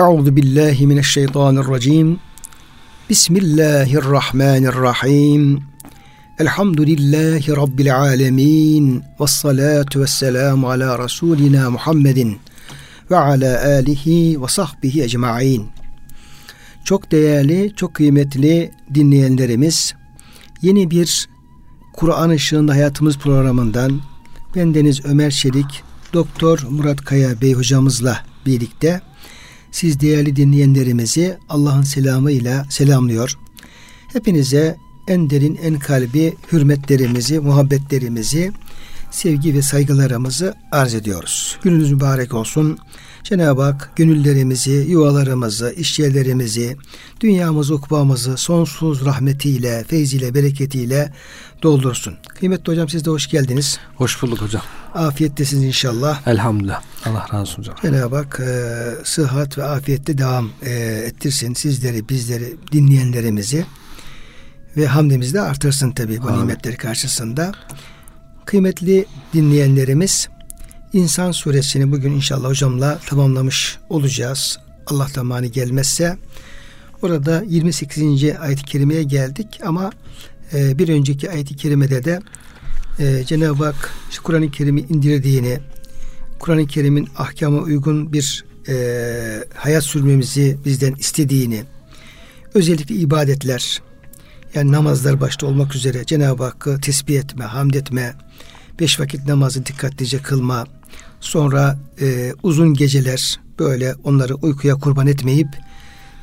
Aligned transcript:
Euzu 0.00 0.36
billahi 0.36 0.86
mineşşeytanirracim. 0.86 2.18
Bismillahirrahmanirrahim. 3.10 5.62
Elhamdülillahi 6.38 7.56
rabbil 7.56 7.96
alamin. 7.96 9.02
Ves 9.20 9.30
salatu 9.30 10.00
vesselamu 10.00 10.70
ala 10.70 10.98
rasulina 10.98 11.70
Muhammedin 11.70 12.38
ve 13.10 13.16
ala 13.16 13.64
alihi 13.64 14.42
ve 14.42 14.48
sahbihi 14.48 15.02
ecmaîn. 15.02 15.66
Çok 16.84 17.12
değerli, 17.12 17.72
çok 17.76 17.94
kıymetli 17.94 18.70
dinleyenlerimiz, 18.94 19.94
yeni 20.62 20.90
bir 20.90 21.28
Kur'an 21.92 22.30
ışığında 22.30 22.72
hayatımız 22.72 23.18
programından 23.18 24.00
ben 24.56 24.74
Deniz 24.74 25.04
Ömer 25.04 25.30
Çelik, 25.30 25.82
Doktor 26.12 26.66
Murat 26.70 27.04
Kaya 27.04 27.40
Bey 27.40 27.54
hocamızla 27.54 28.24
birlikte 28.46 29.00
siz 29.72 30.00
değerli 30.00 30.36
dinleyenlerimizi 30.36 31.38
Allah'ın 31.48 31.82
selamıyla 31.82 32.66
selamlıyor. 32.70 33.38
Hepinize 34.12 34.76
en 35.08 35.30
derin, 35.30 35.58
en 35.62 35.78
kalbi 35.78 36.34
hürmetlerimizi, 36.52 37.40
muhabbetlerimizi, 37.40 38.52
sevgi 39.10 39.54
ve 39.54 39.62
saygılarımızı 39.62 40.54
arz 40.72 40.94
ediyoruz. 40.94 41.58
Gününüz 41.62 41.92
mübarek 41.92 42.34
olsun. 42.34 42.78
Cenab-ı 43.24 43.62
Hak 43.62 43.92
gönüllerimizi, 43.96 44.86
yuvalarımızı, 44.88 45.74
işyerlerimizi, 45.76 46.76
dünyamızı, 47.20 47.74
ukbamızı 47.74 48.36
sonsuz 48.36 49.04
rahmetiyle, 49.04 49.84
feyziyle, 49.88 50.34
bereketiyle 50.34 51.12
doldursun. 51.62 52.14
Kıymetli 52.28 52.72
hocam 52.72 52.88
siz 52.88 53.04
de 53.04 53.10
hoş 53.10 53.26
geldiniz. 53.26 53.78
Hoş 53.96 54.22
bulduk 54.22 54.40
hocam. 54.40 54.62
Afiyettesiniz 54.94 55.64
inşallah. 55.64 56.26
Elhamdülillah. 56.26 56.82
Allah 57.06 57.26
razı 57.32 57.40
olsun 57.40 57.58
hocam. 57.58 57.76
Cenab-ı 57.82 58.16
Hak 58.16 58.40
e, 58.40 59.04
sıhhat 59.04 59.58
ve 59.58 59.64
afiyette 59.64 60.18
devam 60.18 60.50
e, 60.62 60.70
ettirsin 61.06 61.54
sizleri, 61.54 62.08
bizleri, 62.08 62.56
dinleyenlerimizi 62.72 63.66
ve 64.76 64.86
hamdimizi 64.86 65.34
de 65.34 65.40
artırsın 65.40 65.90
tabii 65.90 66.22
bu 66.22 66.28
Amin. 66.28 66.40
nimetleri 66.40 66.76
karşısında. 66.76 67.52
Kıymetli 68.44 69.06
dinleyenlerimiz 69.34 70.28
İnsan 70.92 71.32
suresini 71.32 71.92
bugün 71.92 72.12
inşallah 72.12 72.48
hocamla 72.48 72.98
tamamlamış 72.98 73.78
olacağız. 73.88 74.58
Allah 74.86 75.22
mani 75.22 75.52
gelmezse. 75.52 76.16
Orada 77.02 77.42
28. 77.46 78.24
ayet-i 78.40 78.64
kerimeye 78.64 79.02
geldik 79.02 79.60
ama 79.64 79.90
e, 80.54 80.78
bir 80.78 80.88
önceki 80.88 81.30
ayet-i 81.30 81.56
kerimede 81.56 82.04
de 82.04 82.20
e, 82.98 83.24
Cenab-ı 83.24 83.64
Hak 83.64 83.94
işte 84.10 84.22
Kur'an-ı 84.22 84.50
Kerim'i 84.50 84.80
indirdiğini, 84.80 85.58
Kur'an-ı 86.38 86.66
Kerim'in 86.66 87.08
ahkama 87.16 87.58
uygun 87.58 88.12
bir 88.12 88.44
e, 88.68 88.74
hayat 89.54 89.84
sürmemizi 89.84 90.58
bizden 90.64 90.94
istediğini, 90.94 91.64
özellikle 92.54 92.94
ibadetler, 92.94 93.82
yani 94.54 94.72
namazlar 94.72 95.20
başta 95.20 95.46
olmak 95.46 95.74
üzere 95.74 96.04
Cenab-ı 96.04 96.44
Hakk'ı 96.44 96.80
tesbih 96.80 97.18
etme, 97.18 97.44
hamd 97.44 97.74
etme, 97.74 98.14
beş 98.80 99.00
vakit 99.00 99.26
namazı 99.28 99.66
dikkatlice 99.66 100.18
kılma, 100.18 100.66
sonra 101.20 101.78
e, 102.00 102.32
uzun 102.42 102.74
geceler 102.74 103.40
böyle 103.58 103.94
onları 104.04 104.34
uykuya 104.34 104.74
kurban 104.74 105.06
etmeyip 105.06 105.48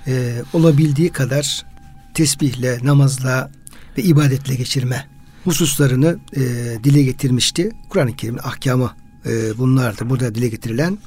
e, 0.07 0.41
olabildiği 0.53 1.09
kadar 1.09 1.65
tesbihle, 2.13 2.79
namazla 2.83 3.51
ve 3.97 4.01
ibadetle 4.01 4.55
geçirme 4.55 5.05
hususlarını 5.43 6.19
e, 6.35 6.41
dile 6.83 7.03
getirmişti. 7.03 7.71
Kur'an-ı 7.89 8.15
Kerim'in 8.15 8.39
ahkamı 8.39 8.91
e, 9.25 9.57
bunlardı 9.57 10.09
burada 10.09 10.35
dile 10.35 10.47
getirilen. 10.47 10.97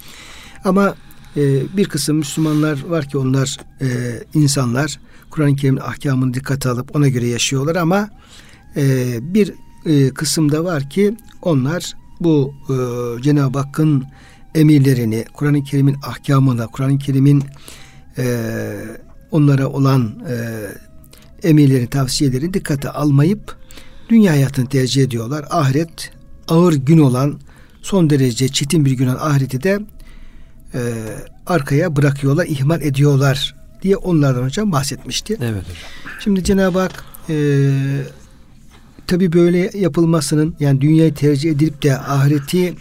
Ama 0.65 0.95
e, 1.37 1.77
bir 1.77 1.89
kısım 1.89 2.17
Müslümanlar 2.17 2.85
var 2.87 3.09
ki 3.09 3.19
onlar 3.19 3.57
e, 3.81 3.89
insanlar 4.35 5.01
Kur'an-ı 5.31 5.57
Kerim'in 5.57 5.81
ahkamını 5.81 6.35
dikkate 6.35 6.69
alıp 6.69 6.97
ona 6.97 7.09
göre 7.09 7.27
yaşıyorlar 7.27 7.77
ama 7.77 8.09
e, 8.77 9.17
bir 9.35 9.55
e, 9.87 10.11
kısımda 10.11 10.65
var 10.65 10.91
ki 10.91 11.17
onlar 11.43 11.95
bu 12.21 12.55
e, 12.69 12.75
Cenab-ı 13.23 13.59
Hakk'ın 13.59 14.05
emirlerini, 14.55 15.25
Kur'an-ı 15.33 15.65
Kerim'in 15.65 15.97
ahkamına, 16.03 16.67
Kur'an-ı 16.67 16.99
Kerim'in 16.99 17.45
e, 18.19 18.25
onlara 19.31 19.69
olan 19.69 20.25
e, 20.29 20.37
emirlerini, 21.43 21.87
tavsiyelerini 21.87 22.55
dikkate 22.55 22.91
almayıp 22.91 23.57
dünya 24.09 24.33
hayatını 24.33 24.69
tercih 24.69 25.03
ediyorlar. 25.03 25.45
Ahiret 25.51 26.13
ağır 26.49 26.73
gün 26.73 26.99
olan, 26.99 27.41
son 27.83 28.11
derece 28.11 28.49
çetin 28.49 28.85
bir 28.85 28.93
gün 28.93 29.07
olan 29.07 29.31
ahireti 29.31 29.63
de 29.63 29.81
e, 30.75 30.81
arkaya 31.47 31.97
bırakıyorlar, 31.97 32.47
ihmal 32.47 32.83
ediyorlar 32.83 33.55
diye 33.83 33.97
onlardan 33.97 34.43
hocam 34.43 34.73
bahsetmişti. 34.73 35.37
Evet 35.41 35.63
hocam. 35.63 35.77
Şimdi 36.21 36.45
Cenab-ı 36.45 36.79
Hak 36.79 37.05
e, 37.29 37.71
tabi 39.07 39.33
böyle 39.33 39.71
yapılmasının 39.75 40.55
yani 40.61 40.81
dünyayı 40.81 41.15
tercih 41.15 41.51
edilip 41.51 41.83
de 41.83 41.99
ahireti 41.99 42.75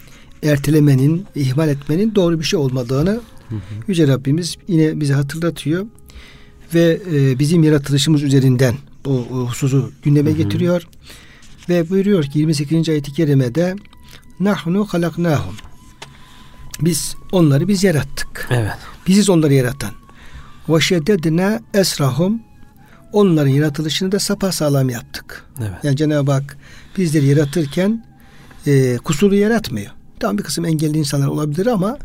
ertelemenin, 0.44 1.26
ihmal 1.36 1.70
etmenin 1.70 2.16
doğru 2.16 2.40
bir 2.40 2.46
şey 2.46 2.60
olmadığını 2.60 3.20
hı 3.50 3.56
hı. 3.56 3.60
Yüce 3.88 4.08
Rabbimiz 4.08 4.56
yine 4.68 5.00
bize 5.00 5.14
hatırlatıyor 5.14 5.86
ve 6.74 7.00
e, 7.12 7.40
bizim 7.40 7.64
yaratılışımız 7.64 8.24
üzerinden 8.24 8.76
bu 9.06 9.18
hususu 9.30 9.92
gündeme 10.04 10.30
hı 10.30 10.34
hı. 10.34 10.38
getiriyor 10.38 10.88
ve 11.70 11.90
buyuruyor 11.90 12.24
ki 12.24 12.40
28. 12.40 12.90
ayet-i 12.90 13.14
kerimede 13.14 13.76
nahnu 14.40 14.86
halaknahum 14.86 15.56
biz 16.82 17.16
onları 17.32 17.68
biz 17.68 17.84
yarattık. 17.84 18.48
Evet. 18.52 18.72
Biziz 19.08 19.30
onları 19.30 19.54
yaratan. 19.54 19.92
Ve 20.70 20.82
şeddedna 20.82 21.60
esrahum 21.74 22.42
onların 23.14 23.50
yaratılışını 23.50 24.12
da 24.12 24.20
sapasağlam 24.20 24.90
yaptık. 24.90 25.46
Evet. 25.60 25.84
Yani 25.84 25.98
Cenab-ı 25.98 26.32
Hak 26.32 26.58
bizleri 26.98 27.26
yaratırken 27.26 28.06
e, 28.68 28.98
kusuru 28.98 29.36
yaratmıyor. 29.36 29.92
Tam 30.20 30.38
bir 30.38 30.44
kısım 30.44 30.66
engelli 30.66 30.98
insanlar 30.98 31.28
olabilir 31.28 31.66
ama 31.66 31.98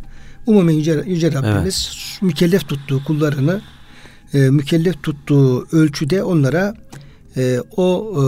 umumen 0.46 0.74
Yüce, 0.74 1.02
Yüce 1.06 1.32
Rabbimiz 1.32 1.90
evet. 1.92 2.22
mükellef 2.22 2.68
tuttuğu 2.68 3.04
kullarını 3.04 3.60
e, 4.34 4.38
mükellef 4.38 5.02
tuttuğu 5.02 5.66
ölçüde 5.72 6.22
onlara 6.22 6.74
e, 7.36 7.58
o 7.76 8.14
e, 8.16 8.22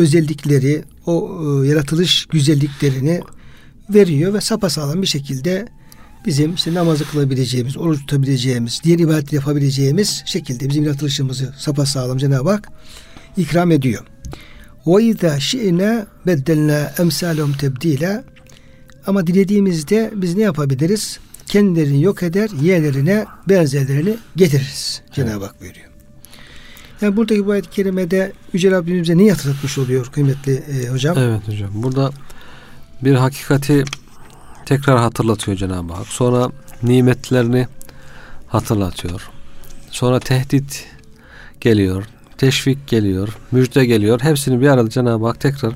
özellikleri, 0.00 0.84
o 1.06 1.40
e, 1.64 1.68
yaratılış 1.68 2.26
güzelliklerini 2.26 3.20
veriyor 3.90 4.34
ve 4.34 4.40
sapasağlam 4.40 5.02
bir 5.02 5.06
şekilde 5.06 5.68
bizim 6.26 6.54
işte 6.54 6.74
namazı 6.74 7.04
kılabileceğimiz, 7.04 7.76
oruç 7.76 8.00
tutabileceğimiz, 8.00 8.80
diğer 8.84 8.98
ibadet 8.98 9.32
yapabileceğimiz 9.32 10.22
şekilde 10.26 10.68
bizim 10.68 10.84
yaratılışımızı 10.84 11.54
sapasağlam 11.58 12.18
Cenab-ı 12.18 12.50
Hak 12.50 12.68
ikram 13.36 13.70
ediyor. 13.70 14.04
İzâ 15.00 15.40
şi'ne 15.40 16.06
beddelnâ 16.26 16.92
emsâlehum 16.98 17.52
tebdîlâ 17.52 18.24
ama 19.06 19.26
dilediğimizde 19.26 20.10
biz 20.14 20.36
ne 20.36 20.42
yapabiliriz? 20.42 21.18
Kendilerini 21.52 22.02
yok 22.02 22.22
eder, 22.22 22.50
yerlerine 22.62 23.26
benzerlerini 23.48 24.16
getiririz. 24.36 25.02
Evet. 25.04 25.14
Cenab-ı 25.14 25.44
Hak 25.44 25.60
buyuruyor. 25.60 25.86
Yani 27.00 27.16
buradaki 27.16 27.46
bu 27.46 27.50
ayet-i 27.50 27.70
kerimede 27.70 28.32
Yüce 28.52 28.70
Rabbimize 28.70 29.18
ne 29.18 29.30
hatırlatmış 29.30 29.78
oluyor 29.78 30.06
kıymetli 30.06 30.52
e, 30.52 30.88
hocam? 30.88 31.18
Evet 31.18 31.48
hocam. 31.48 31.70
Burada 31.74 32.10
bir 33.02 33.14
hakikati 33.14 33.84
tekrar 34.66 34.98
hatırlatıyor 34.98 35.56
Cenab-ı 35.56 35.92
Hak. 35.92 36.06
Sonra 36.06 36.50
nimetlerini 36.82 37.66
hatırlatıyor. 38.48 39.30
Sonra 39.90 40.20
tehdit 40.20 40.86
geliyor. 41.60 42.04
Teşvik 42.38 42.88
geliyor. 42.88 43.28
Müjde 43.50 43.86
geliyor. 43.86 44.20
Hepsini 44.20 44.60
bir 44.60 44.68
arada 44.68 44.90
Cenab-ı 44.90 45.26
Hak 45.26 45.40
tekrar 45.40 45.72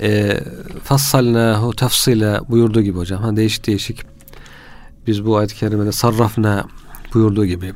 e, 0.00 0.40
fassalnahu 0.84 1.72
tefsile 1.72 2.40
buyurduğu 2.48 2.82
gibi 2.82 2.98
hocam. 2.98 3.22
Hani 3.22 3.36
değişik 3.36 3.66
değişik 3.66 4.11
biz 5.06 5.26
bu 5.26 5.36
ayet-i 5.36 5.54
kerimede 5.54 5.92
sarrafna 5.92 6.64
buyurduğu 7.14 7.46
gibi 7.46 7.72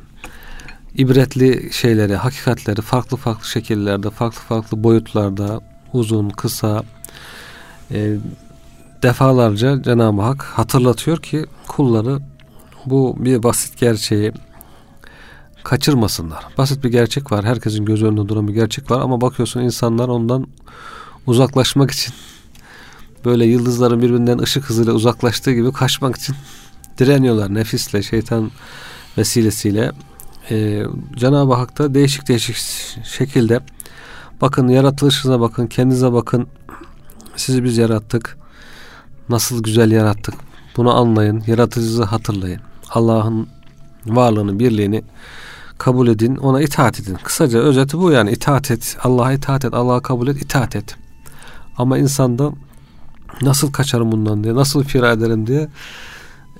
ibretli 0.95 1.73
şeyleri, 1.73 2.15
hakikatleri 2.15 2.81
farklı 2.81 3.17
farklı 3.17 3.47
şekillerde, 3.47 4.09
farklı 4.09 4.39
farklı 4.39 4.83
boyutlarda 4.83 5.61
uzun, 5.93 6.29
kısa, 6.29 6.83
e, 7.91 8.17
defalarca 9.03 9.81
Cenab-ı 9.81 10.21
Hak 10.21 10.43
hatırlatıyor 10.43 11.17
ki 11.17 11.45
kulları 11.67 12.19
bu 12.85 13.15
bir 13.19 13.43
basit 13.43 13.79
gerçeği 13.79 14.31
kaçırmasınlar. 15.63 16.45
Basit 16.57 16.83
bir 16.83 16.89
gerçek 16.89 17.31
var. 17.31 17.45
Herkesin 17.45 17.85
göz 17.85 18.03
önünde 18.03 18.29
duran 18.29 18.47
bir 18.47 18.53
gerçek 18.53 18.91
var 18.91 18.99
ama 19.01 19.21
bakıyorsun 19.21 19.61
insanlar 19.61 20.07
ondan 20.07 20.47
uzaklaşmak 21.25 21.91
için 21.91 22.13
böyle 23.25 23.45
yıldızların 23.45 24.01
birbirinden 24.01 24.37
ışık 24.37 24.69
hızıyla 24.69 24.93
uzaklaştığı 24.93 25.53
gibi 25.53 25.71
kaçmak 25.71 26.15
için 26.15 26.35
direniyorlar 26.97 27.53
nefisle, 27.53 28.03
şeytan 28.03 28.51
vesilesiyle. 29.17 29.91
Ee, 30.51 30.83
Cenab-ı 31.15 31.53
Hak 31.53 31.77
da 31.77 31.93
değişik 31.93 32.27
değişik 32.27 32.57
şekilde 33.05 33.59
bakın 34.41 34.67
yaratılışınıza 34.67 35.39
bakın, 35.39 35.67
kendinize 35.67 36.13
bakın. 36.13 36.47
Sizi 37.35 37.63
biz 37.63 37.77
yarattık 37.77 38.37
nasıl 39.29 39.63
güzel 39.63 39.91
yarattık. 39.91 40.33
Bunu 40.77 40.95
anlayın, 40.95 41.43
yaratıcınızı 41.47 42.03
hatırlayın. 42.03 42.61
Allah'ın 42.89 43.47
varlığını, 44.05 44.59
birliğini 44.59 45.03
kabul 45.77 46.07
edin, 46.07 46.35
ona 46.35 46.61
itaat 46.61 46.99
edin. 46.99 47.17
Kısaca 47.23 47.59
özeti 47.59 47.97
bu 47.97 48.11
yani 48.11 48.31
itaat 48.31 48.71
et, 48.71 48.97
Allah'a 49.03 49.33
itaat 49.33 49.65
et, 49.65 49.73
Allah'a 49.73 50.01
kabul 50.01 50.27
et, 50.27 50.41
itaat 50.41 50.75
et. 50.75 50.95
Ama 51.77 51.97
insanda 51.97 52.51
nasıl 53.41 53.71
kaçarım 53.71 54.11
bundan 54.11 54.43
diye, 54.43 54.55
nasıl 54.55 54.83
firar 54.83 55.17
ederim 55.17 55.47
diye 55.47 55.67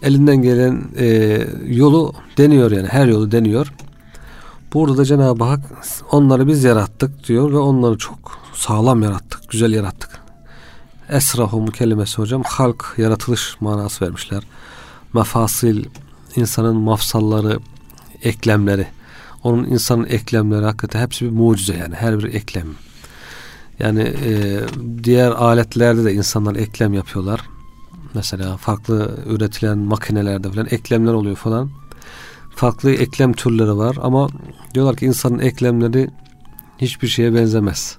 elinden 0.01 0.41
gelen 0.41 0.83
e, 0.97 1.39
yolu 1.67 2.13
deniyor 2.37 2.71
yani 2.71 2.87
her 2.87 3.07
yolu 3.07 3.31
deniyor. 3.31 3.73
Burada 4.73 4.97
da 4.97 5.05
Cenab-ı 5.05 5.43
Hak 5.43 5.59
onları 6.11 6.47
biz 6.47 6.63
yarattık 6.63 7.27
diyor 7.27 7.51
ve 7.51 7.57
onları 7.57 7.97
çok 7.97 8.39
sağlam 8.53 9.03
yarattık, 9.03 9.49
güzel 9.49 9.73
yarattık. 9.73 10.09
Esrahum 11.09 11.67
kelimesi 11.67 12.17
hocam 12.17 12.43
halk, 12.45 12.93
yaratılış 12.97 13.55
manası 13.59 14.05
vermişler. 14.05 14.43
Mefasil, 15.13 15.85
insanın 16.35 16.75
mafsalları, 16.75 17.59
eklemleri. 18.23 18.87
Onun 19.43 19.63
insanın 19.63 20.05
eklemleri 20.05 20.65
hakikaten 20.65 21.01
hepsi 21.01 21.25
bir 21.25 21.31
mucize 21.31 21.77
yani 21.77 21.95
her 21.95 22.19
bir 22.19 22.33
eklem. 22.33 22.67
Yani 23.79 24.01
e, 24.01 24.59
diğer 25.03 25.31
aletlerde 25.31 26.03
de 26.03 26.13
insanlar 26.13 26.55
eklem 26.55 26.93
yapıyorlar. 26.93 27.41
Mesela 28.13 28.57
farklı 28.57 29.17
üretilen 29.25 29.77
makinelerde 29.77 30.49
falan 30.51 30.67
eklemler 30.71 31.13
oluyor 31.13 31.35
falan. 31.35 31.69
Farklı 32.55 32.91
eklem 32.91 33.33
türleri 33.33 33.77
var 33.77 33.97
ama 34.01 34.29
diyorlar 34.73 34.95
ki 34.95 35.05
insanın 35.05 35.39
eklemleri 35.39 36.09
hiçbir 36.77 37.07
şeye 37.07 37.33
benzemez. 37.33 37.97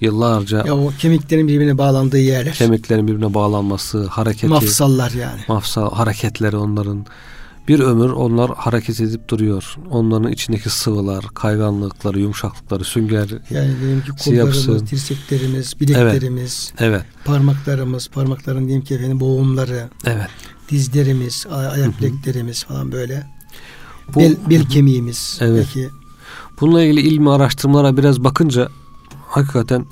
Yıllarca 0.00 0.64
ya 0.66 0.76
o 0.76 0.92
kemiklerin 0.98 1.48
birbirine 1.48 1.78
bağlandığı 1.78 2.18
yerler. 2.18 2.54
Kemiklerin 2.54 3.08
birbirine 3.08 3.34
bağlanması, 3.34 4.06
hareketi. 4.06 4.46
Mafsallar 4.46 5.10
yani. 5.10 5.40
Mafsal 5.48 5.90
hareketleri 5.94 6.56
onların 6.56 7.06
bir 7.68 7.80
ömür 7.80 8.10
onlar 8.10 8.50
hareket 8.54 9.00
edip 9.00 9.28
duruyor. 9.28 9.76
Onların 9.90 10.32
içindeki 10.32 10.70
sıvılar, 10.70 11.24
kayganlıkları, 11.34 12.20
yumuşaklıkları, 12.20 12.84
sünger 12.84 13.28
yani 13.50 13.80
diyelim 13.80 14.02
ki 14.02 14.10
kollarımız, 14.24 14.66
yapısı. 14.68 14.86
dirseklerimiz, 14.86 15.80
bileklerimiz, 15.80 16.72
evet. 16.78 16.90
evet. 16.90 17.04
parmaklarımız, 17.24 18.08
parmakların 18.08 18.66
diyelim 18.66 18.84
ki 18.84 18.94
efendim 18.94 19.20
boğumları, 19.20 19.88
evet. 20.06 20.28
dizlerimiz, 20.68 21.46
ayak 21.50 22.00
bileklerimiz 22.00 22.64
falan 22.64 22.92
böyle. 22.92 23.26
Bu, 24.14 24.20
bel, 24.20 24.36
bel 24.50 24.68
kemiğimiz. 24.68 25.38
Evet. 25.40 25.66
Belki. 25.76 25.90
Bununla 26.60 26.82
ilgili 26.82 27.00
ilmi 27.00 27.30
araştırmalara 27.30 27.96
biraz 27.96 28.24
bakınca 28.24 28.68
hakikaten 29.28 29.86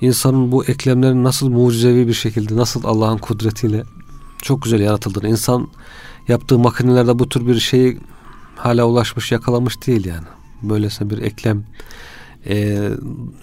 insanın 0.00 0.52
bu 0.52 0.64
eklemlerin 0.64 1.24
nasıl 1.24 1.48
mucizevi 1.48 2.08
bir 2.08 2.14
şekilde, 2.14 2.56
nasıl 2.56 2.84
Allah'ın 2.84 3.18
kudretiyle 3.18 3.84
çok 4.42 4.62
güzel 4.62 4.80
yaratıldığını, 4.80 5.28
insan 5.28 5.68
yaptığı 6.28 6.58
makinelerde 6.58 7.18
bu 7.18 7.28
tür 7.28 7.46
bir 7.46 7.60
şeyi 7.60 8.00
hala 8.56 8.84
ulaşmış 8.84 9.32
yakalamış 9.32 9.86
değil 9.86 10.06
yani. 10.06 10.26
Böylesine 10.62 11.10
bir 11.10 11.18
eklem 11.18 11.64
e, 12.46 12.88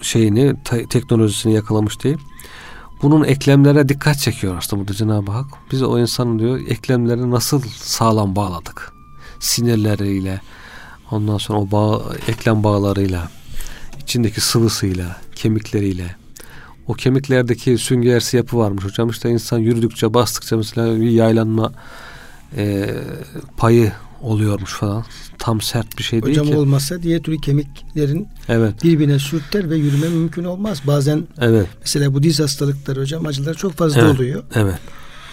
şeyini 0.00 0.54
te- 0.64 0.86
teknolojisini 0.86 1.54
yakalamış 1.54 2.04
değil. 2.04 2.18
Bunun 3.02 3.24
eklemlere 3.24 3.88
dikkat 3.88 4.18
çekiyor 4.18 4.56
aslında 4.58 4.80
burada 4.80 4.94
Cenab-ı 4.94 5.32
Hak. 5.32 5.46
Biz 5.72 5.82
o 5.82 5.98
insanın 5.98 6.38
diyor 6.38 6.60
eklemlerini 6.68 7.30
nasıl 7.30 7.62
sağlam 7.76 8.36
bağladık. 8.36 8.92
Sinirleriyle 9.40 10.40
ondan 11.10 11.38
sonra 11.38 11.58
o 11.58 11.70
bağ, 11.70 12.02
eklem 12.28 12.64
bağlarıyla 12.64 13.28
içindeki 14.02 14.40
sıvısıyla, 14.40 15.16
kemikleriyle 15.34 16.16
o 16.86 16.92
kemiklerdeki 16.92 17.78
süngersi 17.78 18.36
yapı 18.36 18.58
varmış 18.58 18.84
hocam. 18.84 19.10
işte 19.10 19.30
insan 19.30 19.58
yürüdükçe, 19.58 20.14
bastıkça 20.14 20.56
mesela 20.56 21.00
bir 21.00 21.10
yaylanma 21.10 21.72
e, 22.56 22.94
payı 23.56 23.92
oluyormuş 24.22 24.72
falan. 24.72 25.04
Tam 25.38 25.60
sert 25.60 25.98
bir 25.98 26.02
şey 26.02 26.20
Hocam 26.20 26.26
değil 26.26 26.40
ki. 26.40 26.48
Hocam 26.48 26.60
olmasa 26.60 27.02
diğer 27.02 27.22
türlü 27.22 27.40
kemiklerin 27.40 28.28
evet. 28.48 28.84
birbirine 28.84 29.18
sürter 29.18 29.70
ve 29.70 29.76
yürüme 29.76 30.08
mümkün 30.08 30.44
olmaz. 30.44 30.82
Bazen 30.86 31.22
evet. 31.40 31.66
mesela 31.80 32.14
bu 32.14 32.22
diz 32.22 32.40
hastalıkları 32.40 33.00
hocam 33.00 33.26
acılar 33.26 33.54
çok 33.54 33.72
fazla 33.72 34.00
evet. 34.00 34.14
oluyor. 34.14 34.42
Evet. 34.54 34.78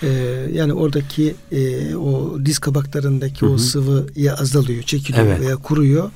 Ee, 0.04 0.08
yani 0.54 0.74
oradaki 0.74 1.36
e, 1.52 1.96
o 1.96 2.38
diz 2.46 2.60
kabaklarındaki 2.60 3.42
Hı-hı. 3.42 3.50
o 3.50 3.58
sıvı 3.58 4.08
ya 4.16 4.36
azalıyor, 4.36 4.84
çekiliyor 4.84 5.26
evet. 5.26 5.40
veya 5.40 5.56
kuruyor. 5.56 6.12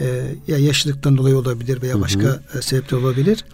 Ee, 0.00 0.34
ya 0.48 0.58
yaşlılıktan 0.58 1.16
dolayı 1.16 1.36
olabilir 1.36 1.82
veya 1.82 2.00
başka 2.00 2.22
Hı-hı. 2.22 2.62
sebepler 2.62 2.98
olabilir. 2.98 3.44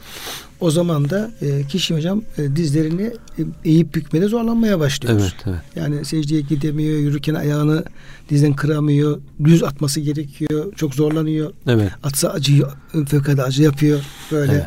O 0.60 0.70
zaman 0.70 1.10
da 1.10 1.31
e, 1.43 1.66
kişi 1.66 1.94
hocam 1.94 2.22
e, 2.38 2.56
dizlerini 2.56 3.02
e, 3.38 3.43
eğip 3.64 3.94
bükmede 3.94 4.28
zorlanmaya 4.28 4.81
başlıyor. 4.81 5.20
Evet, 5.20 5.34
evet. 5.46 5.60
Yani 5.76 6.05
secdeye 6.05 6.40
gidemiyor, 6.40 6.99
yürürken 6.99 7.34
ayağını 7.34 7.84
dizden 8.31 8.52
kıramıyor, 8.52 9.19
düz 9.44 9.62
atması 9.62 10.00
gerekiyor, 10.00 10.72
çok 10.76 10.94
zorlanıyor. 10.94 11.52
Evet. 11.66 11.90
Atsa 12.02 12.28
acı, 12.28 12.62
fevkalade 13.08 13.43
acı 13.43 13.62
yapıyor 13.62 14.00
böyle. 14.32 14.52
Evet. 14.52 14.66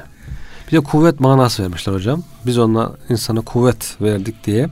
Bir 0.68 0.78
de 0.78 0.80
kuvvet 0.80 1.20
manası 1.20 1.64
vermişler 1.64 1.94
hocam. 1.94 2.24
Biz 2.46 2.58
ona 2.58 2.92
insana 3.10 3.42
kuvvet 3.42 3.98
verdik 4.02 4.46
diye. 4.46 4.70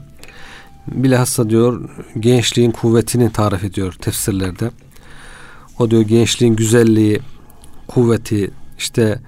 Bilhassa 0.86 1.50
diyor 1.50 1.90
gençliğin 2.20 2.70
kuvvetini 2.70 3.32
tarif 3.32 3.64
ediyor 3.64 3.92
tefsirlerde. 3.92 4.70
O 5.78 5.90
diyor 5.90 6.02
gençliğin 6.02 6.56
güzelliği, 6.56 7.20
kuvveti, 7.86 8.50
işte 8.78 9.18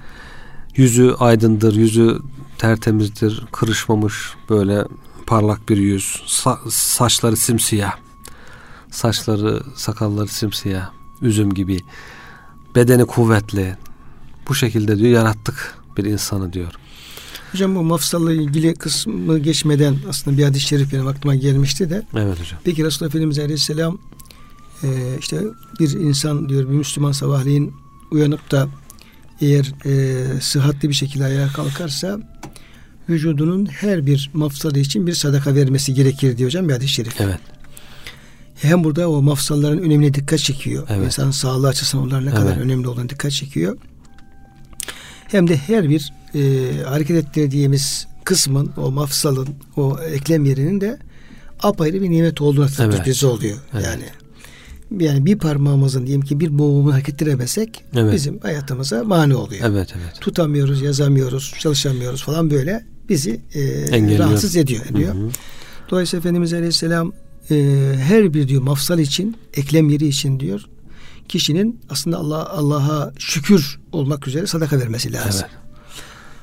Yüzü 0.76 1.14
aydındır, 1.18 1.74
yüzü 1.74 2.18
tertemizdir, 2.58 3.44
kırışmamış 3.52 4.14
böyle 4.50 4.84
parlak 5.26 5.68
bir 5.68 5.76
yüz. 5.76 6.22
Sa- 6.26 6.70
saçları 6.70 7.36
simsiyah. 7.36 7.92
Saçları, 8.90 9.62
sakalları 9.76 10.28
simsiyah. 10.28 10.90
Üzüm 11.22 11.54
gibi. 11.54 11.80
Bedeni 12.74 13.04
kuvvetli. 13.04 13.76
Bu 14.48 14.54
şekilde 14.54 14.98
diyor 14.98 15.10
yarattık 15.10 15.78
bir 15.96 16.04
insanı 16.04 16.52
diyor. 16.52 16.72
Hocam 17.52 17.74
bu 17.74 17.82
mafsalla 17.82 18.32
ilgili 18.32 18.74
kısmı 18.74 19.38
geçmeden 19.38 19.96
aslında 20.08 20.38
bir 20.38 20.44
hadis-i 20.44 20.66
şerif 20.66 20.92
benim 20.92 21.06
aklıma 21.06 21.34
gelmişti 21.34 21.90
de. 21.90 22.06
Evet 22.14 22.40
hocam. 22.40 22.60
Peki 22.64 22.84
Resulullah 22.84 23.10
Efendimiz 23.10 23.38
Aleyhisselam 23.38 23.98
e, 24.82 24.88
işte 25.18 25.42
bir 25.80 25.90
insan 25.90 26.48
diyor 26.48 26.68
bir 26.68 26.74
Müslüman 26.74 27.12
sabahleyin 27.12 27.74
uyanıp 28.10 28.50
da 28.50 28.68
eğer 29.40 29.72
e, 29.84 30.40
sıhhatli 30.40 30.88
bir 30.88 30.94
şekilde 30.94 31.24
ayağa 31.24 31.48
kalkarsa 31.48 32.20
vücudunun 33.08 33.66
her 33.66 34.06
bir 34.06 34.30
mafsalı 34.34 34.78
için 34.78 35.06
bir 35.06 35.12
sadaka 35.14 35.54
vermesi 35.54 35.94
gerekir 35.94 36.38
diyor 36.38 36.48
hocam 36.48 36.68
bir 36.68 36.72
hadis-i 36.72 36.92
şerif. 36.92 37.20
Evet. 37.20 37.38
Hem 38.54 38.84
burada 38.84 39.10
o 39.10 39.22
mafsalların 39.22 39.78
önemine 39.78 40.14
dikkat 40.14 40.38
çekiyor. 40.38 40.86
Evet. 40.90 41.06
İnsanın 41.06 41.30
sağlığı 41.30 41.68
açısından 41.68 42.06
onlar 42.06 42.24
ne 42.24 42.28
evet. 42.28 42.38
kadar 42.38 42.56
önemli 42.56 42.88
olduğunu 42.88 43.08
dikkat 43.08 43.32
çekiyor. 43.32 43.78
Hem 45.28 45.48
de 45.48 45.56
her 45.56 45.88
bir 45.88 46.12
e, 46.34 46.82
hareket 46.82 47.16
ettirdiğimiz 47.16 48.06
kısmın, 48.24 48.72
o 48.76 48.90
mafsalın, 48.90 49.48
o 49.76 49.98
eklem 49.98 50.44
yerinin 50.44 50.80
de 50.80 50.98
apayrı 51.62 52.02
bir 52.02 52.10
nimet 52.10 52.40
olduğuna 52.40 52.68
evet. 52.78 53.06
bize 53.06 53.26
oluyor. 53.26 53.58
Evet. 53.74 53.84
Yani 53.84 54.04
yani 55.00 55.26
bir 55.26 55.38
parmağımızın 55.38 56.06
diyelim 56.06 56.22
ki 56.22 56.40
bir 56.40 56.58
boğumu 56.58 56.92
hareket 56.92 57.14
ettiremesek 57.14 57.84
evet. 57.96 58.12
bizim 58.12 58.40
hayatımıza 58.40 59.04
mani 59.04 59.34
oluyor. 59.34 59.70
Evet, 59.70 59.94
evet. 59.96 60.20
Tutamıyoruz, 60.20 60.82
yazamıyoruz, 60.82 61.54
çalışamıyoruz 61.58 62.22
falan 62.22 62.50
böyle 62.50 62.84
bizi 63.08 63.40
e, 63.54 64.18
rahatsız 64.18 64.56
ediyor. 64.56 64.86
ediyor. 64.86 65.14
Hı 65.14 65.18
hı. 65.18 65.28
Dolayısıyla 65.90 66.20
Efendimiz 66.20 66.52
Aleyhisselam 66.52 67.12
e, 67.50 67.54
her 67.96 68.34
bir 68.34 68.48
diyor 68.48 68.62
mafsal 68.62 68.98
için, 68.98 69.36
eklem 69.54 69.90
yeri 69.90 70.06
için 70.06 70.40
diyor 70.40 70.66
kişinin 71.28 71.80
aslında 71.90 72.18
Allah 72.18 72.50
Allah'a 72.50 73.12
şükür 73.18 73.80
olmak 73.92 74.28
üzere 74.28 74.46
sadaka 74.46 74.80
vermesi 74.80 75.12
lazım. 75.12 75.46
Evet. 75.50 75.71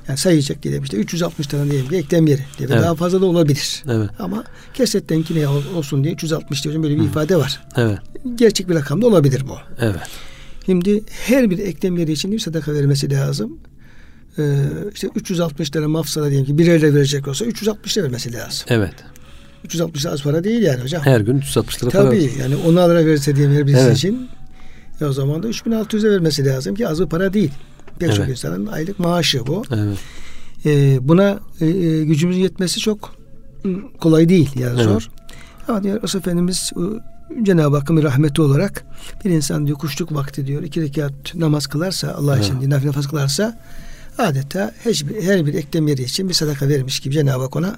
Yani 0.10 0.18
sayacak 0.18 0.64
diyelim 0.64 0.84
işte 0.84 0.98
360 0.98 1.48
tane 1.48 1.72
diyelim 1.72 1.90
ki 1.90 1.96
eklem 1.96 2.28
yeri 2.28 2.42
diye 2.58 2.70
evet. 2.72 2.82
daha 2.82 2.96
fazla 2.96 3.22
da 3.22 3.26
olabilir. 3.26 3.84
Evet. 3.88 4.10
Ama 4.20 4.44
kesetten 4.74 5.24
ne 5.30 5.48
olsun 5.48 6.04
diye 6.04 6.14
360 6.14 6.64
diye 6.64 6.84
böyle 6.84 6.96
bir 6.96 7.00
Hı. 7.00 7.06
ifade 7.06 7.36
var. 7.36 7.62
Evet. 7.76 8.00
Gerçek 8.36 8.70
bir 8.70 8.76
rakam 8.76 9.02
da 9.02 9.08
olabilir 9.08 9.44
bu. 9.50 9.58
Evet. 9.80 9.96
Şimdi 10.66 11.04
her 11.10 11.50
bir 11.50 11.60
eklem 11.60 11.98
yeri 11.98 12.12
için 12.12 12.32
bir 12.32 12.40
sadaka 12.40 12.74
vermesi 12.74 13.12
lazım. 13.12 13.60
Ee, 14.38 14.64
işte 14.94 15.08
360 15.16 15.70
tane 15.70 15.86
mafsala 15.86 16.30
diyelim 16.30 16.46
ki 16.46 16.58
birerle 16.58 16.94
verecek 16.94 17.28
olsa 17.28 17.46
360 17.46 17.98
lira 17.98 18.06
vermesi 18.06 18.34
lazım. 18.34 18.66
Evet. 18.70 18.94
360 19.64 20.06
az 20.06 20.24
para 20.24 20.44
değil 20.44 20.62
yani 20.62 20.84
hocam. 20.84 21.02
Her 21.02 21.22
gün 21.22 21.38
360 21.38 21.84
lira 21.84 21.90
Tabii, 21.90 22.04
para. 22.04 22.10
Tabii 22.10 22.42
yani 22.42 22.56
10 22.56 22.74
lira 22.74 23.06
verirse 23.06 23.36
diyelim 23.36 23.56
her 23.56 23.68
birisi 23.68 23.82
evet. 23.82 23.98
için 23.98 24.30
e 25.02 25.06
o 25.06 25.14
zaman 25.14 25.44
da 25.44 25.48
3600'e 25.48 26.12
vermesi 26.12 26.46
lazım 26.46 26.76
ki 26.76 26.88
az 26.88 27.02
bir 27.02 27.08
para 27.08 27.34
değil. 27.34 27.52
Birçok 28.02 28.20
evet. 28.20 28.30
insanın 28.30 28.66
aylık 28.66 29.00
maaşı 29.00 29.48
bu. 29.48 29.64
Evet. 29.72 29.98
E, 30.66 31.00
buna 31.08 31.40
e, 31.62 31.66
e 31.66 32.04
gücümüzün 32.04 32.42
yetmesi 32.42 32.80
çok 32.80 33.16
kolay 34.00 34.30
değil 34.30 34.50
yani 34.60 34.76
evet. 34.76 34.84
zor. 34.84 35.10
Ama 35.68 35.84
diyor 35.84 36.04
Resul 36.04 36.20
Efendimiz 36.20 36.72
Cenab-ı 37.44 37.78
Hakk'ın 37.78 37.98
bir 37.98 38.04
rahmeti 38.04 38.42
olarak 38.42 38.86
bir 39.26 39.30
insan 39.30 39.68
diyor 39.68 39.78
kuşluk 39.78 40.14
vakti 40.14 40.48
diyor 40.48 40.64
iki 40.64 40.82
rekat 40.82 41.36
namaz 41.36 41.68
kılarsa 41.68 42.14
Allah 42.14 42.36
evet. 42.36 42.46
için 42.46 42.60
diyor, 42.60 42.72
nafile 42.72 42.92
namaz 42.92 43.08
kılarsa 43.08 43.60
adeta 44.18 44.74
her 44.84 44.94
bir, 44.94 45.24
her 45.24 45.46
bir 45.46 45.54
eklem 45.54 45.88
yeri 45.88 46.02
için 46.02 46.30
bir 46.30 46.34
sadaka 46.34 46.68
vermiş 46.68 47.00
gibi 47.00 47.14
Cenab-ı 47.14 47.44
Hak 47.44 47.56
ona 47.56 47.78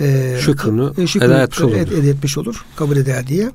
e, 0.00 0.36
şükrünü, 0.40 0.92
e, 0.98 1.06
şükrünü 1.06 1.32
eda 1.32 1.42
etmiş 1.42 1.60
olur. 1.60 1.76
Ed, 1.76 1.92
ed 1.92 2.04
etmiş 2.04 2.38
olur. 2.38 2.64
Kabul 2.76 2.96
eder 2.96 3.26
diye. 3.26 3.50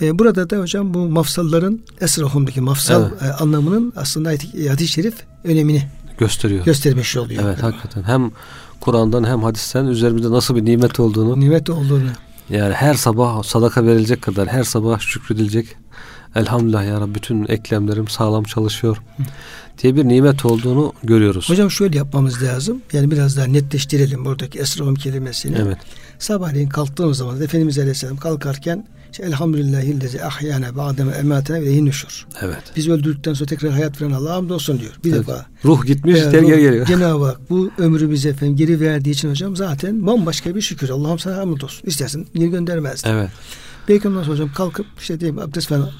E, 0.00 0.18
burada 0.18 0.50
da 0.50 0.56
hocam 0.58 0.94
bu 0.94 0.98
mafsalların 1.08 1.80
esrahumdaki 2.00 2.60
mafsal 2.60 3.02
Evet. 3.02 3.22
e, 3.22 3.32
anlamının 3.32 3.92
aslında 3.96 4.28
hadis-i 4.70 4.88
şerif 4.88 5.14
önemini 5.44 5.82
gösteriyor. 6.18 6.64
göstermiş 6.64 7.16
oluyor. 7.16 7.42
Evet 7.46 7.62
hakikaten 7.62 8.02
hem 8.02 8.30
Kur'an'dan 8.80 9.24
hem 9.24 9.42
hadisten 9.42 9.86
üzerimizde 9.86 10.30
nasıl 10.30 10.56
bir 10.56 10.64
nimet 10.64 11.00
olduğunu 11.00 11.40
Nimet 11.40 11.70
olduğunu. 11.70 12.08
yani 12.50 12.74
her 12.74 12.94
sabah 12.94 13.42
sadaka 13.42 13.84
verilecek 13.86 14.22
kadar 14.22 14.48
her 14.48 14.64
sabah 14.64 15.00
şükredilecek 15.00 15.76
elhamdülillah 16.34 16.84
ya 16.86 17.00
Rabbi 17.00 17.14
bütün 17.14 17.44
eklemlerim 17.48 18.08
sağlam 18.08 18.44
çalışıyor 18.44 18.96
diye 19.82 19.96
bir 19.96 20.04
nimet 20.04 20.44
olduğunu 20.44 20.92
görüyoruz. 21.02 21.50
Hocam 21.50 21.70
şöyle 21.70 21.96
yapmamız 21.98 22.42
lazım. 22.42 22.82
Yani 22.92 23.10
biraz 23.10 23.36
daha 23.36 23.46
netleştirelim 23.46 24.24
buradaki 24.24 24.58
esrahum 24.58 24.94
kelimesini. 24.94 25.56
Evet. 25.62 25.78
Sabahleyin 26.18 26.68
kalktığımız 26.68 27.18
zaman 27.18 27.42
Efendimiz 27.42 27.78
Aleyhisselam 27.78 28.16
kalkarken 28.16 28.86
işte, 29.12 29.22
Elhamdülillahillezi 29.22 30.24
ahyana 30.24 30.76
ba'deme 30.76 31.12
ematene 31.12 31.62
ve 31.62 31.84
nüşür. 31.84 32.26
Evet. 32.42 32.62
Biz 32.76 32.88
öldürdükten 32.88 33.34
sonra 33.34 33.48
tekrar 33.48 33.72
hayat 33.72 34.02
veren 34.02 34.10
Allah'a 34.10 34.34
hamdolsun 34.36 34.80
diyor. 34.80 34.92
Bir 35.04 35.12
Evet. 35.12 35.20
defa. 35.20 35.46
Ruh 35.64 35.86
gitmiş 35.86 36.14
geri 36.14 36.44
o 36.44 36.46
geri 36.46 36.60
geliyor. 36.60 36.86
Cenab-ı 36.88 37.24
Hak 37.24 37.50
bu 37.50 37.70
ömrü 37.78 38.10
bize 38.10 38.28
efendim 38.28 38.56
geri 38.56 38.80
verdiği 38.80 39.10
için 39.10 39.30
hocam 39.30 39.56
zaten 39.56 40.06
bambaşka 40.06 40.54
bir 40.54 40.60
şükür. 40.60 40.88
Allah'ım 40.88 41.18
sana 41.18 41.36
hamdolsun. 41.36 41.86
İstersen 41.88 42.26
geri 42.34 42.50
göndermezdi. 42.50 43.08
Evet. 43.12 43.30
Belki 43.88 44.08
ondan 44.08 44.22
sonra 44.22 44.32
hocam 44.32 44.52
kalkıp 44.52 44.86
işte 45.00 45.20
diyeyim 45.20 45.38
abdest 45.38 45.68
falan 45.68 45.90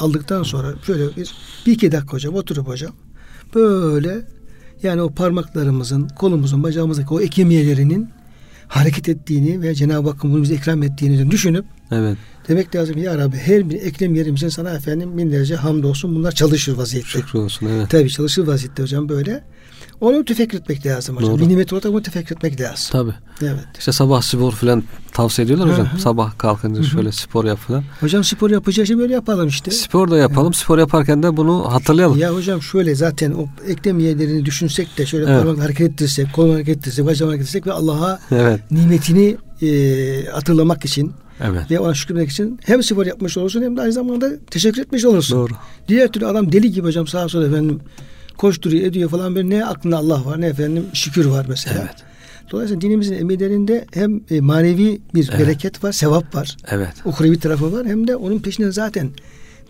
aldıktan 0.00 0.42
sonra 0.42 0.74
şöyle 0.86 1.16
bir, 1.16 1.34
bir 1.66 1.72
iki 1.72 1.92
dakika 1.92 2.12
hocam 2.12 2.34
oturup 2.34 2.68
hocam 2.68 2.92
böyle 3.54 4.22
yani 4.82 5.02
o 5.02 5.10
parmaklarımızın, 5.14 6.08
kolumuzun, 6.08 6.62
bacağımızdaki 6.62 7.14
o 7.14 7.20
ekemiyelerinin 7.20 8.10
hareket 8.68 9.08
ettiğini 9.08 9.62
ve 9.62 9.74
Cenab-ı 9.74 10.10
Hakk'ın 10.10 10.32
bunu 10.32 10.42
bize 10.42 10.54
ikram 10.54 10.82
ettiğini 10.82 11.30
düşünüp 11.30 11.64
Evet. 11.90 12.18
Demek 12.48 12.76
lazım 12.76 12.98
ya 12.98 13.18
Rabbi 13.18 13.36
her 13.36 13.70
bir 13.70 13.82
eklem 13.82 14.14
yerimizin 14.14 14.48
sana 14.48 14.70
efendim 14.70 15.18
binlerce 15.18 15.56
hamdolsun 15.56 16.14
bunlar 16.14 16.32
çalışır 16.32 16.76
vaziyette. 16.76 17.08
Şükür 17.08 17.38
olsun. 17.38 17.66
Evet. 17.66 17.90
Tabii 17.90 18.10
çalışır 18.10 18.46
vaziyette 18.46 18.82
hocam 18.82 19.08
böyle. 19.08 19.44
Onu 20.00 20.24
tefekkür 20.24 20.58
etmek 20.58 20.86
lazım 20.86 21.16
hocam. 21.16 21.30
Doğru. 21.30 21.40
Bir 21.42 21.48
nimet 21.48 21.72
olarak 21.72 21.92
bunu 21.92 22.02
tefekkür 22.02 22.36
etmek 22.36 22.60
lazım. 22.60 22.88
Tabii. 22.92 23.12
Evet. 23.42 23.64
İşte 23.78 23.92
sabah 23.92 24.22
spor 24.22 24.52
falan 24.52 24.82
tavsiye 25.12 25.44
ediyorlar 25.44 25.70
hocam. 25.72 25.86
Hı 25.86 25.96
hı. 25.96 26.00
Sabah 26.00 26.38
kalkınca 26.38 26.82
şöyle 26.82 27.12
spor 27.12 27.44
yap 27.44 27.58
falan. 27.58 27.84
Hocam 28.00 28.24
spor 28.24 28.50
yapacağı 28.50 28.86
şey 28.86 28.98
böyle 28.98 29.14
yapalım 29.14 29.48
işte. 29.48 29.70
Spor 29.70 30.10
da 30.10 30.18
yapalım. 30.18 30.54
Spor 30.54 30.78
yaparken 30.78 31.22
de 31.22 31.36
bunu 31.36 31.72
hatırlayalım. 31.72 32.18
Ya 32.18 32.34
hocam 32.34 32.62
şöyle 32.62 32.94
zaten 32.94 33.32
o 33.32 33.46
eklem 33.68 33.98
yerlerini 33.98 34.44
düşünsek 34.44 34.98
de 34.98 35.06
şöyle 35.06 35.24
Evet. 35.30 35.38
parmakla 35.42 35.64
hareket 35.64 35.90
ettirsek, 35.90 36.32
kol 36.32 36.52
hareket 36.52 36.76
ettirsek, 36.76 37.06
bacağımı 37.06 37.30
hareket 37.32 37.48
ettirsek 37.48 37.66
ve 37.66 37.72
Allah'a 37.72 38.20
Evet. 38.30 38.60
nimetini 38.70 39.36
e, 39.62 40.26
hatırlamak 40.32 40.84
için 40.84 41.12
Evet. 41.40 41.70
ve 41.70 41.78
ona 41.78 41.94
şükürmek 41.94 42.30
için 42.30 42.58
hem 42.64 42.82
spor 42.82 43.06
yapmış 43.06 43.36
olursun 43.36 43.62
hem 43.62 43.76
de 43.76 43.80
aynı 43.80 43.92
zamanda 43.92 44.30
teşekkür 44.50 44.82
etmiş 44.82 45.04
olursun. 45.04 45.38
Doğru. 45.38 45.52
Diğer 45.88 46.08
türlü 46.08 46.26
adam 46.26 46.52
deli 46.52 46.72
gibi 46.72 46.86
hocam 46.86 47.06
sağa 47.06 47.28
sola 47.28 47.46
efendim 47.46 47.80
koşturuyor 48.36 48.86
ediyor 48.86 49.10
falan 49.10 49.34
böyle 49.34 49.50
ne 49.50 49.66
aklında 49.66 49.96
Allah 49.96 50.24
var 50.24 50.40
ne 50.40 50.46
efendim 50.46 50.86
şükür 50.92 51.26
var 51.26 51.46
mesela. 51.48 51.80
Evet. 51.80 52.04
Dolayısıyla 52.50 52.80
dinimizin 52.80 53.14
emirlerinde 53.14 53.86
hem 53.94 54.20
e, 54.30 54.40
manevi 54.40 55.00
bir 55.14 55.28
Evet. 55.30 55.40
bereket 55.40 55.84
var, 55.84 55.92
sevap 55.92 56.34
var. 56.34 56.56
Evet. 56.68 56.92
Uhrevi 57.04 57.38
tarafı 57.38 57.72
var 57.72 57.86
hem 57.86 58.08
de 58.08 58.16
onun 58.16 58.38
peşinden 58.38 58.70
zaten 58.70 59.10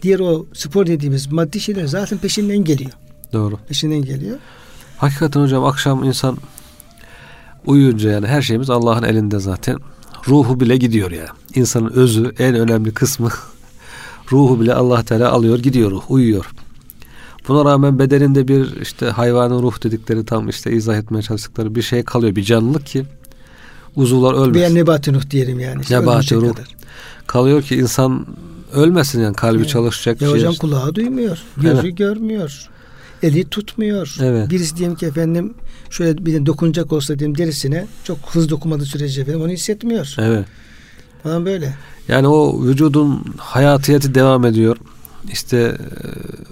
diğer 0.02 0.20
o 0.20 0.46
spor 0.52 0.86
dediğimiz 0.86 1.32
maddi 1.32 1.60
şeyler 1.60 1.86
zaten 1.86 2.18
peşinden 2.18 2.64
geliyor. 2.64 2.90
Doğru. 3.32 3.58
Peşinden 3.68 4.02
geliyor. 4.02 4.38
Hakikaten 4.96 5.40
hocam 5.40 5.64
akşam 5.64 6.04
insan 6.04 6.38
uyuyunca 7.66 8.10
yani 8.10 8.26
her 8.26 8.42
şeyimiz 8.42 8.70
Allah'ın 8.70 9.02
elinde 9.02 9.38
zaten. 9.38 9.76
Ruhu 10.28 10.60
bile 10.60 10.76
gidiyor 10.76 11.10
ya. 11.10 11.26
İnsanın 11.54 11.90
özü 11.90 12.32
en 12.38 12.54
önemli 12.54 12.94
kısmı. 12.94 13.28
Ruhu 14.32 14.60
bile 14.60 14.74
Allah 14.74 15.02
Teala 15.02 15.30
alıyor 15.32 15.58
gidiyor 15.58 15.90
ruh 15.90 16.10
uyuyor. 16.10 16.50
Buna 17.48 17.64
rağmen 17.70 17.98
bedeninde 17.98 18.48
bir 18.48 18.80
işte 18.82 19.06
hayvanın 19.06 19.62
ruh 19.62 19.82
dedikleri 19.82 20.24
tam 20.24 20.48
işte 20.48 20.72
izah 20.72 20.96
etmeye 20.96 21.22
çalıştıkları 21.22 21.74
bir 21.74 21.82
şey 21.82 22.02
kalıyor. 22.02 22.36
Bir 22.36 22.42
canlılık 22.42 22.86
ki 22.86 23.04
uzuvlar 23.96 24.32
Veya 24.34 24.42
ölmesin. 24.42 24.74
nebati 24.74 25.12
nuh 25.12 25.30
diyelim 25.30 25.60
yani. 25.60 25.82
İşte 25.82 26.00
Nebati 26.00 26.34
ruh. 26.34 26.50
kadar. 26.52 26.66
Kalıyor 27.26 27.62
ki 27.62 27.76
insan 27.76 28.26
ölmesin 28.72 29.20
yani 29.22 29.34
kalbi 29.36 29.58
Evet. 29.58 29.68
çalışacak. 29.68 30.22
Ya 30.22 30.28
ciğer- 30.28 30.32
hocam 30.32 30.54
kulağı 30.54 30.94
duymuyor. 30.94 31.38
Gözü 31.56 31.80
Evet. 31.86 31.96
görmüyor. 31.98 32.68
Eli 33.22 33.44
tutmuyor. 33.48 34.16
Evet. 34.22 34.50
Birisi 34.50 34.76
diyelim 34.76 34.96
ki 34.96 35.06
efendim 35.06 35.54
şöyle 35.90 36.26
bir 36.26 36.34
de 36.34 36.46
dokunacak 36.46 36.92
olsa 36.92 37.18
diyelim 37.18 37.38
derisine 37.38 37.86
çok 38.04 38.18
hızlı 38.18 38.50
dokunmadığı 38.50 38.84
sürece 38.84 39.20
efendim 39.20 39.40
onu 39.42 39.50
hissetmiyor. 39.50 40.14
Evet. 40.18 40.44
Falan 41.22 41.46
böyle. 41.46 41.74
Yani 42.08 42.28
o 42.28 42.64
vücudun 42.64 43.34
hayatiyeti 43.38 44.14
devam 44.14 44.44
ediyor. 44.44 44.76
İşte 45.32 45.56
e, 45.58 45.76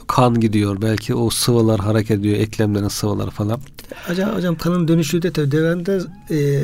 kan 0.06 0.40
gidiyor. 0.40 0.82
Belki 0.82 1.14
o 1.14 1.30
sıvılar 1.30 1.80
hareket 1.80 2.18
ediyor. 2.20 2.36
Eklemlerin 2.36 2.88
sıvıları 2.88 3.30
falan. 3.30 3.60
Hocam, 4.08 4.34
hocam 4.36 4.56
kanın 4.56 4.88
dönüşü 4.88 5.22
de 5.22 5.30
tabii 5.32 5.50
devamında 5.50 5.98
e, 6.30 6.62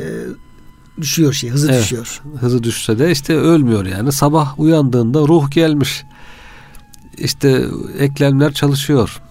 düşüyor 1.01 1.33
şey, 1.33 1.49
hızı 1.49 1.71
Evet. 1.71 1.83
düşüyor. 1.83 2.21
Hızı 2.39 2.63
düşse 2.63 2.99
de 2.99 3.11
işte 3.11 3.35
ölmüyor 3.35 3.85
yani. 3.85 4.11
Sabah 4.11 4.59
uyandığında 4.59 5.19
ruh 5.19 5.51
gelmiş. 5.51 6.03
İşte 7.17 7.65
eklemler 7.99 8.53
çalışıyor. 8.53 9.21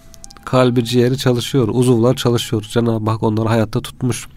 Kalbi 0.45 0.85
ciğeri 0.85 1.17
çalışıyor. 1.17 1.67
Uzuvlar 1.71 2.15
çalışıyor. 2.15 2.61
Cenab-ı 2.71 3.09
Hak 3.11 3.23
onları 3.23 3.47
hayatta 3.49 3.81
tutmuş. 3.81 4.27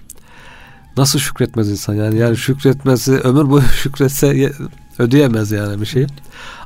Nasıl 0.97 1.19
şükretmez 1.19 1.71
insan 1.71 1.95
yani? 1.95 2.19
Yani 2.19 2.37
şükretmesi 2.37 3.13
ömür 3.13 3.51
boyu 3.51 3.63
şükretse 3.83 4.27
ye- 4.27 4.53
ödeyemez 4.99 5.53
yani 5.53 5.81
bir 5.81 5.87
şey. 5.87 6.07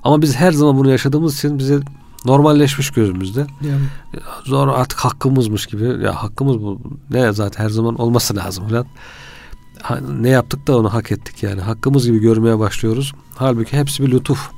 Ama 0.04 0.22
biz 0.22 0.36
her 0.36 0.52
zaman 0.52 0.78
bunu 0.78 0.90
yaşadığımız 0.90 1.34
için 1.38 1.58
bize 1.58 1.80
normalleşmiş 2.24 2.90
gözümüzde. 2.90 3.40
Yani, 3.40 3.80
Zor 4.44 4.68
artık 4.68 4.98
hakkımızmış 4.98 5.66
gibi. 5.66 6.04
Ya 6.04 6.22
hakkımız 6.22 6.58
bu. 6.62 6.80
Ne 7.10 7.32
zaten 7.32 7.64
her 7.64 7.70
zaman 7.70 7.94
olması 7.94 8.36
lazım 8.36 8.68
falan. 8.68 8.86
Ne 10.20 10.28
yaptık 10.28 10.66
da 10.66 10.78
onu 10.78 10.92
hak 10.92 11.12
ettik 11.12 11.42
yani. 11.42 11.60
Hakkımız 11.60 12.06
gibi 12.06 12.18
görmeye 12.18 12.58
başlıyoruz. 12.58 13.12
Halbuki 13.34 13.76
hepsi 13.76 14.02
bir 14.02 14.10
lütuf. 14.10 14.50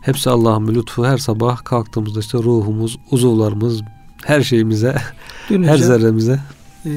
Hepsi 0.00 0.30
Allah'ın 0.30 0.68
bir 0.68 0.74
lütfu. 0.74 1.06
Her 1.06 1.18
sabah 1.18 1.64
kalktığımızda 1.64 2.20
işte 2.20 2.38
ruhumuz, 2.38 2.98
uzuvlarımız, 3.10 3.80
her 4.24 4.42
şeyimize, 4.42 4.96
dün 5.50 5.62
her 5.62 5.74
hocam, 5.74 5.88
zerremize. 5.88 6.40
e, 6.86 6.90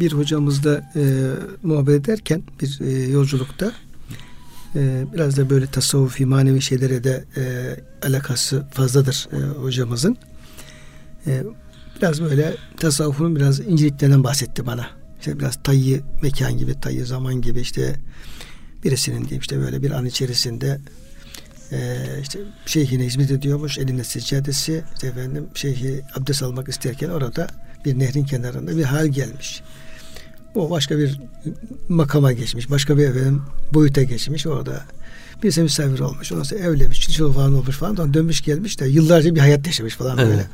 bir 0.00 0.12
hocamızla 0.12 0.92
e, 0.96 1.02
muhabbet 1.62 1.94
ederken 1.94 2.42
bir 2.62 2.80
e, 2.80 3.10
yolculukta 3.10 3.72
e, 4.74 5.04
biraz 5.14 5.36
da 5.36 5.50
böyle 5.50 5.66
tasavvufi 5.66 6.26
manevi 6.26 6.62
şeylere 6.62 7.04
de 7.04 7.24
e, 7.36 7.76
alakası 8.06 8.66
fazladır 8.72 9.28
e, 9.32 9.36
hocamızın. 9.60 10.16
E, 11.26 11.42
biraz 12.02 12.22
böyle 12.22 12.54
tasavvufun 12.76 13.36
biraz 13.36 13.60
inceliklerinden 13.60 14.24
bahsetti 14.24 14.66
bana. 14.66 14.86
İşte 15.18 15.38
biraz 15.38 15.62
tayyi 15.62 16.00
mekan 16.22 16.58
gibi, 16.58 16.80
tayyi 16.80 17.04
zaman 17.04 17.40
gibi 17.40 17.60
işte 17.60 17.96
birisinin 18.84 19.20
diyeyim 19.20 19.40
işte 19.40 19.60
böyle 19.60 19.82
bir 19.82 19.90
an 19.90 20.06
içerisinde 20.06 20.80
e, 21.72 21.98
işte 22.22 22.38
şeyhine 22.66 23.04
hizmet 23.04 23.30
ediyormuş 23.30 23.78
elinde 23.78 24.04
seccadesi 24.04 24.84
işte 24.94 25.06
efendim 25.06 25.46
şeyhi 25.54 26.02
abdest 26.14 26.42
almak 26.42 26.68
isterken 26.68 27.08
orada 27.08 27.46
bir 27.84 27.98
nehrin 27.98 28.24
kenarında 28.24 28.76
bir 28.76 28.84
hal 28.84 29.06
gelmiş. 29.06 29.62
O 30.54 30.70
başka 30.70 30.98
bir 30.98 31.20
makama 31.88 32.32
geçmiş. 32.32 32.70
Başka 32.70 32.98
bir 32.98 33.08
efendim 33.08 33.42
boyuta 33.74 34.02
geçmiş 34.02 34.46
orada. 34.46 34.84
Birisi 35.42 35.62
misafir 35.62 35.98
olmuş. 36.00 36.32
Ondan 36.32 36.42
sonra 36.42 36.60
evlenmiş. 36.60 37.00
Çocuk 37.00 37.34
falan 37.34 37.54
olmuş 37.54 37.76
falan. 37.76 37.94
Sonra 37.94 38.14
dönmüş 38.14 38.40
gelmiş 38.40 38.80
de 38.80 38.86
yıllarca 38.86 39.34
bir 39.34 39.40
hayat 39.40 39.66
yaşamış 39.66 39.94
falan 39.94 40.18
Evet. 40.18 40.28
böyle. 40.28 40.46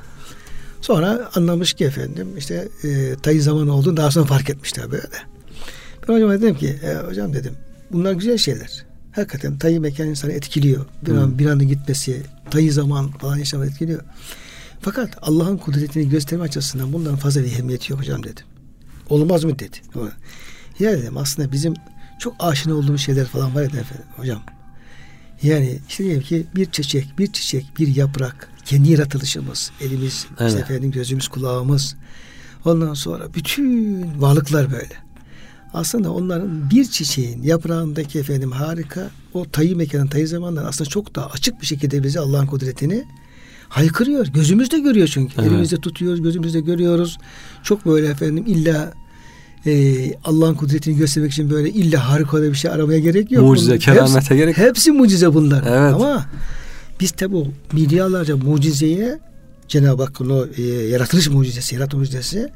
Sonra 0.80 1.30
anlamış 1.34 1.72
ki 1.72 1.84
efendim 1.84 2.28
işte 2.38 2.68
e, 2.84 3.14
tayı 3.22 3.42
zaman 3.42 3.68
olduğunu 3.68 3.96
daha 3.96 4.10
sonra 4.10 4.26
fark 4.26 4.50
etmişler 4.50 4.90
böyle. 4.90 5.08
Ben 6.08 6.14
hocama 6.14 6.32
dedim 6.32 6.54
ki 6.54 6.78
e, 6.82 6.94
hocam 7.08 7.34
dedim 7.34 7.52
bunlar 7.92 8.12
güzel 8.12 8.38
şeyler. 8.38 8.84
Hakikaten 9.12 9.58
tayı 9.58 9.80
mekan 9.80 10.08
insanı 10.08 10.32
etkiliyor. 10.32 10.86
Bir 11.06 11.12
an 11.12 11.38
bir 11.38 11.46
anda 11.46 11.64
gitmesi, 11.64 12.22
tayı 12.50 12.72
zaman 12.72 13.10
falan 13.10 13.36
yaşamak 13.36 13.68
etkiliyor. 13.68 14.02
Fakat 14.80 15.18
Allah'ın 15.22 15.56
kudretini 15.56 16.08
gösterme 16.08 16.44
açısından 16.44 16.92
bundan 16.92 17.16
fazla 17.16 17.40
bir 17.40 17.46
ehemmiyeti 17.46 17.92
yok 17.92 18.00
hocam 18.00 18.22
dedim. 18.22 18.46
Olmaz 19.10 19.44
mı 19.44 19.58
dedi. 19.58 19.76
Ya 20.78 20.92
dedim 20.92 21.16
aslında 21.16 21.52
bizim 21.52 21.74
çok 22.18 22.34
aşina 22.38 22.74
olduğumuz 22.74 23.00
şeyler 23.00 23.26
falan 23.26 23.54
var 23.54 23.60
ya 23.60 23.66
efendim 23.66 24.04
hocam. 24.16 24.42
Yani 25.42 25.78
işte 25.88 26.04
diyelim 26.04 26.22
ki 26.22 26.46
bir 26.56 26.70
çiçek, 26.70 27.18
bir 27.18 27.32
çiçek, 27.32 27.66
bir 27.78 27.96
yaprak, 27.96 28.48
kendi 28.64 28.90
yaratılışımız, 28.90 29.70
elimiz, 29.80 30.26
Evet. 30.38 30.50
işte 30.50 30.60
efendim 30.60 30.90
gözümüz, 30.90 31.28
kulağımız. 31.28 31.96
Ondan 32.64 32.94
sonra 32.94 33.34
bütün 33.34 34.20
varlıklar 34.20 34.72
böyle. 34.72 34.94
Aslında 35.74 36.12
onların 36.12 36.70
bir 36.70 36.84
çiçeğin 36.84 37.42
yaprağındaki 37.42 38.18
efendim 38.18 38.52
harika 38.52 39.10
o 39.34 39.44
tayı 39.44 39.76
mekanın 39.76 40.06
tayı 40.06 40.28
zamanlar 40.28 40.64
aslında 40.64 40.90
çok 40.90 41.14
daha 41.14 41.26
açık 41.26 41.60
bir 41.60 41.66
şekilde 41.66 42.02
bize 42.02 42.20
Allah'ın 42.20 42.46
kudretini 42.46 43.04
haykırıyor. 43.68 44.26
Gözümüzde 44.26 44.78
görüyor 44.78 45.08
çünkü. 45.12 45.34
Evet. 45.38 45.50
Elimizde 45.52 45.76
tutuyoruz, 45.76 46.22
gözümüzde 46.22 46.60
görüyoruz. 46.60 47.18
Çok 47.62 47.86
böyle 47.86 48.06
efendim 48.06 48.44
illa 48.46 48.92
e, 49.66 49.94
Allah'ın 50.24 50.54
kudretini 50.54 50.96
göstermek 50.96 51.32
için 51.32 51.50
böyle 51.50 51.70
illa 51.70 52.08
harika 52.08 52.42
bir 52.42 52.54
şey 52.54 52.70
aramaya 52.70 52.98
gerek 52.98 53.30
yok. 53.30 53.44
Mucize, 53.44 53.78
keramete 53.78 54.14
hepsi, 54.16 54.34
gerek- 54.36 54.56
Hepsi 54.58 54.92
mucize 54.92 55.34
bunlar. 55.34 55.62
Evet. 55.66 55.94
Ama 55.94 56.26
Biz 57.00 57.10
tabi 57.10 57.36
o 57.36 57.46
milyarlarca 57.72 58.36
mucizeye 58.36 59.18
Cenab-ı 59.68 60.02
Hakk'ın 60.02 60.30
o 60.30 60.46
e, 60.56 60.62
yaratılış 60.62 61.28
mucizesi, 61.28 61.74
yaratma 61.74 61.98
mucizesi 61.98 62.48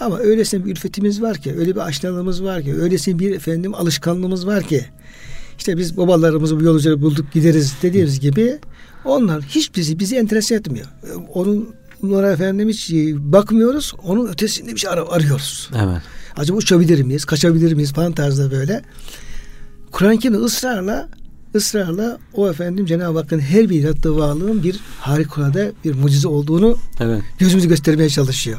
ama 0.00 0.18
öylesine 0.18 0.64
bir 0.64 0.70
ülfetimiz 0.70 1.22
var 1.22 1.36
ki, 1.38 1.54
öyle 1.58 1.74
bir 1.74 1.80
aşinalığımız 1.80 2.42
var 2.44 2.62
ki, 2.62 2.74
öylesine 2.74 3.18
bir 3.18 3.30
efendim 3.34 3.74
alışkanlığımız 3.74 4.46
var 4.46 4.62
ki 4.62 4.84
işte 5.58 5.76
biz 5.76 5.96
babalarımızı 5.96 6.60
bu 6.60 6.64
yolcuları 6.64 7.02
bulduk 7.02 7.32
gideriz 7.32 7.74
dediğimiz 7.82 8.20
gibi 8.20 8.58
onlar 9.04 9.42
hiçbirisi 9.42 9.98
bizi 9.98 10.16
enterese 10.16 10.54
etmiyor. 10.54 10.86
Onun 11.34 11.68
bunlara 12.02 12.32
efendim 12.32 12.68
hiç 12.68 12.90
bakmıyoruz. 13.14 13.94
Onun 14.04 14.26
ötesinde 14.28 14.74
bir 14.74 14.80
şey 14.80 14.90
ar- 14.90 15.04
arıyoruz. 15.10 15.70
Evet. 15.76 16.02
Acaba 16.36 16.58
uçabilir 16.58 17.02
miyiz? 17.02 17.24
Kaçabilir 17.24 17.72
miyiz? 17.72 17.92
Falan 17.92 18.12
tarzda 18.12 18.50
böyle. 18.50 18.82
Kur'an-ı 19.92 20.18
Kerim'de 20.18 20.38
ısrarla 20.38 21.08
ısrarla 21.54 22.18
o 22.34 22.50
efendim 22.50 22.86
Cenab-ı 22.86 23.18
Hakk'ın 23.18 23.38
her 23.40 23.70
bir 23.70 23.82
yarattığı 23.82 24.16
varlığın 24.16 24.62
bir 24.62 24.80
harikulade 25.00 25.72
bir 25.84 25.94
mucize 25.94 26.28
olduğunu 26.28 26.78
Evet. 27.00 27.22
gözümüzü 27.38 27.68
göstermeye 27.68 28.08
çalışıyor. 28.10 28.58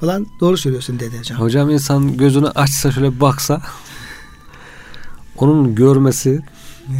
Falan 0.00 0.26
doğru 0.40 0.56
söylüyorsun 0.56 1.00
dedi 1.00 1.18
hocam. 1.18 1.40
Hocam 1.40 1.70
insan 1.70 2.16
gözünü 2.16 2.48
açsa 2.48 2.92
şöyle 2.92 3.20
baksa 3.20 3.62
onun 5.36 5.74
görmesi 5.74 6.40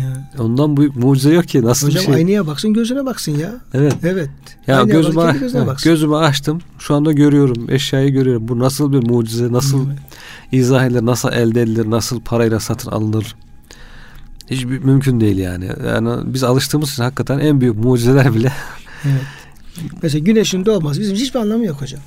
Ya. 0.03 0.31
ondan 0.39 0.77
büyük 0.77 0.97
mucize 0.97 1.35
yok 1.35 1.49
ki 1.49 1.63
nasıl 1.63 1.87
Hocam 1.87 2.01
bir 2.01 2.07
şey. 2.07 2.15
aynaya 2.15 2.47
baksın 2.47 2.73
gözüne 2.73 3.07
baksın 3.07 3.33
ya. 3.39 3.51
Evet. 3.75 3.97
Evet. 4.03 4.31
Ya 4.67 4.81
Aynaya 4.81 4.95
baksın, 5.05 5.21
kendi 5.21 5.39
gözüne 5.39 5.67
baksın. 5.67 5.91
gözümü 5.93 6.17
açtım. 6.17 6.61
Şu 6.79 6.95
anda 6.95 7.13
görüyorum. 7.13 7.67
Eşyayı 7.71 8.11
görüyorum. 8.13 8.49
Bu 8.49 8.59
nasıl 8.59 8.93
bir 8.93 9.11
mucize? 9.11 9.53
Nasıl 9.53 9.87
Evet. 9.87 9.99
izah 10.53 10.87
edilir? 10.87 11.07
Nasıl 11.07 11.33
elde 11.33 11.63
edilir? 11.63 11.91
Nasıl 11.91 12.21
parayla 12.21 12.61
satın 12.61 12.91
alınır? 12.91 13.37
Hiç 14.51 14.65
mümkün 14.65 15.21
değil 15.21 15.39
yani. 15.39 15.71
Yani 15.87 16.11
biz 16.35 16.45
alıştığımız 16.45 16.91
için 16.93 17.03
hakikaten 17.03 17.39
en 17.39 17.61
büyük 17.61 17.77
mucizeler 17.77 18.35
bile 18.35 18.53
Evet. 19.05 19.23
Mesela 20.03 20.25
güneşin 20.25 20.67
doğması 20.67 21.01
bizim 21.01 21.17
hiçbir 21.17 21.41
anlamı 21.41 21.65
yok 21.65 21.81
hocam. 21.83 22.01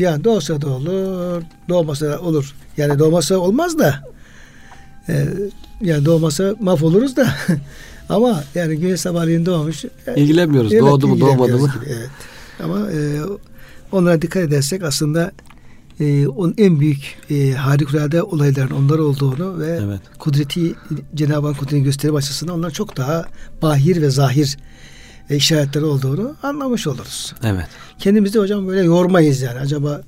Yani 0.00 0.24
doğsa 0.24 0.60
da 0.60 0.68
olur, 0.68 1.42
doğmasa 1.68 2.06
da 2.10 2.20
olur. 2.20 2.54
Yani 2.76 2.98
doğmasa 2.98 3.36
olmaz 3.38 3.78
da. 3.78 3.94
e, 5.08 5.26
yani 5.80 6.04
doğmasa 6.04 6.54
mahvoluruz 6.60 7.16
da. 7.16 7.28
Ama 8.08 8.44
yani 8.54 8.76
güneş 8.76 9.00
sabahleyin 9.00 9.46
doğmuş. 9.46 9.84
e, 9.84 9.90
ilgilenmiyoruz. 10.16 10.72
evet, 10.72 10.82
Doğdu 10.82 11.08
mu 11.08 11.20
doğmadı 11.20 11.58
mı? 11.58 11.72
gibi, 11.74 11.92
evet. 11.98 12.10
Ama 12.64 12.90
e, 12.90 13.20
onlara 13.92 14.22
dikkat 14.22 14.42
edersek 14.42 14.82
aslında 14.82 15.32
e, 16.00 16.26
onun 16.28 16.54
en 16.58 16.80
büyük 16.80 17.18
e, 17.30 17.52
harikulade 17.52 18.22
olayların 18.22 18.70
onlar 18.70 18.98
olduğunu 18.98 19.58
ve 19.58 19.80
Evet. 19.84 20.00
kudreti 20.18 20.74
Cenab-ı 21.14 21.46
Hak 21.46 21.58
kudretini 21.58 21.82
gösterme 21.82 22.18
açısından 22.18 22.58
onlar 22.58 22.70
çok 22.70 22.96
daha 22.96 23.24
bahir 23.62 24.02
ve 24.02 24.10
zahir 24.10 24.58
işaretleri 25.36 25.84
olduğunu 25.84 26.34
anlamış 26.42 26.86
oluruz. 26.86 27.34
Evet. 27.44 27.66
Kendimizi 27.98 28.38
hocam 28.38 28.68
böyle 28.68 28.82
yormayız 28.82 29.40
yani. 29.40 29.58
Acaba 29.58 30.02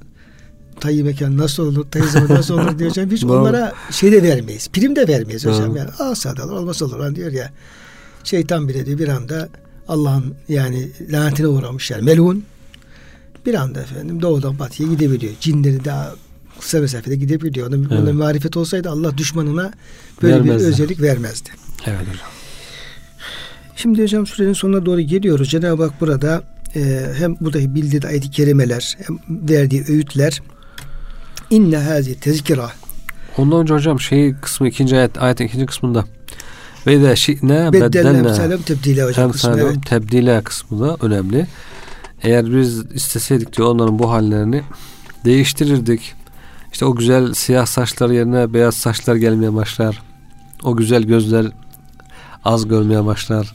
tayyi 0.80 1.04
mekan 1.04 1.38
nasıl 1.38 1.66
olur, 1.66 1.86
tayyi 1.90 2.08
zaman 2.08 2.28
nasıl 2.28 2.54
olur 2.58 2.78
diye 2.78 2.88
hocam 2.88 3.10
hiç 3.10 3.24
onlara 3.40 3.72
şey 3.90 4.12
de 4.12 4.22
vermeyiz. 4.22 4.68
Prim 4.68 4.96
de 4.96 5.08
vermeyiz 5.08 5.46
hocam. 5.46 5.76
Yani 5.76 5.90
alsa 5.98 6.36
da 6.36 6.44
olur, 6.44 6.52
olmasa 6.52 6.84
olur 6.84 7.00
hani 7.00 7.16
diyor 7.16 7.32
ya. 7.32 7.50
Şeytan 8.24 8.68
bile 8.68 8.86
diyor 8.86 8.98
bir 8.98 9.08
anda 9.08 9.48
Allah'ın 9.88 10.34
yani 10.48 10.90
lanetine 11.10 11.46
uğramış 11.46 11.90
yani 11.90 12.02
melun 12.02 12.44
bir 13.46 13.54
anda 13.54 13.80
efendim 13.80 14.22
doğudan 14.22 14.58
batıya 14.58 14.88
gidebiliyor. 14.88 15.32
Cinleri 15.40 15.84
daha 15.84 16.14
kısa 16.60 16.80
mesafede 16.80 17.16
gidebiliyor. 17.16 17.68
Ona, 17.68 17.76
Evet. 17.76 17.92
ona 17.92 18.12
marifet 18.12 18.56
olsaydı 18.56 18.90
Allah 18.90 19.18
düşmanına 19.18 19.72
böyle 20.22 20.34
Vermezdi. 20.34 20.60
bir 20.64 20.68
özellik 20.68 21.00
vermezdi. 21.02 21.48
Evet 21.86 22.00
hocam. 22.00 22.16
Şimdi 23.76 24.02
hocam 24.02 24.26
sürenin 24.26 24.52
sonuna 24.52 24.86
doğru 24.86 25.00
geliyoruz. 25.00 25.50
Cenab-ı 25.50 25.82
Hak 25.82 26.00
burada 26.00 26.42
e, 26.76 27.06
hem 27.18 27.36
buradaki 27.40 27.74
bildiği 27.74 28.00
ayet-i 28.06 28.30
kerimeler 28.30 28.96
hem 29.06 29.18
verdiği 29.48 29.84
öğütler 29.88 30.42
inne 31.50 31.76
hazi 31.76 32.20
tezkira 32.20 32.70
Ondan 33.38 33.60
önce 33.60 33.74
hocam 33.74 34.00
şey 34.00 34.34
kısmı 34.34 34.68
ikinci 34.68 34.96
ayet 34.96 35.22
ayetin 35.22 35.46
ikinci 35.46 35.66
kısmında 35.66 36.04
ve 36.86 37.02
de 37.02 37.16
şi'ne 37.16 37.72
beddelne 37.72 38.58
tebdile 38.66 39.04
hocam 39.04 39.32
kısmı, 39.32 39.60
evet. 39.60 39.86
tebdile 39.86 40.42
kısmı 40.42 40.80
da 40.80 40.96
önemli. 41.00 41.46
Eğer 42.22 42.56
biz 42.56 42.92
isteseydik 42.94 43.56
diyor 43.56 43.68
onların 43.68 43.98
bu 43.98 44.10
hallerini 44.10 44.62
değiştirirdik. 45.24 46.14
İşte 46.72 46.84
o 46.84 46.94
güzel 46.94 47.34
siyah 47.34 47.66
saçlar 47.66 48.10
yerine 48.10 48.54
beyaz 48.54 48.74
saçlar 48.74 49.16
gelmeye 49.16 49.54
başlar. 49.54 50.02
O 50.62 50.76
güzel 50.76 51.02
gözler 51.02 51.46
az 52.44 52.68
görmeye 52.68 53.04
başlar. 53.04 53.54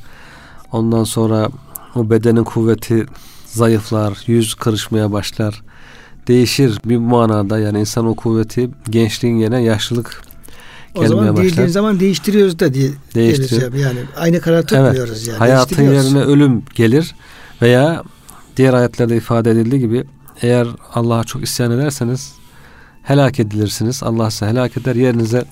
Ondan 0.71 1.03
sonra 1.03 1.49
o 1.95 2.09
bedenin 2.09 2.43
kuvveti 2.43 3.05
zayıflar, 3.45 4.23
yüz 4.27 4.53
kırışmaya 4.53 5.11
başlar. 5.11 5.61
Değişir 6.27 6.79
bir 6.85 6.97
manada 6.97 7.59
yani 7.59 7.79
insan 7.79 8.05
o 8.05 8.15
kuvveti 8.15 8.69
gençliğin 8.89 9.35
yerine 9.37 9.63
yaşlılık 9.63 10.21
O 10.95 11.01
gelmeye 11.01 11.07
zaman 11.07 11.27
başlar. 11.27 11.43
değiştiğin 11.43 11.67
zaman 11.67 11.99
değiştiriyoruz 11.99 12.59
da 12.59 12.73
diye 12.73 12.91
Değiştiriyor. 13.15 13.73
Yani 13.73 13.99
aynı 14.17 14.41
karar 14.41 14.61
tutmuyoruz 14.61 15.27
yani. 15.27 15.37
Hayatın 15.37 15.83
yerine 15.83 16.19
ölüm 16.19 16.63
gelir 16.75 17.15
veya 17.61 18.03
diğer 18.57 18.73
ayetlerde 18.73 19.17
ifade 19.17 19.51
edildiği 19.51 19.81
gibi 19.81 20.03
eğer 20.41 20.67
Allah'a 20.93 21.23
çok 21.23 21.43
isyan 21.43 21.71
ederseniz 21.71 22.33
helak 23.03 23.39
edilirsiniz. 23.39 24.03
Allah 24.03 24.31
size 24.31 24.45
helak 24.45 24.77
eder. 24.77 24.95
Yerinize 24.95 25.45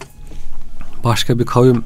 başka 1.03 1.39
bir 1.39 1.45
kavim 1.45 1.83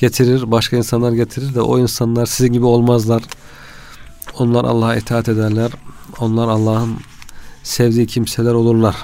getirir, 0.00 0.50
başka 0.50 0.76
insanlar 0.76 1.12
getirir 1.12 1.54
de 1.54 1.60
o 1.60 1.78
insanlar 1.78 2.26
sizin 2.26 2.52
gibi 2.52 2.64
olmazlar. 2.64 3.22
Onlar 4.38 4.64
Allah'a 4.64 4.96
itaat 4.96 5.28
ederler. 5.28 5.70
Onlar 6.18 6.48
Allah'ın 6.48 6.96
sevdiği 7.62 8.06
kimseler 8.06 8.52
olurlar. 8.52 8.96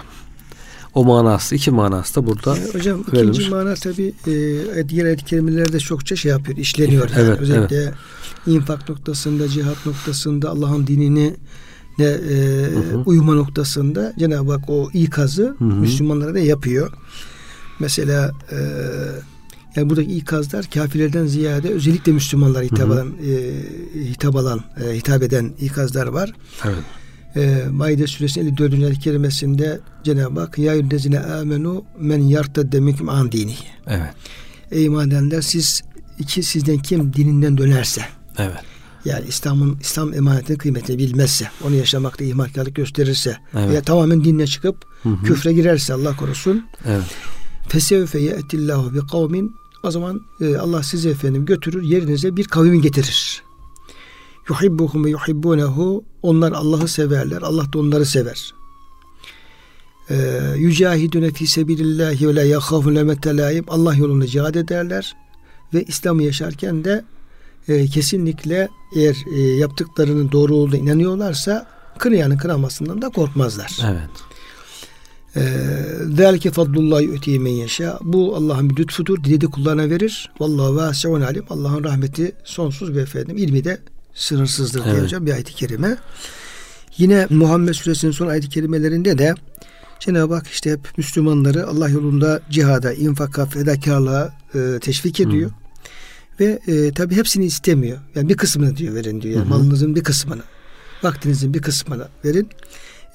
O 0.94 1.04
manası, 1.04 1.54
iki 1.54 1.70
manası 1.70 2.14
da 2.14 2.26
burada 2.26 2.56
Yani 2.56 2.74
hocam 2.74 3.04
verilmiş. 3.12 3.38
ikinci 3.38 3.54
mana 3.54 3.74
tabi 3.74 4.12
e, 4.76 4.88
diğer 4.88 5.04
ayet 5.04 5.24
kelimelerde 5.24 5.78
çokça 5.78 6.16
şey 6.16 6.30
yapıyor, 6.30 6.58
işleniyor. 6.58 7.10
Yani. 7.10 7.20
Evet, 7.20 7.40
Özellikle 7.40 7.94
infak 8.46 8.88
noktasında, 8.88 9.48
cihat 9.48 9.86
noktasında, 9.86 10.50
Allah'ın 10.50 10.86
dinini 10.86 11.34
ne 11.98 12.04
e, 12.04 12.14
hı. 12.64 13.02
uyuma 13.06 13.34
noktasında 13.34 14.12
Cenab-ı 14.18 14.52
Hak 14.52 14.70
o 14.70 14.90
ikazı 14.92 15.42
Hı 15.58 15.64
hı. 15.64 15.68
Müslümanlara 15.68 16.34
da 16.34 16.38
yapıyor. 16.38 16.92
Mesela 17.80 18.32
e, 18.52 18.58
yani 19.76 19.90
buradaki 19.90 20.12
ikazlar 20.16 20.66
kafirlerden 20.74 21.26
ziyade 21.26 21.68
özellikle 21.68 22.12
Müslümanlara 22.12 22.62
hitap 22.62 22.90
alan 22.90 23.08
e, 23.08 23.34
hitap 24.04 24.36
alan 24.36 24.60
e, 24.84 24.96
hitap 24.96 25.22
eden 25.22 25.52
ikazlar 25.60 26.06
var. 26.06 26.32
evet. 26.64 26.78
E, 27.36 27.64
Maide 27.70 28.06
suresinin 28.06 28.46
54. 28.46 28.74
ayet 28.74 28.98
kerimesinde 28.98 29.80
Cenab-ı 30.04 30.40
Hak 30.40 30.58
ya 30.58 30.74
yüddezine 30.74 31.20
amenu 31.20 31.84
men 32.00 32.18
yartadde 32.22 32.80
minkum 32.80 33.08
an 33.08 33.32
dinihi. 33.32 33.64
Evet. 33.86 34.14
Ey 34.70 34.84
iman 34.84 35.08
edenler 35.08 35.40
siz 35.42 35.82
iki 36.18 36.42
sizden 36.42 36.78
kim 36.78 37.12
dininden 37.14 37.58
dönerse 37.58 38.02
Evet. 38.38 38.56
yani 39.04 39.24
İslam'ın 39.28 39.78
İslam 39.80 40.14
emanetinin 40.14 40.58
kıymetini 40.58 40.98
bilmezse, 40.98 41.48
onu 41.66 41.74
yaşamakta 41.74 42.24
ihmalkarlık 42.24 42.74
gösterirse 42.74 43.36
Evet. 43.54 43.68
veya 43.70 43.82
tamamen 43.82 44.24
dinle 44.24 44.46
çıkıp 44.46 44.76
Hı 45.02 45.08
hı. 45.08 45.22
küfre 45.24 45.52
girerse 45.52 45.94
Allah 45.94 46.16
korusun 46.16 46.64
Evet. 46.88 47.04
fesevfe 47.68 48.18
ye'tillahu 48.18 48.94
bi 48.94 49.06
kavmin 49.06 49.56
o 49.86 49.90
zaman 49.90 50.20
e, 50.40 50.56
Allah 50.56 50.82
sizi 50.82 51.08
efendim 51.08 51.44
götürür 51.44 51.82
yerinize 51.82 52.36
bir 52.36 52.44
kavmi 52.44 52.80
getirir. 52.80 53.42
Yuhibbuhum 54.48 55.04
ve 55.04 55.10
yuhibbunehu 55.10 56.04
onlar 56.22 56.52
Allah'ı 56.52 56.88
severler. 56.88 57.42
Allah 57.42 57.72
da 57.72 57.78
onları 57.78 58.06
sever. 58.06 58.54
E, 60.10 60.40
Yücahidune 60.56 61.30
fi 61.30 61.46
sebilillahi 61.46 62.28
ve 62.28 62.34
la 62.34 62.42
yakhafun. 62.42 62.96
Allah 63.68 63.94
yolunda 63.94 64.26
cihad 64.26 64.54
ederler 64.54 65.16
ve 65.74 65.84
İslam'ı 65.84 66.22
yaşarken 66.22 66.84
de 66.84 67.04
e, 67.68 67.86
kesinlikle 67.86 68.68
eğer 68.96 69.16
e, 69.34 69.40
yaptıklarının 69.40 70.32
doğru 70.32 70.54
olduğuna 70.54 70.76
inanıyorlarsa 70.76 71.66
kınayanın 71.98 72.36
kınamasından 72.36 73.02
da 73.02 73.08
korkmazlar. 73.08 73.78
Evet. 73.84 74.10
Zelike 76.16 76.50
fadlullah 76.50 77.02
yu'tihi 77.02 77.38
men 77.40 77.50
yeşâ. 77.50 77.98
Bu 78.02 78.36
Allah'ın 78.36 78.70
bir 78.70 78.76
lütfudur. 78.76 79.24
Dilediği 79.24 79.50
kullarına 79.50 79.90
verir. 79.90 80.30
Vallahu 80.40 80.76
vâsi'un 80.76 81.20
alim. 81.20 81.44
Allah'ın 81.50 81.84
rahmeti 81.84 82.32
sonsuz 82.44 82.96
ve 82.96 83.00
efendim 83.00 83.36
ilmi 83.36 83.64
de 83.64 83.78
sınırsızdır 84.14 84.82
Evet. 84.86 85.02
hocam 85.02 85.26
bir 85.26 85.32
ayet-i 85.32 85.54
kerime. 85.54 85.96
Yine 86.98 87.26
Muhammed 87.30 87.74
Suresinin 87.74 88.12
son 88.12 88.26
ayet-i 88.26 88.48
kerimelerinde 88.48 89.18
de 89.18 89.34
Cenab-ı 90.00 90.34
Hak 90.34 90.46
işte 90.46 90.70
hep 90.70 90.98
Müslümanları 90.98 91.66
Allah 91.66 91.88
yolunda 91.88 92.40
cihada, 92.50 92.92
infaka, 92.92 93.46
fedakarlığa 93.46 94.34
e, 94.54 94.78
teşvik 94.80 95.20
ediyor. 95.20 95.50
Ve 96.40 96.58
e, 96.66 96.92
tabi 96.92 97.16
hepsini 97.16 97.44
istemiyor. 97.44 97.98
Yani 98.14 98.28
bir 98.28 98.36
kısmını 98.36 98.76
diyor 98.76 98.94
verin 98.94 99.22
diyor. 99.22 99.40
Hı 99.40 99.44
hı. 99.44 99.48
malınızın 99.48 99.96
bir 99.96 100.04
kısmını, 100.04 100.42
vaktinizin 101.02 101.54
bir 101.54 101.62
kısmını 101.62 102.08
verin. 102.24 102.48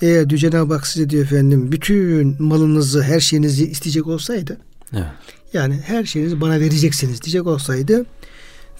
Eğer 0.01 0.29
diyor 0.29 0.39
Cenab-ı 0.39 0.73
Hak 0.73 0.87
size 0.87 1.09
diyor 1.09 1.23
efendim 1.23 1.71
bütün 1.71 2.43
malınızı, 2.43 3.03
her 3.03 3.19
şeyinizi 3.19 3.67
isteyecek 3.67 4.07
olsaydı 4.07 4.57
Evet. 4.93 5.05
yani 5.53 5.79
her 5.85 6.03
şeyinizi 6.03 6.41
bana 6.41 6.59
vereceksiniz 6.59 7.21
diyecek 7.21 7.47
olsaydı 7.47 8.05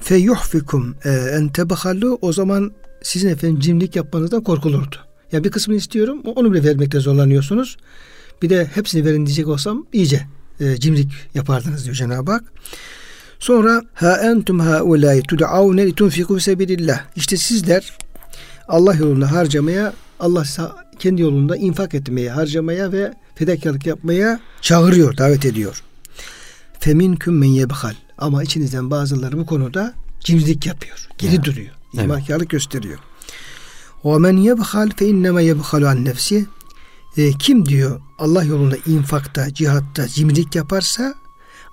fe 0.01 0.15
yuhfikum 0.15 0.95
e, 1.05 1.09
en 1.09 1.49
tebahallu 1.49 2.19
o 2.21 2.33
zaman 2.33 2.71
sizin 3.01 3.29
efendim 3.29 3.59
cimrilik 3.59 3.95
yapmanızdan 3.95 4.43
korkulurdu. 4.43 4.95
Ya 5.31 5.43
bir 5.43 5.51
kısmını 5.51 5.77
istiyorum 5.77 6.21
onu 6.35 6.53
bile 6.53 6.63
vermekte 6.63 6.99
zorlanıyorsunuz. 6.99 7.77
Bir 8.41 8.49
de 8.49 8.65
hepsini 8.73 9.05
verin 9.05 9.25
diyecek 9.25 9.47
olsam 9.47 9.85
iyice 9.93 10.27
e, 10.59 10.77
cimrilik 10.77 11.11
yapardınız 11.33 11.85
diyor 11.85 11.95
Cenab-ı 11.95 12.31
Hak. 12.31 12.43
Sonra 13.39 13.81
ha 13.93 14.17
entum 14.17 14.59
haulâi 14.59 15.21
tud'avne 15.21 15.87
litunfiku 15.87 16.39
sebilillah. 16.39 17.01
İşte 17.15 17.37
sizler 17.37 17.97
Allah 18.67 18.93
yolunda 18.95 19.31
harcamaya, 19.31 19.93
Allah 20.19 20.45
kendi 21.01 21.21
yolunda 21.21 21.55
infak 21.57 21.93
etmeye, 21.93 22.31
harcamaya 22.31 22.91
ve 22.91 23.13
fedakarlık 23.35 23.85
yapmaya 23.85 24.39
çağırıyor, 24.61 25.17
davet 25.17 25.45
ediyor. 25.45 25.83
Feminkum 26.79 27.37
men 27.37 27.47
yebhal. 27.47 27.95
Ama 28.17 28.43
içinizden 28.43 28.91
bazıları 28.91 29.37
bu 29.37 29.45
konuda 29.45 29.93
cimrilik 30.19 30.65
yapıyor. 30.65 31.07
Geri 31.17 31.35
ya. 31.35 31.43
duruyor. 31.43 31.75
İmakarlık 31.93 32.41
evet. 32.41 32.49
gösteriyor. 32.49 32.99
O 34.03 34.19
men 34.19 34.37
yebhal 34.37 34.89
fe 34.89 35.07
innema 35.07 35.41
yebhalu 35.41 35.87
an 35.87 36.05
nefsi. 36.05 36.45
E, 37.17 37.31
kim 37.31 37.65
diyor 37.65 38.01
Allah 38.19 38.43
yolunda 38.43 38.75
infakta, 38.87 39.53
cihatta 39.53 40.07
cimrilik 40.07 40.55
yaparsa 40.55 41.13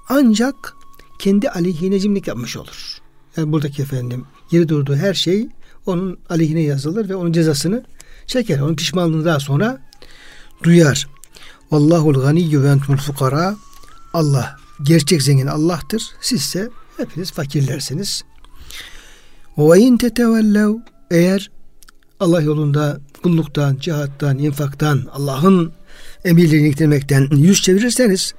ancak 0.08 0.74
kendi 1.18 1.50
aleyhine 1.50 2.00
cimrilik 2.00 2.26
yapmış 2.26 2.56
olur. 2.56 2.98
Yani 3.36 3.52
buradaki 3.52 3.82
efendim 3.82 4.24
geri 4.50 4.68
durduğu 4.68 4.96
her 4.96 5.14
şey 5.14 5.48
onun 5.86 6.18
aleyhine 6.28 6.60
yazılır 6.60 7.08
ve 7.08 7.16
onun 7.16 7.32
cezasını 7.32 7.84
çeker. 8.28 8.60
Onun 8.60 8.74
pişmanlığını 8.74 9.24
daha 9.24 9.40
sonra 9.40 9.78
duyar. 10.62 11.08
Vallahul 11.70 12.14
ganiyyü 12.14 12.62
ve 12.62 12.68
entumul 12.68 12.98
fukara. 12.98 13.56
Allah 14.12 14.56
gerçek 14.82 15.22
zengin 15.22 15.46
Allah'tır. 15.46 16.10
Sizse 16.20 16.68
hepiniz 16.96 17.32
fakirlersiniz. 17.32 18.22
Ve 19.58 19.78
in 19.78 19.96
tetevellev 19.96 20.74
eğer 21.10 21.50
Allah 22.20 22.40
yolunda 22.40 23.00
kulluktan, 23.22 23.76
cihattan, 23.76 24.38
infaktan, 24.38 25.06
Allah'ın 25.12 25.72
emirlerini 26.24 26.70
getirmekten 26.70 27.28
yüz 27.30 27.62
çevirirseniz 27.62 28.34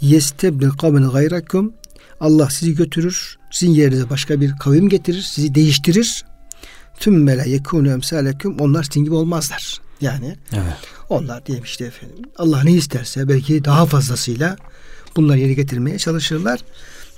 yestebdil 0.00 0.70
kavmen 0.70 1.10
gayrakum 1.10 1.72
Allah 2.20 2.50
sizi 2.50 2.74
götürür, 2.74 3.36
sizin 3.50 3.72
yerinize 3.72 4.10
başka 4.10 4.40
bir 4.40 4.52
kavim 4.58 4.88
getirir, 4.88 5.22
sizi 5.22 5.54
değiştirir. 5.54 6.24
Tüm 7.00 7.22
mele 7.22 7.50
yekûnü 7.50 7.90
emsâleküm 7.90 8.60
onlar 8.60 8.82
sizin 8.82 9.04
gibi 9.04 9.14
olmazlar. 9.14 9.80
Yani 10.00 10.36
evet. 10.52 10.76
onlar 11.08 11.46
diyelim 11.46 11.64
işte 11.64 11.84
efendim 11.84 12.24
Allah 12.38 12.62
ne 12.62 12.72
isterse 12.72 13.28
belki 13.28 13.64
daha 13.64 13.86
fazlasıyla 13.86 14.56
bunları 15.16 15.38
yeri 15.38 15.56
getirmeye 15.56 15.98
çalışırlar. 15.98 16.60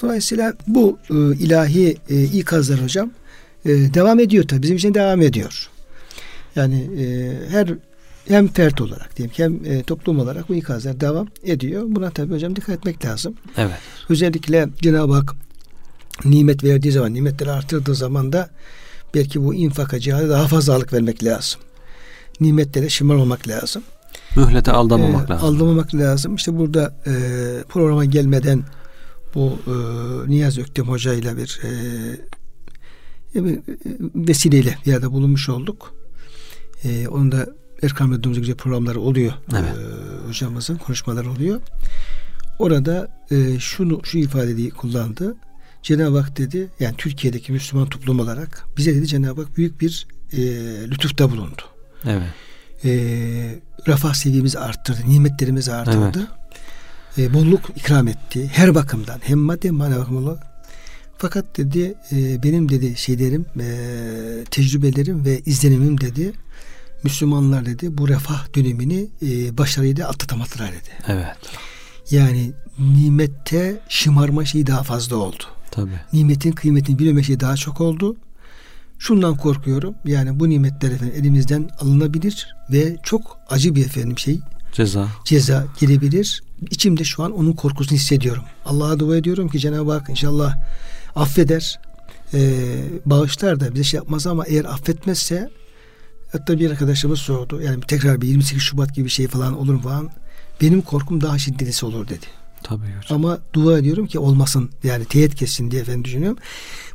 Dolayısıyla 0.03 0.55
bu 0.67 0.99
e, 1.11 1.15
ilahi 1.15 1.97
e, 2.09 2.23
ikazlar 2.25 2.83
hocam 2.83 3.11
e, 3.65 3.71
devam 3.71 4.21
ediyor 4.21 4.49
tabii 4.49 4.63
bizim 4.63 4.77
için 4.77 4.95
devam 4.95 5.23
ediyor. 5.23 5.69
Yani 6.57 6.91
e, 7.03 7.35
her 7.51 7.69
hem 8.29 8.49
fert 8.49 8.81
olarak 8.81 9.17
diyelim 9.17 9.35
hem 9.37 9.65
e, 9.65 9.83
toplum 9.83 10.19
olarak 10.19 10.49
bu 10.49 10.55
ikazlar 10.55 11.01
devam 11.01 11.29
ediyor. 11.45 11.85
Buna 11.87 12.11
tabii 12.11 12.35
hocam 12.35 12.57
dikkat 12.57 12.79
etmek 12.79 13.05
lazım. 13.05 13.35
Evet. 13.57 13.79
Özellikle 14.09 14.69
Cenab-ı 14.83 15.13
Hak 15.13 15.35
nimet 16.25 16.65
verdiği 16.65 16.93
zaman, 16.93 17.15
nimetleri 17.15 17.51
artırdığı 17.51 17.95
zaman 17.95 18.33
da 18.33 18.51
belki 19.15 19.45
bu 19.45 19.55
infaka 19.55 20.01
cihada 20.01 20.29
daha 20.29 20.49
fazla 20.49 20.73
ağırlık 20.73 20.93
vermek 20.93 21.25
lazım. 21.25 21.61
Nimetlere 22.41 22.89
şımarmamak 22.89 23.49
lazım. 23.49 23.83
Mühlete 24.37 24.73
aldamamak 24.73 25.31
e, 25.31 25.33
lazım. 25.33 25.49
Aldamamak 25.49 25.95
lazım. 25.95 26.35
İşte 26.35 26.59
burada 26.59 26.97
e, 27.07 27.13
programa 27.69 28.05
gelmeden 28.05 28.65
bu 29.35 29.59
e, 29.67 29.73
Niyaz 30.31 30.59
Öktem 30.59 30.89
Hoca 30.89 31.15
ile 31.15 31.37
bir 31.37 31.61
e, 31.65 31.71
bir 33.45 33.61
vesileyle 34.15 34.79
bir 34.87 34.91
yerde 34.91 35.13
bulunmuş 35.13 35.49
olduk. 35.49 35.95
E, 36.85 37.09
onun 37.09 37.33
da 37.33 37.47
Erkam 37.83 38.13
Radyomuzda 38.13 38.41
güzel 38.41 38.57
programları 38.57 39.01
oluyor. 39.01 39.33
Evet. 39.53 39.75
E, 39.77 40.29
hocamızın 40.29 40.77
konuşmaları 40.77 41.31
oluyor. 41.31 41.61
Orada 42.59 43.09
e, 43.31 43.59
şunu 43.59 44.01
şu 44.05 44.19
ifadeyi 44.19 44.71
kullandı. 44.71 45.37
Cenab-ı 45.83 46.19
Hak 46.19 46.39
dedi 46.39 46.69
yani 46.81 46.95
Türkiye'deki 46.99 47.53
Müslüman 47.53 47.89
toplum 47.89 48.21
olarak 48.21 48.67
bize 48.77 48.95
dedi 48.95 49.07
Cenab-ı 49.07 49.43
Hak 49.43 49.57
büyük 49.57 49.81
bir 49.81 50.07
e, 50.33 50.39
lütufta 50.91 51.31
bulundu. 51.31 51.63
Evet. 52.05 52.29
E, 52.85 52.91
refah 53.87 54.15
seviyemizi 54.15 54.59
arttırdı, 54.59 55.01
nimetlerimizi 55.09 55.73
arttırdı. 55.73 56.29
Evet. 57.17 57.31
E, 57.31 57.35
bolluk 57.35 57.71
ikram 57.77 58.09
etti. 58.09 58.51
Her 58.53 58.75
bakımdan 58.75 59.21
hem 59.23 59.39
maddi 59.39 59.69
hem 59.69 59.75
manevi 59.75 59.99
bakımdan. 59.99 60.39
Fakat 61.19 61.57
dedi 61.57 61.95
e, 62.13 62.43
benim 62.43 62.69
dedi 62.69 62.97
şeylerim, 62.97 63.47
e, 63.61 64.45
tecrübelerim 64.51 65.25
ve 65.25 65.41
izlenimim 65.41 66.01
dedi 66.01 66.33
Müslümanlar 67.03 67.67
dedi 67.67 67.99
bu 67.99 68.09
refah 68.09 68.55
dönemini 68.55 69.07
e, 69.23 69.59
başarıyla 69.59 70.09
atlatamadılar 70.09 70.71
dedi. 70.71 70.91
Evet. 71.09 71.37
Yani 72.11 72.53
nimette 72.79 73.81
şımarma 73.89 74.45
şeyi 74.45 74.67
daha 74.67 74.83
fazla 74.83 75.17
oldu. 75.17 75.45
Tabii. 75.71 76.01
Nimetin 76.13 76.53
kıymetini 76.53 76.99
bilmeme 76.99 77.23
şeyi 77.23 77.41
daha 77.41 77.57
çok 77.57 77.81
oldu. 77.81 78.17
Şundan 78.99 79.37
korkuyorum. 79.37 79.95
Yani 80.05 80.41
bu 80.41 80.49
nimetler 80.49 80.91
efendim 80.91 81.15
elimizden 81.19 81.71
alınabilir 81.81 82.49
ve 82.73 82.97
çok 83.03 83.39
acı 83.51 83.75
bir 83.75 83.87
efendim 83.87 84.19
şey. 84.19 84.41
Ceza. 84.73 85.09
Ceza 85.25 85.67
gelebilir. 85.81 86.43
İçimde 86.71 87.05
şu 87.05 87.23
an 87.23 87.33
onun 87.33 87.53
korkusunu 87.53 87.99
hissediyorum. 87.99 88.43
Allah'a 88.65 88.99
dua 88.99 89.17
ediyorum 89.17 89.49
ki 89.49 89.59
Cenab-ı 89.59 89.93
Hak 89.93 90.11
inşallah 90.11 90.57
affeder. 91.17 91.81
Ee, 92.35 92.61
bağışlar 93.07 93.61
da 93.61 93.75
bize 93.75 93.85
şey 93.85 93.99
yapmaz 93.99 94.27
ama 94.27 94.45
eğer 94.47 94.65
affetmezse 94.65 95.51
Hatta 96.33 96.59
bir 96.59 96.71
arkadaşımız 96.71 97.19
sordu. 97.19 97.61
Yani 97.63 97.81
tekrar 97.81 98.21
bir 98.21 98.29
28 98.29 98.63
Şubat 98.63 98.95
gibi 98.95 99.05
bir 99.05 99.11
şey 99.11 99.27
falan 99.27 99.59
olur 99.59 99.75
mu 99.75 99.81
falan. 99.81 100.11
Benim 100.61 100.83
korkum 100.83 101.21
daha 101.21 101.39
şiddetlisi 101.39 101.87
olur 101.87 102.09
dedi. 102.09 102.27
Tabii 102.63 102.87
hocam. 102.87 103.25
Ama 103.25 103.39
dua 103.53 103.79
ediyorum 103.79 104.07
ki 104.07 104.19
olmasın. 104.19 104.71
Yani 104.85 105.05
teyit 105.05 105.35
kessin 105.35 105.71
diye 105.71 105.83
efendim 105.83 106.05
düşünüyorum. 106.05 106.39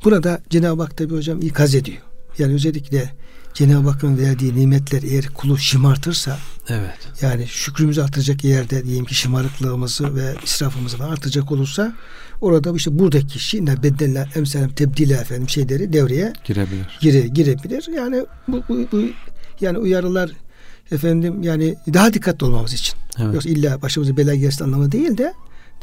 Burada 0.04 0.41
Cenab-ı 0.49 0.82
Hak 0.82 0.97
tabi 0.97 1.15
hocam 1.15 1.41
ikaz 1.41 1.76
ediyor. 1.76 2.02
Yani 2.38 2.54
özellikle 2.54 3.13
Cenab-ı 3.54 3.89
Hakk'ın 3.89 4.17
verdiği 4.17 4.56
nimetler 4.56 5.04
eğer 5.04 5.28
kulu 5.28 5.58
şımartırsa 5.58 6.38
evet. 6.69 6.97
yani 7.21 7.47
şükrümüzü 7.47 8.02
artıracak 8.02 8.43
yerde 8.43 8.86
diyelim 8.86 9.06
ki 9.06 9.15
şımarıklığımızı 9.15 10.15
ve 10.15 10.36
israfımızı 10.43 10.97
falan 10.97 11.10
artıracak 11.10 11.52
olursa 11.52 11.93
orada 12.41 12.76
işte 12.76 12.99
buradaki 12.99 13.39
şi'ne 13.39 13.84
bedelle 13.84 14.30
emsalem 14.36 14.69
tebdile 14.69 15.13
efendim 15.13 15.49
şeyleri 15.49 15.93
devreye 15.93 16.34
girebilir. 16.43 16.97
Gire, 17.02 17.28
girebilir. 17.28 17.88
Yani 17.95 18.26
bu, 18.47 18.63
bu, 18.69 18.88
bu 18.91 19.02
yani 19.62 19.78
uyarılar 19.78 20.32
efendim 20.91 21.43
yani 21.43 21.76
daha 21.93 22.13
dikkatli 22.13 22.45
olmamız 22.45 22.73
için. 22.73 22.95
Evet. 23.19 23.34
Yoksa 23.34 23.49
illa 23.49 23.82
başımıza 23.82 24.17
bela 24.17 24.36
gelsin 24.36 24.63
anlamı 24.63 24.91
değil 24.91 25.17
de 25.17 25.34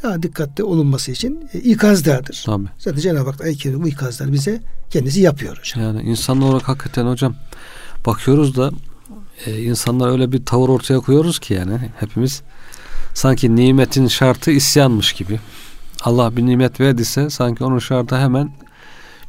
daha 0.03 0.23
dikkatli 0.23 0.63
olunması 0.63 1.11
için 1.11 1.49
e, 1.53 1.59
ikazlardır. 1.59 2.43
Tabii. 2.45 2.67
Zaten 2.77 2.99
Cenab-ı 2.99 3.29
Hak 3.29 3.41
ayet 3.41 3.65
bu 3.65 3.87
ikazlar 3.87 4.31
bize 4.31 4.61
kendisi 4.89 5.21
yapıyor 5.21 5.57
hocam. 5.57 5.83
Yani 5.83 6.01
insan 6.01 6.41
olarak 6.41 6.67
hakikaten 6.67 7.05
hocam 7.05 7.35
bakıyoruz 8.05 8.57
da 8.57 8.71
e, 9.45 9.61
insanlar 9.61 10.11
öyle 10.11 10.31
bir 10.31 10.45
tavır 10.45 10.69
ortaya 10.69 10.99
koyuyoruz 10.99 11.39
ki 11.39 11.53
yani 11.53 11.79
hepimiz 11.99 12.41
sanki 13.13 13.55
nimetin 13.55 14.07
şartı 14.07 14.51
isyanmış 14.51 15.13
gibi. 15.13 15.39
Allah 16.03 16.37
bir 16.37 16.45
nimet 16.45 16.79
verdiyse 16.79 17.29
sanki 17.29 17.63
onun 17.63 17.79
şartı 17.79 18.17
hemen 18.17 18.51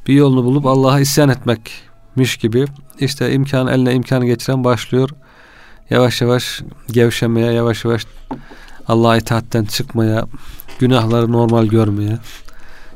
bir 0.07 0.15
yolunu 0.15 0.45
bulup 0.45 0.67
Allah'a 0.67 1.01
isyan 1.01 1.29
etmekmiş 1.29 2.37
gibi 2.37 2.65
işte 2.99 3.33
imkan 3.33 3.67
eline 3.67 3.95
imkanı 3.95 4.27
geçiren 4.27 4.65
başlıyor. 4.65 5.11
Yavaş 5.91 6.21
yavaş 6.21 6.61
gevşemeye, 6.91 7.53
yavaş 7.53 7.85
yavaş 7.85 8.07
Allah'a 8.89 9.17
itaatten 9.17 9.65
çıkmaya, 9.65 10.27
günahları 10.79 11.33
normal 11.33 11.67
görmeye. 11.67 12.19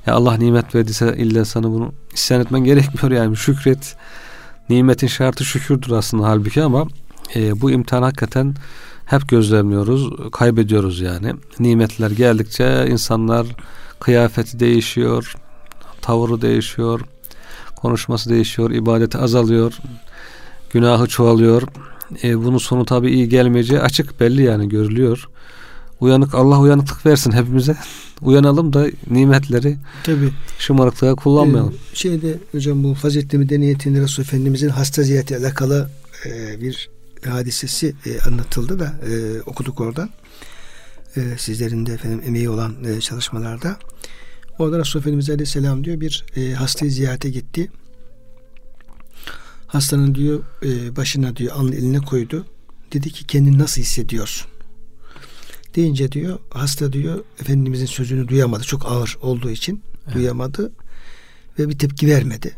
Ya 0.07 0.15
Allah 0.15 0.37
nimet 0.37 0.75
verdiyse 0.75 1.17
illa 1.17 1.45
sana 1.45 1.71
bunu 1.71 1.93
isyan 2.15 2.41
etmen 2.41 2.65
gerekmiyor 2.65 3.11
yani 3.11 3.37
şükret. 3.37 3.97
Nimetin 4.69 5.07
şartı 5.07 5.45
şükürdür 5.45 5.91
aslında 5.91 6.29
halbuki 6.29 6.63
ama 6.63 6.87
e, 7.37 7.61
bu 7.61 7.71
imtihan 7.71 8.03
hakikaten 8.03 8.55
hep 9.07 9.29
gözlemliyoruz, 9.29 10.31
kaybediyoruz 10.33 11.01
yani. 11.01 11.35
Nimetler 11.59 12.11
geldikçe 12.11 12.87
insanlar 12.91 13.47
kıyafeti 14.01 14.61
değişiyor, 14.61 15.35
tavırı 16.03 16.43
değişiyor, 16.43 17.01
konuşması 17.77 18.31
değişiyor, 18.31 18.71
ibadeti 18.71 19.19
azalıyor, 19.19 19.79
günahı 20.71 21.07
çoğalıyor. 21.07 21.63
E, 22.23 22.45
bunun 22.45 22.59
sonu 22.59 22.85
tabii 22.85 23.11
iyi 23.11 23.29
gelmeyeceği 23.29 23.81
açık 23.81 24.21
belli 24.21 24.43
yani 24.43 24.69
görülüyor. 24.69 25.29
Uyanık 26.01 26.35
Allah 26.35 26.61
uyanıklık 26.61 27.07
versin 27.07 27.33
hepimize. 27.33 27.77
Uyanalım 28.23 28.73
da 28.73 28.87
nimetleri 29.11 29.77
Tabii. 30.05 30.33
şımarıklığa 30.59 31.15
kullanmayalım. 31.15 31.75
Ee, 31.93 31.97
şeyde 31.97 32.39
hocam 32.53 32.85
bu 32.85 32.95
faziletli 32.95 33.39
medeniyetinde 33.39 34.01
Resul 34.01 34.23
Efendimizin 34.23 34.69
hasta 34.69 35.03
ziyareti 35.03 35.37
alakalı 35.37 35.91
e, 36.27 36.61
bir 36.61 36.91
hadisesi 37.29 37.95
e, 38.07 38.21
anlatıldı 38.21 38.79
da 38.79 38.85
e, 38.85 39.41
okuduk 39.43 39.81
oradan. 39.81 40.11
E, 41.17 41.21
sizlerin 41.39 41.87
de 41.87 41.93
efendim 41.93 42.23
emeği 42.27 42.51
olan 42.51 42.85
e, 42.85 43.01
çalışmalarda. 43.01 43.77
Orada 44.59 44.79
Resulullah 44.79 45.03
Efendimiz 45.03 45.31
Aleyhisselam 45.31 45.85
diyor 45.85 46.01
bir 46.01 46.25
e, 46.37 46.53
hastayı 46.53 46.93
ziyarete 46.93 47.31
gitti. 47.31 47.71
Hastanın 49.67 50.15
diyor 50.15 50.41
e, 50.63 50.97
başına 50.97 51.37
diyor 51.37 51.53
alnı 51.57 51.75
eline 51.75 51.99
koydu. 51.99 52.47
Dedi 52.93 53.11
ki 53.11 53.27
kendini 53.27 53.59
nasıl 53.59 53.81
hissediyorsun? 53.81 54.49
Deyince 55.77 56.13
diyor 56.13 56.39
hasta 56.51 56.93
diyor 56.93 57.25
Efendimizin 57.41 57.87
sözünü 57.87 58.29
duyamadı. 58.29 58.63
Çok 58.63 58.87
ağır 58.87 59.19
olduğu 59.23 59.51
için 59.51 59.83
evet. 60.05 60.15
duyamadı 60.15 60.73
ve 61.59 61.69
bir 61.69 61.79
tepki 61.79 62.07
vermedi. 62.07 62.55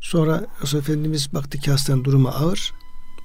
Sonra 0.00 0.46
Resulullah 0.62 0.88
Efendimiz 0.88 1.34
baktı 1.34 1.58
ki 1.58 1.70
hastanın 1.70 2.04
durumu 2.04 2.28
ağır. 2.28 2.72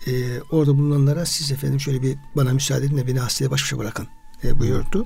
Ee, 0.08 0.40
orada 0.52 0.78
bulunanlara 0.78 1.26
siz 1.26 1.52
efendim 1.52 1.80
şöyle 1.80 2.02
bir 2.02 2.18
bana 2.36 2.54
müsaade 2.54 2.86
edin 2.86 2.98
de 2.98 3.08
beni 3.08 3.20
hastaya 3.20 3.52
baş 3.52 3.64
başa 3.64 3.78
bırakın 3.78 4.08
e, 4.44 4.60
buyurdu. 4.60 5.06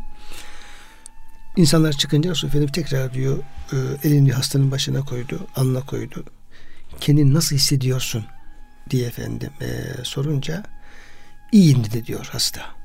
İnsanlar 1.57 1.93
çıkınca 1.93 2.31
Resulullah 2.31 2.55
Efendimiz 2.55 2.73
tekrar 2.73 3.13
diyor 3.13 3.37
e, 3.73 4.07
elini 4.07 4.31
hastanın 4.31 4.71
başına 4.71 5.05
koydu, 5.05 5.47
alnına 5.55 5.81
koydu. 5.81 6.25
Kendini 6.99 7.33
nasıl 7.33 7.55
hissediyorsun 7.55 8.25
diye 8.89 9.07
efendim 9.07 9.49
e, 9.61 9.67
sorunca 10.03 10.63
iyiyim 11.51 11.83
dedi 11.83 12.05
diyor 12.05 12.29
hasta. 12.31 12.78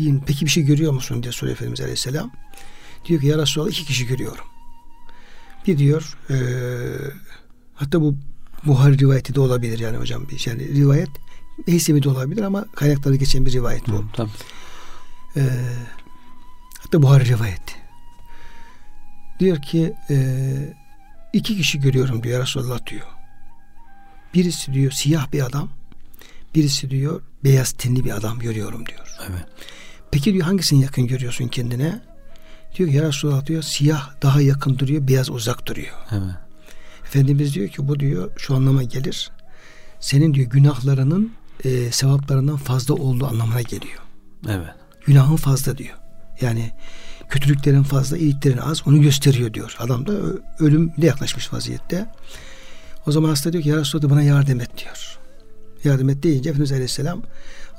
İyiyim. 0.00 0.22
Peki 0.26 0.44
bir 0.44 0.50
şey 0.50 0.62
görüyor 0.64 0.92
musun 0.92 1.22
diye 1.22 1.32
soruyor 1.32 1.56
Efendimiz 1.56 1.80
Aleyhisselam. 1.80 2.32
Diyor 3.04 3.20
ki 3.20 3.26
ya 3.26 3.38
Resulallah 3.38 3.70
iki 3.70 3.84
kişi 3.84 4.06
görüyorum. 4.06 4.44
Bir 5.66 5.78
diyor 5.78 6.16
e, 6.30 6.36
hatta 7.74 8.00
bu 8.00 8.14
Buhari 8.66 8.98
rivayeti 8.98 9.34
de 9.34 9.40
olabilir 9.40 9.78
yani 9.78 9.96
hocam. 9.96 10.26
Yani 10.46 10.68
rivayet 10.68 11.08
Heysemi 11.66 12.02
de 12.02 12.08
olabilir 12.08 12.42
ama 12.42 12.64
kaynaklarda 12.74 13.16
geçen 13.16 13.46
bir 13.46 13.52
rivayet 13.52 13.88
bu. 13.88 14.04
Tamam. 14.12 14.32
E, 15.36 15.42
hatta 16.78 17.02
Buhari 17.02 17.24
rivayeti. 17.24 17.74
Diyor 19.40 19.62
ki 19.62 19.94
e, 20.10 20.16
iki 21.32 21.56
kişi 21.56 21.80
görüyorum 21.80 22.22
diyor 22.22 22.42
Resulullah 22.42 22.86
diyor. 22.86 23.06
Birisi 24.34 24.74
diyor 24.74 24.92
siyah 24.92 25.32
bir 25.32 25.46
adam. 25.46 25.68
Birisi 26.54 26.90
diyor 26.90 27.22
beyaz 27.44 27.72
tenli 27.72 28.04
bir 28.04 28.16
adam 28.16 28.38
görüyorum 28.38 28.86
diyor. 28.86 29.16
Evet. 29.30 29.44
Peki 30.10 30.34
diyor 30.34 30.46
hangisini 30.46 30.82
yakın 30.82 31.06
görüyorsun 31.06 31.48
kendine? 31.48 32.00
Diyor 32.76 32.88
ya 32.88 33.02
Resulallah 33.02 33.46
diyor 33.46 33.62
siyah 33.62 34.10
daha 34.22 34.40
yakın 34.40 34.78
duruyor, 34.78 35.08
beyaz 35.08 35.30
uzak 35.30 35.66
duruyor. 35.66 35.94
Evet. 36.12 36.34
Efendimiz 37.04 37.54
diyor 37.54 37.68
ki 37.68 37.88
bu 37.88 38.00
diyor 38.00 38.30
şu 38.36 38.54
anlama 38.54 38.82
gelir. 38.82 39.30
Senin 40.00 40.34
diyor 40.34 40.50
günahlarının 40.50 41.32
e, 41.64 41.92
sevaplarından 41.92 42.56
fazla 42.56 42.94
olduğu 42.94 43.26
anlamına 43.26 43.62
geliyor. 43.62 44.02
Evet. 44.48 44.68
Günahın 45.06 45.36
fazla 45.36 45.78
diyor. 45.78 45.96
Yani 46.40 46.70
kötülüklerin 47.28 47.82
fazla, 47.82 48.16
iyiliklerin 48.16 48.58
az 48.58 48.86
onu 48.86 49.00
gösteriyor 49.00 49.54
diyor. 49.54 49.76
Adam 49.78 50.06
da 50.06 50.12
ölümle 50.58 51.06
yaklaşmış 51.06 51.52
vaziyette. 51.52 52.06
O 53.06 53.12
zaman 53.12 53.28
hasta 53.28 53.52
diyor 53.52 53.62
ki 53.64 53.68
ya 53.68 53.76
Resulallah 53.76 54.10
bana 54.10 54.22
yardım 54.22 54.60
et 54.60 54.70
diyor. 54.78 55.18
Yardım 55.84 56.08
et 56.08 56.22
deyince 56.22 56.50
Efendimiz 56.50 56.72
Aleyhisselam 56.72 57.22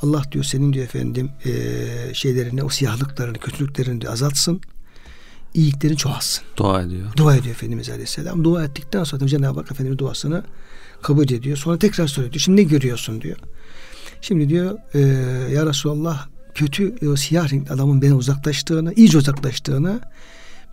Allah 0.01 0.23
diyor 0.31 0.43
senin 0.43 0.73
diyor 0.73 0.85
efendim 0.85 1.31
e, 1.45 2.13
şeylerini, 2.13 2.63
o 2.63 2.69
siyahlıklarını, 2.69 3.37
kötülüklerini 3.37 4.01
diyor, 4.01 4.13
azaltsın. 4.13 4.61
iyiliklerini 5.53 5.97
çoğalsın. 5.97 6.43
Dua 6.57 6.81
ediyor. 6.81 7.05
Dua 7.17 7.35
ediyor 7.35 7.55
Efendimiz 7.55 7.89
Aleyhisselam. 7.89 8.43
Dua 8.43 8.63
ettikten 8.63 9.03
sonra 9.03 9.27
Cenab-ı 9.27 9.59
Hak 9.59 9.71
Efendimiz 9.71 9.99
duasını 9.99 10.43
kabul 11.01 11.23
ediyor. 11.23 11.57
Sonra 11.57 11.79
tekrar 11.79 12.07
soruyor. 12.07 12.33
Diyor, 12.33 12.41
Şimdi 12.41 12.61
ne 12.61 12.63
görüyorsun 12.63 13.21
diyor. 13.21 13.37
Şimdi 14.21 14.49
diyor 14.49 14.77
e, 14.93 14.99
ya 15.53 15.65
Resulallah 15.65 16.27
kötü 16.55 16.95
o 17.07 17.15
siyah 17.15 17.53
renkli 17.53 17.73
adamın 17.73 18.01
beni 18.01 18.13
uzaklaştığını, 18.13 18.93
iyice 18.93 19.17
uzaklaştığını, 19.17 19.99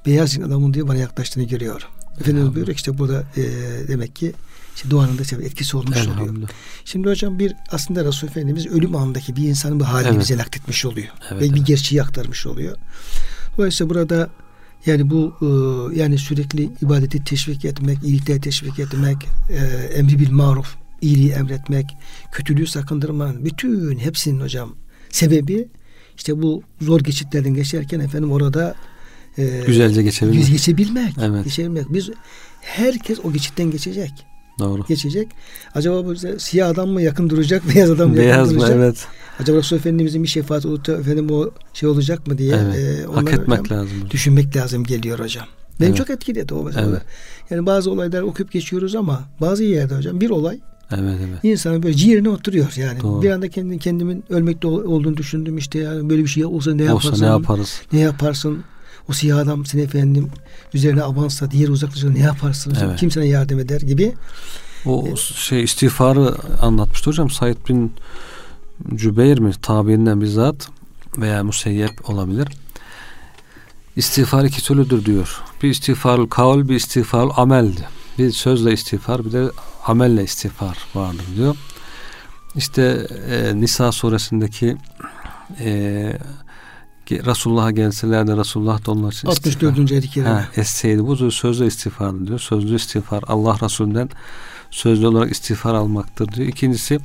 beyaz 0.06 0.34
renkli 0.34 0.46
adamın 0.46 0.74
diyor 0.74 0.88
bana 0.88 0.98
yaklaştığını 0.98 1.44
görüyorum. 1.44 1.88
Efendimiz 2.20 2.54
buyuruyor 2.54 2.76
işte 2.76 2.98
burada 2.98 3.24
e, 3.36 3.42
demek 3.88 4.16
ki 4.16 4.32
işte 4.76 4.90
duanın 4.90 5.18
da 5.18 5.44
etkisi 5.44 5.76
olmuş 5.76 6.06
oluyor. 6.06 6.48
Şimdi 6.84 7.08
hocam 7.08 7.38
bir 7.38 7.54
aslında 7.70 8.04
Resul 8.04 8.28
Efendimiz 8.28 8.66
ölüm 8.66 8.96
anındaki 8.96 9.36
bir 9.36 9.42
insanın 9.42 9.80
bu 9.80 9.84
halini 9.84 10.08
evet. 10.08 10.20
bize 10.20 10.36
nakletmiş 10.36 10.84
oluyor. 10.84 11.08
Evet, 11.30 11.42
ve 11.42 11.46
evet. 11.46 11.54
bir 11.54 11.64
gerçeği 11.64 12.02
aktarmış 12.02 12.46
oluyor. 12.46 12.76
Dolayısıyla 13.56 13.90
burada 13.90 14.30
yani 14.86 15.10
bu 15.10 15.34
e, 15.42 15.46
yani 15.98 16.18
sürekli 16.18 16.70
ibadeti 16.82 17.24
teşvik 17.24 17.64
etmek, 17.64 18.04
iyilikleri 18.04 18.40
teşvik 18.40 18.78
etmek, 18.78 19.16
e, 19.50 19.56
emri 19.94 20.18
bil 20.18 20.30
maruf, 20.30 20.76
iyiliği 21.00 21.30
emretmek, 21.30 21.96
kötülüğü 22.32 22.66
sakındırmanın 22.66 23.44
bütün 23.44 23.98
hepsinin 23.98 24.40
hocam 24.40 24.74
sebebi 25.10 25.68
işte 26.16 26.42
bu 26.42 26.62
zor 26.80 27.00
geçitlerden 27.00 27.54
geçerken 27.54 28.00
efendim 28.00 28.32
orada 28.32 28.74
e, 29.38 29.62
güzelce 29.66 30.02
geçebilmek. 30.02 30.48
Geçebilmek. 30.48 31.14
Evet. 31.22 31.44
Geçebilmek. 31.44 31.92
Biz 31.92 32.10
herkes 32.60 33.18
o 33.24 33.32
geçitten 33.32 33.70
geçecek. 33.70 34.12
Doğru. 34.58 34.84
Geçecek. 34.88 35.28
Acaba 35.74 36.04
bu 36.04 36.38
siyah 36.38 36.68
adam 36.68 36.88
mı 36.88 37.02
yakın 37.02 37.30
duracak, 37.30 37.62
beyaz 37.74 37.90
adam 37.90 38.10
mı 38.10 38.16
beyaz 38.16 38.36
yakın 38.36 38.54
mı, 38.54 38.60
duracak? 38.60 38.76
Evet. 38.76 39.06
Acaba 39.40 39.58
Resul 39.58 39.76
Efendimizin 39.76 40.22
bir 40.22 40.28
şefaati 40.28 40.68
olup 40.68 40.86
da 40.86 40.98
efendim 40.98 41.30
o 41.30 41.50
şey 41.72 41.88
olacak 41.88 42.26
mı 42.26 42.38
diye 42.38 42.56
evet. 42.56 42.76
e, 42.76 43.12
hak 43.12 43.32
etmek 43.32 43.60
hocam, 43.60 43.78
lazım. 43.78 44.10
Düşünmek 44.10 44.56
lazım 44.56 44.84
geliyor 44.84 45.18
hocam. 45.18 45.46
Beni 45.80 45.88
evet. 45.88 45.96
çok 45.96 46.10
etkiledi 46.10 46.54
o 46.54 46.64
mesela. 46.64 46.88
Evet. 46.90 47.02
Yani 47.50 47.66
bazı 47.66 47.90
olaylar 47.90 48.22
okuyup 48.22 48.52
geçiyoruz 48.52 48.94
ama 48.94 49.24
bazı 49.40 49.64
yerde 49.64 49.96
hocam 49.96 50.20
bir 50.20 50.30
olay 50.30 50.58
Evet 50.94 51.20
evet. 51.28 51.38
İnsanın 51.44 51.82
böyle 51.82 51.94
ciğerine 51.94 52.28
oturuyor 52.28 52.72
yani. 52.76 53.00
Doğru. 53.00 53.22
Bir 53.22 53.30
anda 53.30 53.48
kendi 53.48 53.78
kendimin 53.78 54.24
ölmekte 54.30 54.66
olduğunu 54.66 55.16
düşündüm 55.16 55.58
işte 55.58 55.78
yani 55.78 56.10
böyle 56.10 56.22
bir 56.22 56.28
şey 56.28 56.44
olsa 56.44 56.74
ne 56.74 56.92
olsa 56.92 57.06
yaparsın? 57.06 57.24
ne 57.24 57.28
yaparız? 57.28 57.82
Ne 57.92 58.00
yaparsın? 58.00 58.64
O 59.10 59.12
siyah 59.12 59.38
adam 59.38 59.66
seni 59.66 59.82
efendim 59.82 60.30
üzerine 60.74 61.02
avansa 61.02 61.50
diğer 61.50 61.68
uzaklaşır 61.68 62.14
ne 62.14 62.18
yaparsın? 62.18 62.76
Evet. 62.82 63.00
Kim 63.00 63.10
sana 63.10 63.24
yardım 63.24 63.58
eder 63.58 63.80
gibi. 63.80 64.14
O 64.86 65.08
ee, 65.08 65.16
şey 65.16 65.62
istiğfarı 65.62 66.34
anlatmıştı 66.62 67.10
hocam. 67.10 67.30
Said 67.30 67.56
bin 67.68 67.92
Cübeyr 68.94 69.38
mi? 69.38 69.52
Tabiinden 69.62 70.20
bizzat 70.20 70.68
veya 71.18 71.44
Museyyep 71.44 72.10
olabilir. 72.10 72.48
İstiğfar 73.96 74.44
iki 74.44 74.64
türlüdür 74.64 75.04
diyor. 75.04 75.40
Bir 75.62 75.70
istiğfarul 75.70 76.28
kavl, 76.28 76.68
bir 76.68 76.76
istiğfarul 76.76 77.30
ameldi. 77.36 77.88
Bir 78.18 78.30
sözle 78.30 78.72
istiğfar, 78.72 79.24
bir 79.24 79.32
de 79.32 79.50
amelle 79.86 80.24
istiğfar 80.24 80.78
vardır 80.94 81.24
diyor. 81.36 81.56
İşte 82.56 83.06
e, 83.30 83.60
Nisa 83.60 83.92
suresindeki 83.92 84.76
e, 85.60 86.12
Resulullah'a 87.10 87.70
gelseler 87.70 88.26
de 88.26 88.36
Resulullah 88.36 88.86
da 88.86 88.90
onlar 88.90 89.12
için 89.12 89.28
64. 89.28 89.92
ayet-i 89.92 90.10
kerime. 90.10 90.48
Esseydi 90.56 91.06
bu 91.06 91.30
sözlü 91.30 91.66
istiğfar 91.66 92.26
diyor. 92.26 92.38
Sözlü 92.38 92.76
istiğfar 92.76 93.22
Allah 93.26 93.56
Resulü'nden 93.62 94.08
sözlü 94.70 95.06
olarak 95.06 95.32
istiğfar 95.32 95.74
almaktır 95.74 96.32
diyor. 96.32 96.48
İkincisi 96.48 97.00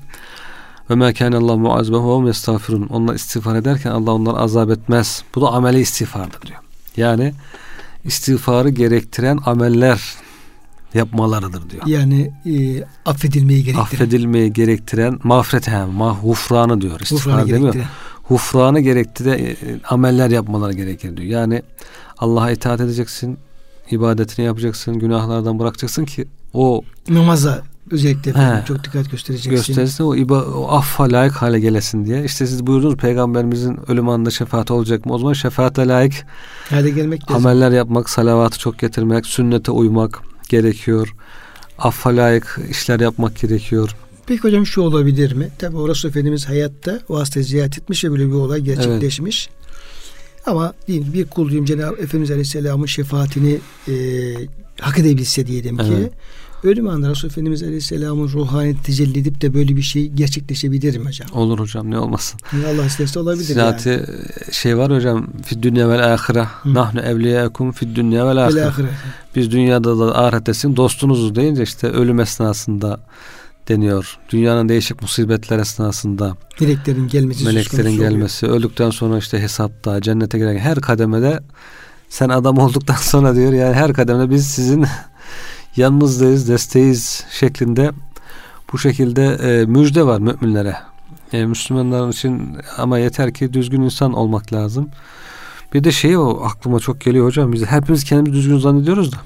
ve 0.89 0.95
mâ 0.95 1.13
kâne 1.13 1.37
Allah 1.37 1.57
muazbehu 1.57 2.25
ve 2.25 2.29
estağfirun. 2.29 2.87
Onlar 2.87 3.15
istiğfar 3.15 3.55
ederken 3.55 3.91
Allah 3.91 4.11
onları 4.11 4.37
azap 4.37 4.69
etmez. 4.69 5.23
Bu 5.35 5.41
da 5.41 5.49
ameli 5.49 5.79
istiğfardır 5.79 6.41
diyor. 6.41 6.59
Yani 6.97 7.33
istiğfarı 8.03 8.69
gerektiren 8.69 9.39
ameller 9.45 10.01
yapmalarıdır 10.93 11.69
diyor. 11.69 11.87
Yani 11.87 12.31
e, 12.45 12.83
affedilmeyi 13.05 13.63
gerektiren. 13.63 13.83
Affedilmeyi 13.83 14.53
gerektiren 14.53 15.19
mağfiret 15.23 15.67
hem 15.67 15.89
mahufranı 15.89 16.81
diyor. 16.81 16.99
İstiğfar 16.99 17.47
demiyor. 17.47 17.75
Hufranı 18.23 18.79
gerektiren 18.79 19.39
e, 19.39 19.55
ameller 19.89 20.29
yapmaları 20.29 20.73
gerekir 20.73 21.17
diyor. 21.17 21.27
Yani 21.27 21.61
Allah'a 22.17 22.51
itaat 22.51 22.81
edeceksin, 22.81 23.37
ibadetini 23.91 24.45
yapacaksın, 24.45 24.99
günahlardan 24.99 25.59
bırakacaksın 25.59 26.05
ki 26.05 26.25
o 26.53 26.81
namaza 27.09 27.63
özellikle 27.91 28.33
he, 28.33 28.65
çok 28.65 28.83
dikkat 28.83 29.11
göstereceksin. 29.11 29.51
Gösterirsin 29.51 30.03
o, 30.03 30.15
iba, 30.15 30.41
o 30.43 30.71
affa 30.71 31.03
layık 31.03 31.33
hale 31.33 31.59
gelesin 31.59 32.05
diye. 32.05 32.23
İşte 32.23 32.47
siz 32.47 32.67
buyurdunuz 32.67 32.95
peygamberimizin 32.95 33.79
ölüm 33.87 34.09
anında 34.09 34.31
şefaat 34.31 34.71
olacak 34.71 35.05
mı? 35.05 35.13
O 35.13 35.17
zaman 35.17 35.33
şefaate 35.33 35.87
layık 35.87 36.13
hale 36.69 36.89
gelmek 36.89 37.31
lazım. 37.31 37.45
Ameller 37.45 37.71
yapmak, 37.71 38.09
salavatı 38.09 38.59
çok 38.59 38.79
getirmek, 38.79 39.25
sünnete 39.25 39.71
uymak 39.71 40.21
gerekiyor. 40.49 41.15
Affa 41.79 42.09
layık 42.09 42.59
işler 42.69 42.99
yapmak 42.99 43.39
gerekiyor. 43.39 43.95
Peki 44.25 44.43
hocam 44.43 44.65
şu 44.65 44.81
olabilir 44.81 45.33
mi? 45.33 45.49
Tabi 45.59 45.77
orası 45.77 46.07
Efendimiz 46.07 46.49
hayatta 46.49 46.99
o 47.09 47.19
hastayı 47.19 47.45
ziyaret 47.45 47.77
etmiş 47.77 48.03
ve 48.03 48.11
böyle 48.11 48.27
bir 48.27 48.33
olay 48.33 48.61
gerçekleşmiş. 48.61 49.49
Evet. 49.51 49.63
Ama 50.45 50.73
diyeyim 50.87 51.13
bir 51.13 51.25
kul 51.25 51.45
diyeyim 51.49 51.65
Cenab-ı 51.65 51.95
Efendimiz 51.95 52.31
Aleyhisselam'ın 52.31 52.85
şefaatini 52.85 53.59
e, 53.87 53.93
hak 54.81 54.99
edebilse 54.99 55.47
diyelim 55.47 55.77
ki 55.77 55.93
evet. 55.97 56.11
ölüm 56.63 56.87
anında 56.87 57.09
Resul 57.09 57.27
Efendimiz 57.27 57.63
Aleyhisselam'ın 57.63 58.27
ruhani 58.27 58.75
tecelli 58.83 59.19
edip 59.19 59.41
de 59.41 59.53
böyle 59.53 59.75
bir 59.75 59.81
şey 59.81 60.07
gerçekleşebilir 60.07 60.97
mi 60.97 61.05
hocam? 61.05 61.27
Olur 61.33 61.59
hocam 61.59 61.91
ne 61.91 61.99
olmasın. 61.99 62.39
Allah 62.67 62.85
isterse 62.85 63.19
olabilir 63.19 63.53
Zaten 63.53 63.91
yani. 63.91 64.07
şey 64.51 64.77
var 64.77 64.91
hocam 64.91 65.27
fi 65.45 65.63
dünya 65.63 65.89
vel 65.89 66.13
ahire 66.13 66.47
nahnu 66.65 66.99
evliyakum 66.99 67.71
fi 67.71 67.95
dünya 67.95 68.27
vel 68.27 68.45
ahire. 68.45 68.89
Biz 69.35 69.51
dünyada 69.51 69.99
da 69.99 70.17
ahirettesin 70.17 70.75
dostunuzuz 70.75 71.35
deyince 71.35 71.63
işte 71.63 71.87
ölüm 71.87 72.19
esnasında 72.19 72.99
deniyor. 73.67 74.17
Dünyanın 74.29 74.69
değişik 74.69 75.01
musibetler 75.01 75.59
esnasında 75.59 76.37
meleklerin 76.61 77.07
gelmesi 77.07 77.45
meleklerin 77.45 77.97
gelmesi, 77.97 78.45
oluyor. 78.45 78.59
öldükten 78.59 78.89
sonra 78.89 79.17
işte 79.17 79.39
hesapta, 79.39 80.01
cennete 80.01 80.37
giren 80.37 80.57
her 80.57 80.79
kademede 80.79 81.39
Sen 82.13 82.29
adam 82.29 82.57
olduktan 82.57 82.95
sonra 83.01 83.35
diyor 83.35 83.53
yani 83.53 83.73
her 83.73 83.93
kademde 83.93 84.29
biz 84.29 84.47
sizin 84.47 84.85
yanınızdayız, 85.75 86.49
desteğiz 86.49 87.25
şeklinde 87.31 87.91
bu 88.73 88.77
şekilde 88.77 89.25
e, 89.25 89.65
müjde 89.65 90.05
var 90.05 90.19
müminlere. 90.19 90.75
E, 91.33 91.45
Müslümanların 91.45 92.11
için 92.11 92.57
ama 92.77 92.97
yeter 92.97 93.33
ki 93.33 93.53
düzgün 93.53 93.81
insan 93.81 94.13
olmak 94.13 94.53
lazım. 94.53 94.89
Bir 95.73 95.83
de 95.83 95.91
şey 95.91 96.17
o 96.17 96.41
aklıma 96.43 96.79
çok 96.79 97.01
geliyor 97.01 97.25
hocam. 97.25 97.53
Biz 97.53 97.65
hepimiz 97.65 98.03
kendimizi 98.03 98.41
düzgün 98.41 98.57
zannediyoruz 98.57 99.11
da. 99.11 99.17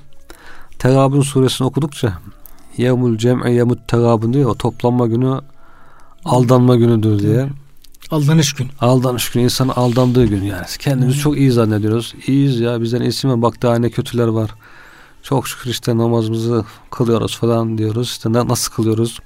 Tegabun 0.80 1.22
suresini 1.22 1.68
okudukça 1.68 2.14
Yevmul 2.78 3.18
cem'i 3.18 3.54
yemut 3.54 3.88
tegabun 3.88 4.34
diyor. 4.34 4.50
O 4.50 4.56
toplanma 4.56 5.08
günü 5.08 5.40
aldanma 6.26 6.76
günüdür 6.76 7.20
diye. 7.20 7.50
Aldanış 8.12 8.54
gün. 8.54 8.68
Aldanış 8.80 9.32
günü 9.32 9.44
insanın 9.44 9.70
aldandığı 9.70 10.26
gün 10.26 10.44
yani. 10.44 10.66
Kendimizi 10.80 11.18
Hı. 11.18 11.22
çok 11.22 11.38
iyi 11.38 11.52
zannediyoruz. 11.52 12.14
İyiyiz 12.28 12.60
ya 12.60 12.82
bizden 12.82 13.02
iyisi 13.02 13.28
mi? 13.28 13.42
Bak 13.42 13.62
daha 13.62 13.76
ne 13.80 13.90
kötüler 13.90 14.28
var. 14.28 14.56
Çok 15.24 15.48
şükür 15.48 15.70
işte 15.70 15.98
namazımızı 15.98 16.66
kılıyoruz 16.92 17.38
falan 17.38 17.78
diyoruz. 17.78 18.08
İşte 18.08 18.34
nasıl 18.34 18.74
kılıyoruz? 18.74 19.20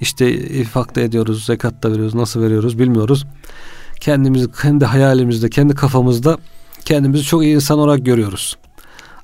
İşte 0.00 0.32
ifak 0.32 0.96
da 0.96 1.00
ediyoruz, 1.00 1.46
zekat 1.46 1.82
da 1.82 1.92
veriyoruz, 1.92 2.14
nasıl 2.14 2.42
veriyoruz 2.42 2.78
bilmiyoruz. 2.78 3.26
Kendimizi 4.00 4.52
kendi 4.62 4.84
hayalimizde, 4.84 5.50
kendi 5.50 5.74
kafamızda 5.74 6.38
kendimizi 6.84 7.24
çok 7.24 7.42
iyi 7.42 7.54
insan 7.54 7.78
olarak 7.78 8.06
görüyoruz. 8.06 8.56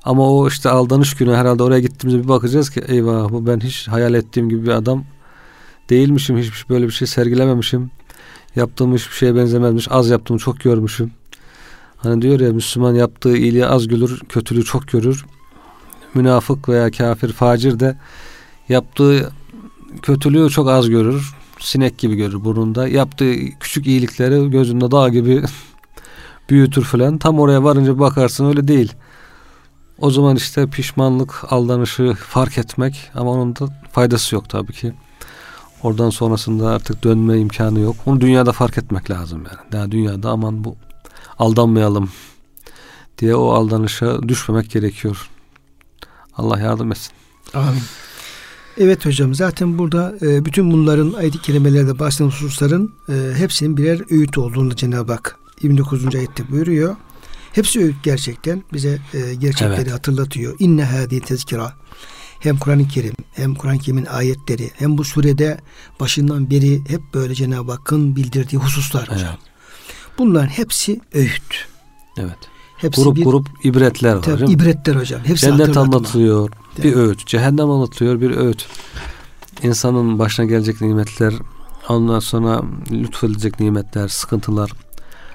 Ama 0.05 0.29
o 0.29 0.47
işte 0.47 0.69
aldanış 0.69 1.13
günü 1.13 1.35
herhalde 1.35 1.63
oraya 1.63 1.79
gittiğimizde 1.79 2.23
bir 2.23 2.29
bakacağız 2.29 2.69
ki 2.69 2.81
eyvah 2.87 3.29
bu 3.29 3.47
ben 3.47 3.59
hiç 3.59 3.87
hayal 3.87 4.13
ettiğim 4.13 4.49
gibi 4.49 4.63
bir 4.63 4.71
adam 4.71 5.03
değilmişim. 5.89 6.37
Hiç 6.37 6.69
böyle 6.69 6.87
bir 6.87 6.91
şey 6.91 7.07
sergilememişim. 7.07 7.91
Yaptığım 8.55 8.93
hiçbir 8.93 9.15
şeye 9.15 9.35
benzemezmiş. 9.35 9.87
Az 9.91 10.09
yaptığımı 10.09 10.39
çok 10.39 10.59
görmüşüm. 10.59 11.11
Hani 11.97 12.21
diyor 12.21 12.39
ya 12.39 12.53
Müslüman 12.53 12.95
yaptığı 12.95 13.37
iyiliği 13.37 13.65
az 13.65 13.87
görür, 13.87 14.19
kötülüğü 14.29 14.63
çok 14.63 14.87
görür. 14.87 15.25
Münafık 16.13 16.69
veya 16.69 16.91
kafir, 16.91 17.33
facir 17.33 17.79
de 17.79 17.97
yaptığı 18.69 19.31
kötülüğü 20.01 20.49
çok 20.49 20.69
az 20.69 20.89
görür. 20.89 21.35
Sinek 21.59 21.97
gibi 21.97 22.15
görür 22.15 22.43
burnunda. 22.43 22.87
Yaptığı 22.87 23.35
küçük 23.59 23.87
iyilikleri 23.87 24.51
gözünde 24.51 24.91
dağ 24.91 25.09
gibi 25.09 25.43
büyütür 26.49 26.83
falan. 26.83 27.17
Tam 27.17 27.39
oraya 27.39 27.63
varınca 27.63 27.99
bakarsın 27.99 28.45
öyle 28.45 28.67
değil. 28.67 28.93
O 30.03 30.11
zaman 30.11 30.35
işte 30.35 30.67
pişmanlık, 30.67 31.53
aldanışı 31.53 32.13
fark 32.13 32.57
etmek 32.57 33.11
ama 33.15 33.31
onun 33.31 33.55
da 33.55 33.65
faydası 33.91 34.35
yok 34.35 34.49
tabii 34.49 34.73
ki. 34.73 34.93
Oradan 35.83 36.09
sonrasında 36.09 36.69
artık 36.69 37.03
dönme 37.03 37.39
imkanı 37.39 37.79
yok. 37.79 37.95
Onu 38.05 38.21
dünyada 38.21 38.51
fark 38.51 38.77
etmek 38.77 39.11
lazım 39.11 39.43
yani. 39.45 39.71
Daha 39.71 39.91
dünyada 39.91 40.29
aman 40.29 40.63
bu 40.63 40.75
aldanmayalım 41.39 42.09
diye 43.17 43.35
o 43.35 43.49
aldanışa 43.49 44.23
düşmemek 44.23 44.71
gerekiyor. 44.71 45.29
Allah 46.37 46.59
yardım 46.59 46.91
etsin. 46.91 47.11
Amin. 47.53 47.81
Evet 48.77 49.05
hocam 49.05 49.35
zaten 49.35 49.77
burada 49.77 50.15
e, 50.21 50.45
bütün 50.45 50.71
bunların 50.71 51.13
ayet-i 51.13 51.41
kerimelerde 51.41 51.99
bahseden 51.99 52.29
hususların 52.29 52.93
e, 53.09 53.33
hepsinin 53.35 53.77
birer 53.77 54.11
öğüt 54.11 54.37
olduğunu 54.37 54.75
Cenab-ı 54.75 55.11
Hak 55.11 55.37
29. 55.61 56.15
ayette 56.15 56.51
buyuruyor. 56.51 56.95
Hepsi 57.53 57.79
öğüt 57.79 57.95
gerçekten 58.03 58.63
bize 58.73 58.99
e, 59.13 59.35
gerçekleri 59.35 59.81
evet. 59.81 59.93
hatırlatıyor. 59.93 60.55
İnne 60.59 60.83
hadi 60.85 61.19
tezkira. 61.19 61.73
Hem 62.39 62.57
Kur'an-ı 62.57 62.87
Kerim 62.87 63.15
hem 63.33 63.55
Kur'an-ı 63.55 63.79
Kerim'in 63.79 64.05
ayetleri 64.05 64.71
hem 64.75 64.97
bu 64.97 65.03
surede 65.03 65.59
başından 65.99 66.49
beri 66.49 66.81
hep 66.87 67.01
böyle 67.13 67.35
Cenab-ı 67.35 67.71
Hakk'ın 67.71 68.15
bildirdiği 68.15 68.57
hususlar 68.57 69.03
hocam. 69.03 69.29
Evet. 69.29 69.39
Bunların 70.17 70.47
hepsi 70.47 70.99
öğüt. 71.13 71.67
Evet. 72.17 72.37
Hepsi 72.77 73.03
grup 73.03 73.15
bir, 73.15 73.23
grup 73.23 73.47
ibretler 73.63 74.15
var 74.15 74.21
tabii. 74.21 74.51
İbretler 74.51 74.95
hocam. 74.95 75.21
Hepsi 75.23 75.45
Cennet 75.45 75.77
anlatılıyor. 75.77 76.49
Bir 76.83 76.95
öğüt. 76.95 77.27
Cehennem 77.27 77.69
anlatılıyor. 77.69 78.21
Bir 78.21 78.31
öğüt. 78.31 78.67
İnsanın 79.63 80.19
başına 80.19 80.45
gelecek 80.45 80.81
nimetler, 80.81 81.33
ondan 81.89 82.19
sonra 82.19 82.63
lütfedilecek 82.91 83.59
nimetler, 83.59 84.07
sıkıntılar. 84.07 84.71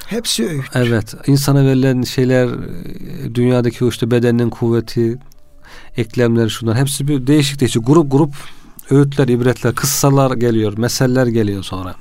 Hepsi 0.08 0.48
öğüt. 0.48 0.64
Evet. 0.74 1.14
insana 1.26 1.66
verilen 1.66 2.02
şeyler 2.02 2.48
dünyadaki 3.34 3.84
o 3.84 3.88
işte 3.88 4.10
bedenin 4.10 4.50
kuvveti, 4.50 5.18
eklemleri 5.96 6.50
şunlar 6.50 6.76
hepsi 6.76 7.08
bir 7.08 7.26
değişik 7.26 7.60
değişik 7.60 7.86
grup 7.86 8.12
grup 8.12 8.34
öğütler, 8.90 9.28
ibretler, 9.28 9.74
kıssalar 9.74 10.36
geliyor, 10.36 10.78
meseller 10.78 11.26
geliyor 11.26 11.62
sonra. 11.62 11.94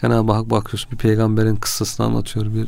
Cenab-ı 0.00 0.32
Hak 0.32 0.50
bakıyorsun 0.50 0.92
bir 0.92 0.96
peygamberin 0.96 1.56
kıssasını 1.56 2.06
anlatıyor. 2.06 2.54
Bir 2.54 2.66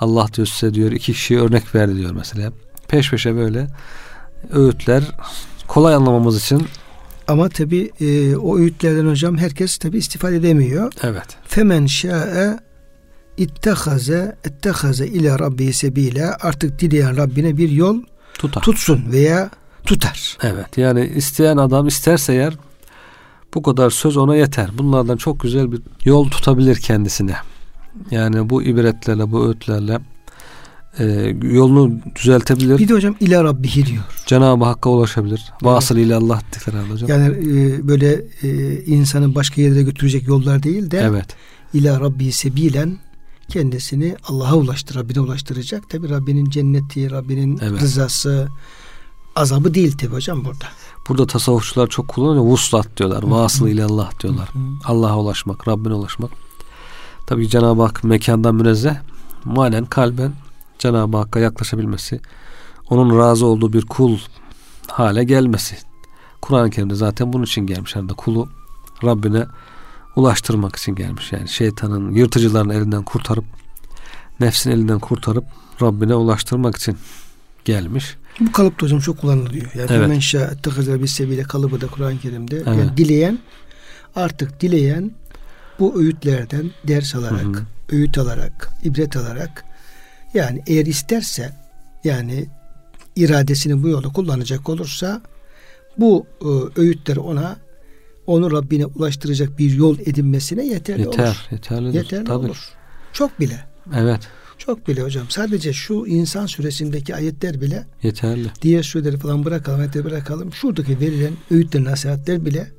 Allah 0.00 0.26
diyor 0.34 0.46
size 0.46 0.74
diyor 0.74 0.92
iki 0.92 1.12
kişiye 1.12 1.40
örnek 1.40 1.74
verdi 1.74 1.96
diyor 1.96 2.10
mesela. 2.10 2.52
Peş 2.88 3.10
peşe 3.10 3.34
böyle 3.36 3.66
öğütler 4.50 5.04
kolay 5.66 5.94
anlamamız 5.94 6.42
için 6.42 6.66
ama 7.28 7.48
tabi 7.48 7.90
e, 8.00 8.36
o 8.36 8.58
öğütlerden 8.58 9.06
hocam 9.06 9.38
herkes 9.38 9.76
tabi 9.76 9.98
istifade 9.98 10.36
edemiyor. 10.36 10.92
Evet. 11.02 11.36
Femen 11.44 11.86
şa'e 11.86 12.67
ittehaze 13.38 14.36
ettehaze 14.44 15.06
ile 15.06 15.38
rabbi 15.38 15.72
sebile 15.72 16.26
artık 16.26 16.78
dileyen 16.78 17.16
Rabbine 17.16 17.56
bir 17.56 17.70
yol 17.70 18.02
tutar. 18.34 18.62
tutsun 18.62 19.04
veya 19.12 19.50
tutar. 19.84 20.38
Evet 20.42 20.78
yani 20.78 21.12
isteyen 21.16 21.56
adam 21.56 21.86
isterse 21.86 22.32
eğer 22.32 22.54
bu 23.54 23.62
kadar 23.62 23.90
söz 23.90 24.16
ona 24.16 24.36
yeter. 24.36 24.70
Bunlardan 24.78 25.16
çok 25.16 25.40
güzel 25.40 25.72
bir 25.72 25.80
yol 26.04 26.30
tutabilir 26.30 26.76
kendisine. 26.76 27.36
Yani 28.10 28.50
bu 28.50 28.62
ibretlerle, 28.62 29.32
bu 29.32 29.46
öğütlerle 29.46 29.98
e, 30.98 31.04
yolunu 31.42 32.00
düzeltebilir. 32.16 32.78
Bir 32.78 32.88
de 32.88 32.94
hocam 32.94 33.14
ila 33.20 33.44
rabbihi 33.44 33.86
diyor. 33.86 34.02
Cenab-ı 34.26 34.64
Hakk'a 34.64 34.90
ulaşabilir. 34.90 35.52
Vasıl 35.62 35.96
ile 35.96 36.14
Allah 36.14 36.40
herhalde 36.64 36.92
hocam. 36.92 37.10
Yani 37.10 37.26
e, 37.28 37.88
böyle 37.88 38.22
e, 38.42 38.80
insanı 38.84 39.34
başka 39.34 39.62
yerlere 39.62 39.82
götürecek 39.82 40.28
yollar 40.28 40.62
değil 40.62 40.90
de 40.90 40.98
evet. 40.98 41.26
ila 41.74 42.00
rabbi 42.00 42.32
sebilen 42.32 42.98
kendisini 43.48 44.16
Allah'a 44.24 44.56
ulaştır, 44.56 44.94
Rabbine 44.94 45.20
ulaştıracak. 45.20 45.90
Tabi 45.90 46.10
Rabbinin 46.10 46.50
cenneti, 46.50 47.10
Rabbinin 47.10 47.58
evet. 47.62 47.80
rızası, 47.80 48.48
azabı 49.36 49.74
değil 49.74 49.98
tabi 49.98 50.12
hocam 50.12 50.44
burada. 50.44 50.64
Burada 51.08 51.26
tasavvufçular 51.26 51.86
çok 51.86 52.08
kullanıyor. 52.08 52.44
Vuslat 52.44 52.96
diyorlar. 52.96 53.22
Vasıl 53.22 53.68
ile 53.68 53.84
Allah 53.84 54.10
diyorlar. 54.20 54.48
Allah'a 54.84 55.18
ulaşmak, 55.18 55.68
Rabbine 55.68 55.94
ulaşmak. 55.94 56.30
Tabi 57.26 57.48
Cenab-ı 57.48 57.82
Hak 57.82 58.04
mekandan 58.04 58.54
münezzeh. 58.54 58.96
Malen 59.44 59.84
kalben 59.84 60.32
Cenab-ı 60.78 61.16
Hakk'a 61.16 61.40
yaklaşabilmesi, 61.40 62.20
onun 62.90 63.18
razı 63.18 63.46
olduğu 63.46 63.72
bir 63.72 63.86
kul 63.86 64.18
hale 64.88 65.24
gelmesi. 65.24 65.76
Kur'an-ı 66.42 66.70
Kerim'de 66.70 66.94
zaten 66.94 67.32
bunun 67.32 67.44
için 67.44 67.66
gelmiş. 67.66 67.96
Yani 67.96 68.08
kulu 68.08 68.48
Rabbine 69.04 69.46
ulaştırmak 70.18 70.76
için 70.76 70.94
gelmiş. 70.94 71.32
Yani 71.32 71.48
şeytanın, 71.48 72.12
yırtıcıların 72.12 72.70
elinden 72.70 73.02
kurtarıp 73.02 73.44
nefsin 74.40 74.70
elinden 74.70 74.98
kurtarıp 74.98 75.44
Rabbine 75.82 76.14
ulaştırmak 76.14 76.76
için 76.76 76.96
gelmiş. 77.64 78.16
Bu 78.40 78.52
kalıp 78.52 78.80
da 78.80 78.84
hocam 78.84 79.00
çok 79.00 79.20
kullanılıyor. 79.20 79.66
Yani 79.74 79.90
evet. 79.90 80.08
men 80.08 80.18
şa'ettehazel 80.18 81.02
bir 81.02 81.06
sebebiyle 81.06 81.42
kalıbı 81.42 81.80
da 81.80 81.86
Kur'an-ı 81.86 82.18
Kerim'de. 82.18 82.56
Evet. 82.56 82.66
Yani 82.66 82.96
dileyen 82.96 83.38
artık 84.16 84.60
dileyen 84.60 85.10
bu 85.78 86.00
öğütlerden 86.00 86.70
ders 86.88 87.14
alarak, 87.14 87.44
hı 87.44 87.48
hı. 87.48 87.62
öğüt 87.92 88.18
alarak, 88.18 88.70
ibret 88.84 89.16
alarak 89.16 89.64
yani 90.34 90.62
eğer 90.66 90.86
isterse 90.86 91.52
yani 92.04 92.46
iradesini 93.16 93.82
bu 93.82 93.88
yolda 93.88 94.08
kullanacak 94.08 94.68
olursa 94.68 95.22
bu 95.98 96.26
e, 96.40 96.80
öğütler 96.80 97.16
ona 97.16 97.56
onu 98.28 98.52
Rabbine 98.52 98.86
ulaştıracak 98.86 99.58
bir 99.58 99.70
yol 99.72 99.98
edinmesine 99.98 100.66
yeterli 100.66 101.00
Yeter, 101.00 101.26
olur. 101.26 101.36
Yeterlidir. 101.50 101.94
Yeterli 101.94 102.24
Tabii. 102.24 102.46
olur. 102.46 102.68
Çok 103.12 103.40
bile. 103.40 103.60
Evet. 103.96 104.20
Çok 104.58 104.88
bile 104.88 105.02
hocam. 105.02 105.26
Sadece 105.28 105.72
şu 105.72 106.06
insan 106.06 106.46
süresindeki 106.46 107.14
ayetler 107.14 107.60
bile 107.60 107.86
yeterli. 108.02 108.48
Diğer 108.62 108.82
sureleri 108.82 109.16
falan 109.16 109.44
bırakalım, 109.44 109.80
ayetleri 109.80 110.04
bırakalım. 110.04 110.52
Şuradaki 110.52 111.00
verilen 111.00 111.32
öğütler, 111.50 111.84
nasihatler 111.84 112.44
bile 112.44 112.72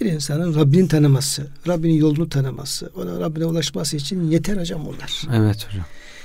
bir 0.00 0.06
insanın 0.06 0.54
Rabbini 0.54 0.88
tanıması, 0.88 1.46
Rabbinin 1.68 1.94
yolunu 1.94 2.28
tanıması, 2.28 2.90
ona 2.96 3.20
Rabbine 3.20 3.44
ulaşması 3.44 3.96
için 3.96 4.30
yeter 4.30 4.56
hocam 4.56 4.86
bunlar. 4.86 5.22
Evet 5.34 5.66
hocam. 5.68 5.84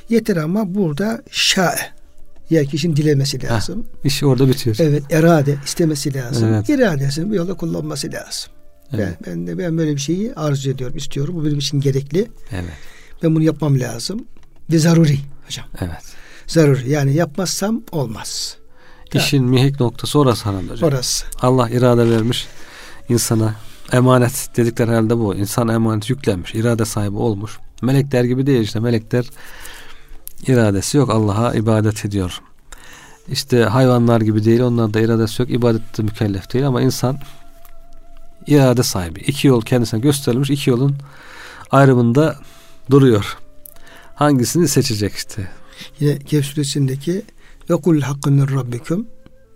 Yeter 0.09 0.37
ama 0.37 0.75
burada 0.75 1.23
şa'e 1.31 2.00
ya 2.51 2.65
kişinin 2.65 2.95
dilemesi 2.95 3.43
lazım. 3.43 3.85
Heh, 4.01 4.05
iş 4.05 4.23
orada 4.23 4.47
bitiyor. 4.47 4.75
Evet, 4.79 5.03
erade 5.09 5.57
istemesi 5.65 6.13
lazım. 6.13 6.53
Evet. 6.53 6.69
İradesini 6.69 7.29
bu 7.29 7.35
yolda 7.35 7.53
kullanması 7.53 8.07
lazım. 8.11 8.51
Evet. 8.93 9.17
Ben, 9.25 9.33
ben 9.33 9.47
de 9.47 9.57
ben 9.57 9.77
böyle 9.77 9.95
bir 9.95 10.01
şeyi 10.01 10.33
arzu 10.35 10.69
ediyorum, 10.69 10.97
istiyorum. 10.97 11.35
Bu 11.35 11.45
benim 11.45 11.57
için 11.57 11.79
gerekli. 11.79 12.27
Evet. 12.51 12.73
Ben 13.23 13.35
bunu 13.35 13.43
yapmam 13.43 13.79
lazım. 13.79 14.25
Ve 14.71 14.79
zaruri 14.79 15.19
hocam. 15.45 15.65
Evet. 15.81 16.15
Zaruri. 16.47 16.89
Yani 16.89 17.13
yapmazsam 17.13 17.83
olmaz. 17.91 18.57
İşin 19.13 19.45
mihek 19.45 19.79
noktası 19.79 20.19
orası 20.19 20.43
hanım 20.43 20.69
hocam. 20.69 20.89
Orası. 20.89 21.25
Allah 21.41 21.69
irade 21.69 22.09
vermiş 22.09 22.47
insana. 23.09 23.55
Emanet 23.91 24.49
dedikler 24.57 24.87
herhalde 24.87 25.17
bu. 25.17 25.35
İnsan 25.35 25.67
emanet 25.67 26.09
yüklenmiş. 26.09 26.55
irade 26.55 26.85
sahibi 26.85 27.17
olmuş. 27.17 27.57
Melekler 27.81 28.23
gibi 28.23 28.45
değil 28.47 28.61
işte. 28.61 28.79
Melekler 28.79 29.25
iradesi 30.47 30.97
yok. 30.97 31.09
Allah'a 31.09 31.53
ibadet 31.53 32.05
ediyor. 32.05 32.41
İşte 33.27 33.63
hayvanlar 33.63 34.21
gibi 34.21 34.45
değil. 34.45 34.59
Onlarda 34.59 34.99
iradesi 34.99 35.41
yok. 35.41 35.51
İbadette 35.51 36.03
mükellef 36.03 36.53
değil 36.53 36.67
ama 36.67 36.81
insan 36.81 37.19
irade 38.47 38.83
sahibi. 38.83 39.19
İki 39.19 39.47
yol 39.47 39.61
kendisine 39.61 39.99
gösterilmiş. 39.99 40.49
iki 40.49 40.69
yolun 40.69 40.95
ayrımında 41.71 42.35
duruyor. 42.91 43.37
Hangisini 44.15 44.67
seçecek 44.67 45.13
işte. 45.13 45.47
Yine 45.99 46.19
Kehf 46.19 46.45
suresindeki 46.45 47.21
ve 47.69 47.75
kul 47.75 48.01
hakkı 48.01 48.31
min 48.31 48.47
rabbikum 48.47 49.07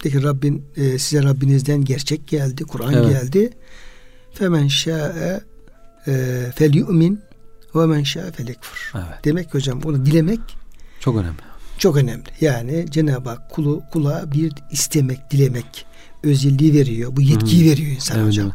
de 0.03 0.09
ki 0.09 0.23
Rabbin 0.23 0.65
e, 0.75 0.99
size 0.99 1.23
Rabbinizden 1.23 1.85
gerçek 1.85 2.27
geldi, 2.27 2.63
Kur'an 2.63 2.93
evet. 2.93 3.09
geldi. 3.09 3.49
Femen 4.33 4.67
şa'e 4.67 5.41
e, 6.07 6.11
fel 6.55 6.73
yu'min 6.73 7.19
ve 7.75 7.85
men 7.85 8.03
şa'e 8.03 8.31
fel 8.31 8.47
Evet. 8.47 9.05
Demek 9.23 9.45
ki 9.45 9.53
hocam 9.53 9.83
bunu 9.83 10.05
dilemek 10.05 10.39
çok 11.05 11.15
önemli. 11.15 11.37
Çok 11.77 11.97
önemli. 11.97 12.23
Yani 12.41 12.85
Cenab-ı 12.89 13.29
Hak 13.29 13.49
kulu, 13.49 13.81
kula 13.91 14.31
bir 14.31 14.53
istemek, 14.71 15.31
dilemek 15.31 15.85
özelliği 16.23 16.73
veriyor. 16.73 17.15
Bu 17.15 17.21
yetkiyi 17.21 17.63
hmm. 17.63 17.71
veriyor 17.71 17.91
insan 17.91 18.17
evet, 18.17 18.27
hocam. 18.27 18.51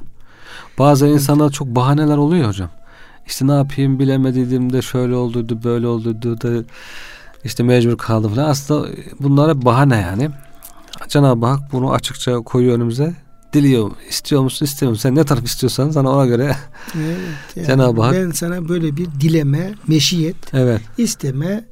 Bazı 0.78 1.06
evet. 1.06 1.14
insanlar 1.14 1.50
çok 1.50 1.68
bahaneler 1.68 2.16
oluyor 2.16 2.48
hocam. 2.48 2.70
İşte 3.26 3.46
ne 3.46 3.52
yapayım 3.52 3.98
bilemediğim 3.98 4.72
de 4.72 4.82
şöyle 4.82 5.14
olduydu, 5.14 5.60
böyle 5.64 5.86
olduydu 5.86 6.40
da 6.40 6.64
işte 7.44 7.62
mecbur 7.62 7.98
kaldım 7.98 8.34
falan. 8.34 8.48
Aslında 8.48 8.88
bunlara 9.20 9.64
bahane 9.64 9.96
yani. 9.96 10.30
Cenab-ı 11.08 11.46
Hak 11.46 11.72
bunu 11.72 11.92
açıkça 11.92 12.36
koyuyor 12.36 12.76
önümüze. 12.76 13.14
Diliyor, 13.52 13.90
istiyor 14.08 14.42
musun, 14.42 14.66
istemiyor 14.66 14.90
musun? 14.90 15.02
Sen 15.02 15.14
ne 15.14 15.24
taraf 15.24 15.44
istiyorsan 15.44 15.90
sana 15.90 16.10
ona 16.10 16.26
göre 16.26 16.56
evet, 16.96 17.18
yani 17.56 17.66
Cenab-ı 17.66 18.02
Hak. 18.02 18.14
Ben 18.14 18.30
sana 18.30 18.68
böyle 18.68 18.96
bir 18.96 19.06
dileme, 19.20 19.74
meşiyet, 19.86 20.54
evet. 20.54 20.80
isteme 20.98 21.69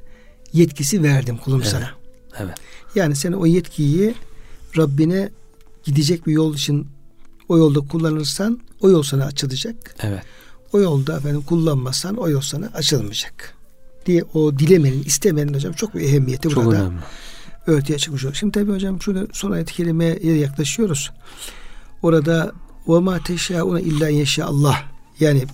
yetkisi 0.53 1.03
verdim 1.03 1.37
kulum 1.37 1.61
evet. 1.61 1.71
sana. 1.71 1.91
Evet. 2.39 2.55
Yani 2.95 3.15
sen 3.15 3.31
o 3.31 3.45
yetkiyi 3.45 4.15
Rabbine 4.77 5.29
gidecek 5.83 6.27
bir 6.27 6.33
yol 6.33 6.55
için 6.55 6.87
o 7.49 7.57
yolda 7.57 7.79
kullanırsan 7.79 8.59
o 8.81 8.89
yol 8.89 9.03
sana 9.03 9.25
açılacak. 9.25 9.95
Evet. 10.03 10.21
O 10.73 10.79
yolda 10.79 11.17
efendim 11.17 11.41
kullanmazsan 11.41 12.15
o 12.15 12.29
yol 12.29 12.41
sana 12.41 12.65
açılmayacak. 12.65 13.53
Diye 14.05 14.23
o 14.33 14.59
dilemenin, 14.59 15.03
istemenin 15.03 15.53
hocam 15.53 15.73
çok 15.73 15.95
bir 15.95 16.01
ehemmiyeti 16.01 16.49
çok 16.49 16.65
burada. 16.65 16.81
Önemli. 16.81 16.99
Örtüye 17.67 17.99
çıkmış 17.99 18.23
oluyor. 18.23 18.35
Şimdi 18.35 18.51
tabii 18.51 18.71
hocam 18.71 19.01
şurada 19.01 19.27
son 19.33 19.51
ayet 19.51 19.71
kelimeye 19.71 20.19
yaklaşıyoruz. 20.23 21.11
Orada 22.01 22.51
ve 22.87 22.99
ma 22.99 23.19
teşauna 23.23 23.79
illa 23.79 24.09
yeşa 24.09 24.45
Allah. 24.45 24.83
Yani 25.19 25.45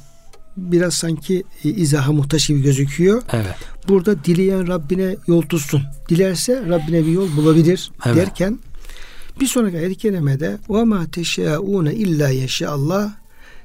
biraz 0.58 0.94
sanki 0.94 1.44
e, 1.64 1.70
izaha 1.70 2.12
muhtaç 2.12 2.48
gibi 2.48 2.62
gözüküyor. 2.62 3.22
Evet. 3.34 3.56
Burada 3.88 4.24
dileyen 4.24 4.68
Rabbine 4.68 5.16
yol 5.28 5.42
tutsun. 5.42 5.82
Dilerse 6.10 6.64
Rabbine 6.70 7.06
bir 7.06 7.12
yol 7.12 7.38
bulabilir 7.38 7.92
evet. 8.06 8.18
derken 8.18 8.60
bir 9.40 9.48
sonraki 9.48 9.78
ayet-i 9.78 9.96
kerimede 9.96 10.58
ve 10.70 10.84
ma 10.84 11.06
teşaune 11.12 11.94
illa 11.94 12.30
Allah 12.68 13.14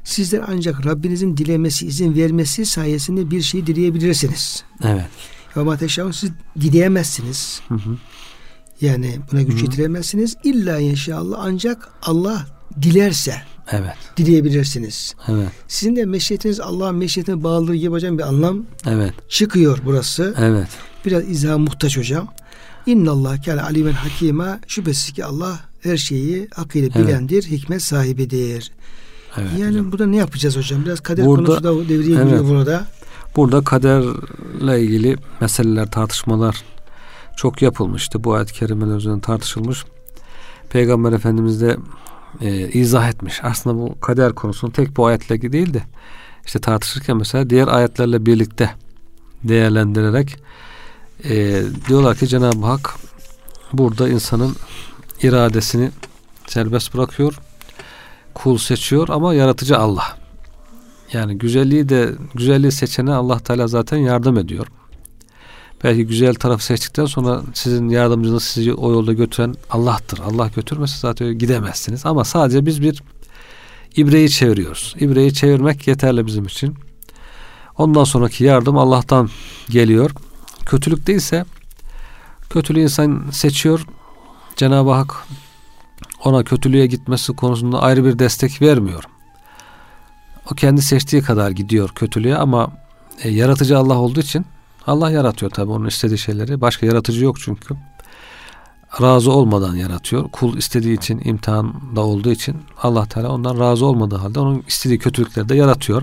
sizler 0.04 0.42
ancak 0.48 0.86
Rabbinizin 0.86 1.36
dilemesi, 1.36 1.86
izin 1.86 2.16
vermesi 2.16 2.66
sayesinde 2.66 3.30
bir 3.30 3.42
şey 3.42 3.66
dileyebilirsiniz. 3.66 4.64
Evet. 4.84 5.04
Ve 5.56 5.62
ma 5.62 5.76
teşaun 5.76 6.10
siz 6.10 6.30
dileyemezsiniz. 6.60 7.60
Hı 7.68 7.74
hı. 7.74 7.96
Yani 8.80 9.18
buna 9.32 9.42
güç 9.42 9.62
yetiremezsiniz. 9.62 10.36
İlla 10.44 10.78
inşallah 10.78 11.38
ancak 11.40 11.88
Allah 12.02 12.46
dilerse 12.82 13.34
evet. 13.70 13.94
dileyebilirsiniz. 14.16 15.14
Evet. 15.28 15.48
Sizin 15.68 15.96
de 15.96 16.04
meşiyetiniz 16.04 16.60
Allah'ın 16.60 16.96
meşiyetine 16.96 17.42
bağlılığı 17.42 17.76
gibi 17.76 17.90
hocam 17.90 18.18
bir 18.18 18.22
anlam 18.22 18.62
evet. 18.86 19.14
çıkıyor 19.28 19.78
burası. 19.84 20.34
Evet. 20.38 20.68
Biraz 21.06 21.28
izah 21.28 21.58
muhtaç 21.58 21.98
hocam. 21.98 22.28
İnnallah 22.86 23.44
kâne 23.44 23.62
alimen 23.62 23.92
hakima 23.92 24.58
şüphesiz 24.66 25.12
ki 25.12 25.24
Allah 25.24 25.60
her 25.80 25.96
şeyi 25.96 26.48
bilendir, 26.74 27.46
evet. 27.48 27.50
hikmet 27.50 27.82
sahibidir. 27.82 28.70
Evet, 29.36 29.50
yani 29.58 29.70
hocam. 29.70 29.92
burada 29.92 30.06
ne 30.06 30.16
yapacağız 30.16 30.56
hocam? 30.56 30.84
Biraz 30.84 31.00
kader 31.00 31.26
burada, 31.26 31.46
konusu 31.46 31.64
da 31.64 31.88
devreye 31.88 32.16
evet, 32.16 32.24
giriyor 32.24 32.48
burada. 32.48 32.86
Burada 33.36 33.64
kaderle 33.64 34.82
ilgili 34.82 35.16
meseleler, 35.40 35.90
tartışmalar 35.90 36.64
çok 37.36 37.62
yapılmıştı. 37.62 38.24
Bu 38.24 38.34
ayet-i 38.34 38.52
kerimeler 38.52 38.96
üzerine 38.96 39.20
tartışılmış. 39.20 39.84
Peygamber 40.70 41.12
Efendimiz 41.12 41.60
de 41.60 41.76
e, 42.40 42.68
izah 42.68 43.08
etmiş. 43.08 43.40
Aslında 43.44 43.76
bu 43.76 44.00
kader 44.00 44.32
konusunu 44.32 44.72
tek 44.72 44.96
bu 44.96 45.06
ayetle 45.06 45.52
değil 45.52 45.74
de 45.74 45.82
işte 46.46 46.58
tartışırken 46.58 47.16
mesela 47.16 47.50
diğer 47.50 47.68
ayetlerle 47.68 48.26
birlikte 48.26 48.70
değerlendirerek 49.44 50.36
e, 51.24 51.62
diyorlar 51.88 52.16
ki 52.16 52.28
Cenab-ı 52.28 52.66
Hak 52.66 52.94
burada 53.72 54.08
insanın 54.08 54.56
iradesini 55.22 55.90
serbest 56.46 56.94
bırakıyor. 56.94 57.38
Kul 58.34 58.58
seçiyor 58.58 59.08
ama 59.08 59.34
yaratıcı 59.34 59.78
Allah. 59.78 60.18
Yani 61.12 61.38
güzelliği 61.38 61.88
de 61.88 62.14
güzelliği 62.34 62.72
seçene 62.72 63.12
Allah 63.12 63.38
Teala 63.38 63.66
zaten 63.66 63.96
yardım 63.96 64.38
ediyor. 64.38 64.66
Belki 65.84 66.06
güzel 66.06 66.34
tarafı 66.34 66.64
seçtikten 66.64 67.06
sonra 67.06 67.42
sizin 67.54 67.88
yardımcınız 67.88 68.44
sizi 68.44 68.74
o 68.74 68.92
yolda 68.92 69.12
götüren 69.12 69.54
Allah'tır. 69.70 70.18
Allah 70.18 70.50
götürmese 70.56 70.98
zaten 70.98 71.38
gidemezsiniz. 71.38 72.06
Ama 72.06 72.24
sadece 72.24 72.66
biz 72.66 72.82
bir 72.82 73.02
ibreyi 73.96 74.30
çeviriyoruz. 74.30 74.94
İbreyi 75.00 75.34
çevirmek 75.34 75.88
yeterli 75.88 76.26
bizim 76.26 76.44
için. 76.44 76.74
Ondan 77.78 78.04
sonraki 78.04 78.44
yardım 78.44 78.78
Allah'tan 78.78 79.30
geliyor. 79.70 80.10
Kötülük 80.66 81.06
değilse 81.06 81.44
kötülüğü 82.50 82.80
insan 82.80 83.24
seçiyor. 83.32 83.86
Cenab-ı 84.56 84.90
Hak 84.90 85.26
ona 86.24 86.44
kötülüğe 86.44 86.86
gitmesi 86.86 87.32
konusunda 87.32 87.82
ayrı 87.82 88.04
bir 88.04 88.18
destek 88.18 88.62
vermiyor. 88.62 89.04
O 90.52 90.54
kendi 90.54 90.82
seçtiği 90.82 91.22
kadar 91.22 91.50
gidiyor 91.50 91.88
kötülüğe 91.88 92.36
ama 92.36 92.72
e, 93.22 93.30
yaratıcı 93.30 93.78
Allah 93.78 93.98
olduğu 93.98 94.20
için 94.20 94.46
Allah 94.90 95.10
yaratıyor 95.10 95.50
tabi 95.50 95.70
onun 95.70 95.86
istediği 95.86 96.18
şeyleri. 96.18 96.60
Başka 96.60 96.86
yaratıcı 96.86 97.24
yok 97.24 97.40
çünkü. 97.40 97.74
Razı 99.00 99.32
olmadan 99.32 99.76
yaratıyor. 99.76 100.30
Kul 100.30 100.56
istediği 100.56 100.96
için 100.96 101.20
imtihanda 101.24 102.00
olduğu 102.00 102.30
için 102.30 102.56
Allah 102.82 103.06
Teala 103.06 103.28
ondan 103.28 103.60
razı 103.60 103.86
olmadığı 103.86 104.16
halde 104.16 104.40
onun 104.40 104.64
istediği 104.68 104.98
kötülükleri 104.98 105.48
de 105.48 105.54
yaratıyor. 105.54 106.02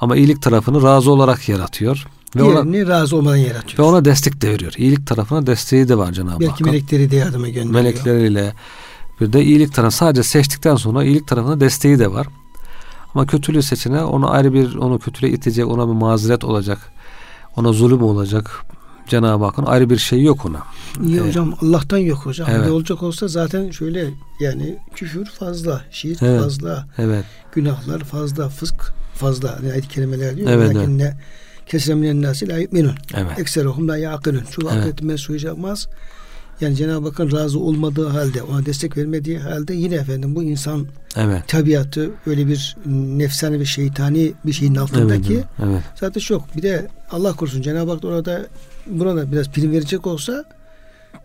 Ama 0.00 0.16
iyilik 0.16 0.42
tarafını 0.42 0.82
razı 0.82 1.12
olarak 1.12 1.48
yaratıyor. 1.48 2.06
Ve 2.36 2.42
Diğerini 2.42 2.84
ona, 2.84 2.88
razı 2.88 3.16
olmadan 3.16 3.36
yaratıyor. 3.36 3.78
Ve 3.78 3.82
ona 3.82 4.04
destek 4.04 4.40
de 4.40 4.50
veriyor. 4.50 4.72
İyilik 4.76 5.06
tarafına 5.06 5.46
desteği 5.46 5.88
de 5.88 5.98
var 5.98 6.12
Cenab-ı 6.12 6.30
Hak. 6.30 6.40
Belki 6.40 6.64
melekleri 6.64 7.10
de 7.10 7.16
yardıma 7.16 7.48
gönderiyor. 7.48 7.74
Melekleriyle 7.74 8.52
bir 9.20 9.32
de 9.32 9.44
iyilik 9.44 9.74
tarafı 9.74 9.96
sadece 9.96 10.22
seçtikten 10.22 10.76
sonra 10.76 11.04
iyilik 11.04 11.28
tarafına 11.28 11.60
desteği 11.60 11.98
de 11.98 12.12
var. 12.12 12.26
Ama 13.14 13.26
kötülüğü 13.26 13.62
seçene 13.62 14.04
onu 14.04 14.30
ayrı 14.30 14.52
bir 14.54 14.74
onu 14.74 14.98
kötülüğe 14.98 15.32
itecek 15.32 15.66
ona 15.66 15.88
bir 15.88 15.92
mazeret 15.92 16.44
olacak 16.44 16.92
ona 17.56 17.72
zulüm 17.72 18.02
olacak. 18.02 18.64
Cenab-ı 19.08 19.44
Hakk'ın 19.44 19.66
ayrı 19.66 19.90
bir 19.90 19.98
şey 19.98 20.22
yok 20.22 20.46
ona. 20.46 20.62
İyi 21.06 21.16
ee, 21.16 21.20
hocam 21.20 21.54
Allah'tan 21.62 21.98
yok 21.98 22.18
hocam. 22.18 22.48
Evet. 22.50 22.60
Öyle 22.60 22.70
olacak 22.70 23.02
olsa 23.02 23.28
zaten 23.28 23.70
şöyle 23.70 24.10
yani 24.40 24.78
küfür 24.94 25.26
fazla, 25.26 25.84
şirk 25.90 26.22
evet. 26.22 26.40
fazla, 26.42 26.86
evet. 26.98 27.24
günahlar 27.52 28.00
fazla, 28.00 28.48
fısk 28.48 28.92
fazla. 29.14 29.48
Yani 29.48 29.72
ayet 29.72 29.88
kelimeler 29.88 30.36
diyor. 30.36 30.50
Evet, 30.50 30.74
Lakin 30.74 30.98
ne 30.98 31.16
kesreminen 31.66 32.22
nasi 32.22 32.48
la 32.48 32.58
yu'minun. 32.58 32.94
Evet. 33.14 33.38
Ekseruhum 33.38 33.88
la 33.88 33.96
yaqilun. 33.96 34.44
Şu 34.50 34.62
evet. 34.62 34.72
akletime 34.72 35.18
suyacakmaz. 35.18 35.88
Yani 36.60 36.76
Cenab-ı 36.76 37.08
Hakk'ın 37.08 37.32
razı 37.32 37.58
olmadığı 37.58 38.08
halde, 38.08 38.42
ona 38.42 38.66
destek 38.66 38.96
vermediği 38.96 39.38
halde 39.38 39.74
yine 39.74 39.94
efendim 39.94 40.34
bu 40.34 40.42
insan 40.42 40.86
evet. 41.16 41.48
tabiatı 41.48 42.10
öyle 42.26 42.46
bir 42.46 42.76
nefsani 42.86 43.60
ve 43.60 43.64
şeytani 43.64 44.32
bir 44.46 44.52
şeyin 44.52 44.74
altındaki 44.74 45.34
evet, 45.34 45.44
evet. 45.62 45.82
zaten 46.00 46.20
çok. 46.20 46.56
Bir 46.56 46.62
de 46.62 46.88
Allah 47.10 47.32
korusun 47.32 47.62
Cenab-ı 47.62 47.90
Hak 47.90 48.04
orada 48.04 48.46
buna 48.86 49.16
da 49.16 49.32
biraz 49.32 49.50
prim 49.50 49.72
verecek 49.72 50.06
olsa 50.06 50.44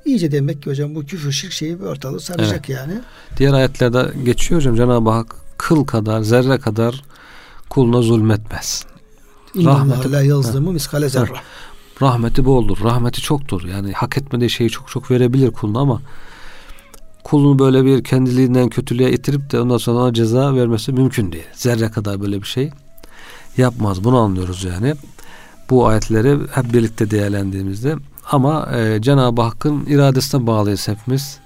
iyice 0.06 0.32
demek 0.32 0.64
ki 0.64 0.70
hocam 0.70 0.96
bu 0.96 1.06
küfür 1.06 1.32
şirk 1.32 1.52
şeyi 1.52 1.80
bir 1.80 1.86
ortalığı 1.86 2.20
saracak 2.20 2.70
evet. 2.70 2.70
yani. 2.70 2.94
Diğer 3.38 3.54
ayetlerde 3.54 4.12
geçiyor 4.26 4.62
hocam 4.62 4.76
Cenab-ı 4.76 5.10
Hak 5.10 5.36
kıl 5.58 5.86
kadar 5.86 6.22
zerre 6.22 6.58
kadar 6.58 7.04
kuluna 7.70 8.02
zulmetmez. 8.02 8.86
Rahmeti 9.56 10.12
la 10.12 10.22
yazlimu 10.22 10.72
miskale 10.72 11.10
zerre. 11.10 11.32
Rahmeti 12.02 12.46
boldur. 12.46 12.78
Rahmeti 12.84 13.22
çoktur. 13.22 13.64
Yani 13.64 13.92
hak 13.94 14.18
etmediği 14.18 14.50
şeyi 14.50 14.70
çok 14.70 14.90
çok 14.90 15.12
verebilir 15.12 15.52
kuluna 15.52 15.80
ama 15.80 16.02
kulunu 17.24 17.60
böyle 17.60 17.86
bir 17.86 18.04
kendiliğinden 18.04 18.70
kötülüğe 18.70 19.12
itirip 19.12 19.52
de 19.52 19.62
ondan 19.62 19.78
sonra 19.78 20.00
ona 20.00 20.14
ceza 20.14 20.56
vermesi 20.56 20.92
mümkün 20.92 21.32
değil. 21.32 21.48
Zerre 21.54 21.92
kadar 21.92 22.22
böyle 22.22 22.42
bir 22.42 22.48
şey 22.48 22.72
yapmaz. 23.58 24.04
Bunu 24.04 24.18
anlıyoruz 24.18 24.64
yani. 24.64 24.96
Bu 25.70 25.88
ayetleri 25.88 26.38
hep 26.52 26.74
birlikte 26.74 27.12
değerlendiğimizde 27.12 27.96
ama 28.32 28.70
e, 28.76 29.02
Cenab-ı 29.02 29.42
Hakk'ın 29.42 29.86
iradesine 29.86 30.48
bağlıyız 30.48 30.88
hepimiz. 30.88 31.40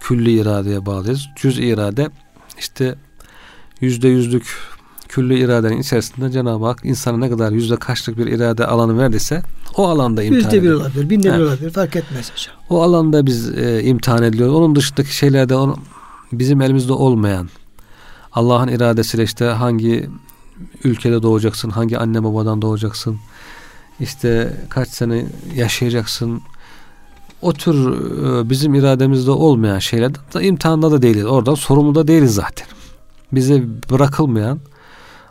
Külli 0.00 0.40
iradeye 0.40 0.86
bağlıyız. 0.86 1.26
Cüz 1.36 1.58
irade 1.58 2.10
işte 2.58 2.94
yüzde 3.80 4.08
yüzlük 4.08 4.56
külli 5.10 5.38
iradenin 5.38 5.80
içerisinde 5.80 6.30
Cenab-ı 6.30 6.64
Hak 6.64 6.80
insana 6.84 7.16
ne 7.16 7.30
kadar 7.30 7.52
yüzde 7.52 7.76
kaçlık 7.76 8.18
bir 8.18 8.26
irade 8.26 8.66
alanı 8.66 8.98
verdiyse 8.98 9.42
o 9.76 9.88
alanda 9.88 10.22
imtihan 10.22 10.54
Yüzde 10.54 10.62
bir 10.62 10.72
olabilir, 10.72 11.10
binde 11.10 11.34
bir 11.34 11.40
olabilir 11.40 11.70
fark 11.70 11.96
etmez 11.96 12.32
hocam. 12.32 12.56
O 12.70 12.82
alanda 12.82 13.26
biz 13.26 13.58
e, 13.58 13.82
imtihan 13.82 14.22
ediliyoruz. 14.22 14.54
Onun 14.54 14.74
dışındaki 14.74 15.16
şeylerde 15.16 15.54
onu, 15.54 15.76
bizim 16.32 16.60
elimizde 16.60 16.92
olmayan 16.92 17.48
Allah'ın 18.32 18.68
iradesiyle 18.68 19.24
işte 19.24 19.44
hangi 19.44 20.10
ülkede 20.84 21.22
doğacaksın, 21.22 21.70
hangi 21.70 21.98
anne 21.98 22.24
babadan 22.24 22.62
doğacaksın, 22.62 23.18
işte 24.00 24.56
kaç 24.68 24.88
sene 24.88 25.26
yaşayacaksın. 25.54 26.42
O 27.42 27.52
tür 27.52 27.74
e, 27.74 28.50
bizim 28.50 28.74
irademizde 28.74 29.30
olmayan 29.30 29.78
şeyler 29.78 30.14
de 30.14 30.42
imtihanda 30.42 30.90
da 30.90 31.02
değiliz. 31.02 31.24
Oradan 31.24 31.54
sorumlu 31.54 31.94
da 31.94 32.08
değiliz 32.08 32.34
zaten. 32.34 32.66
Bize 33.32 33.62
bırakılmayan 33.90 34.58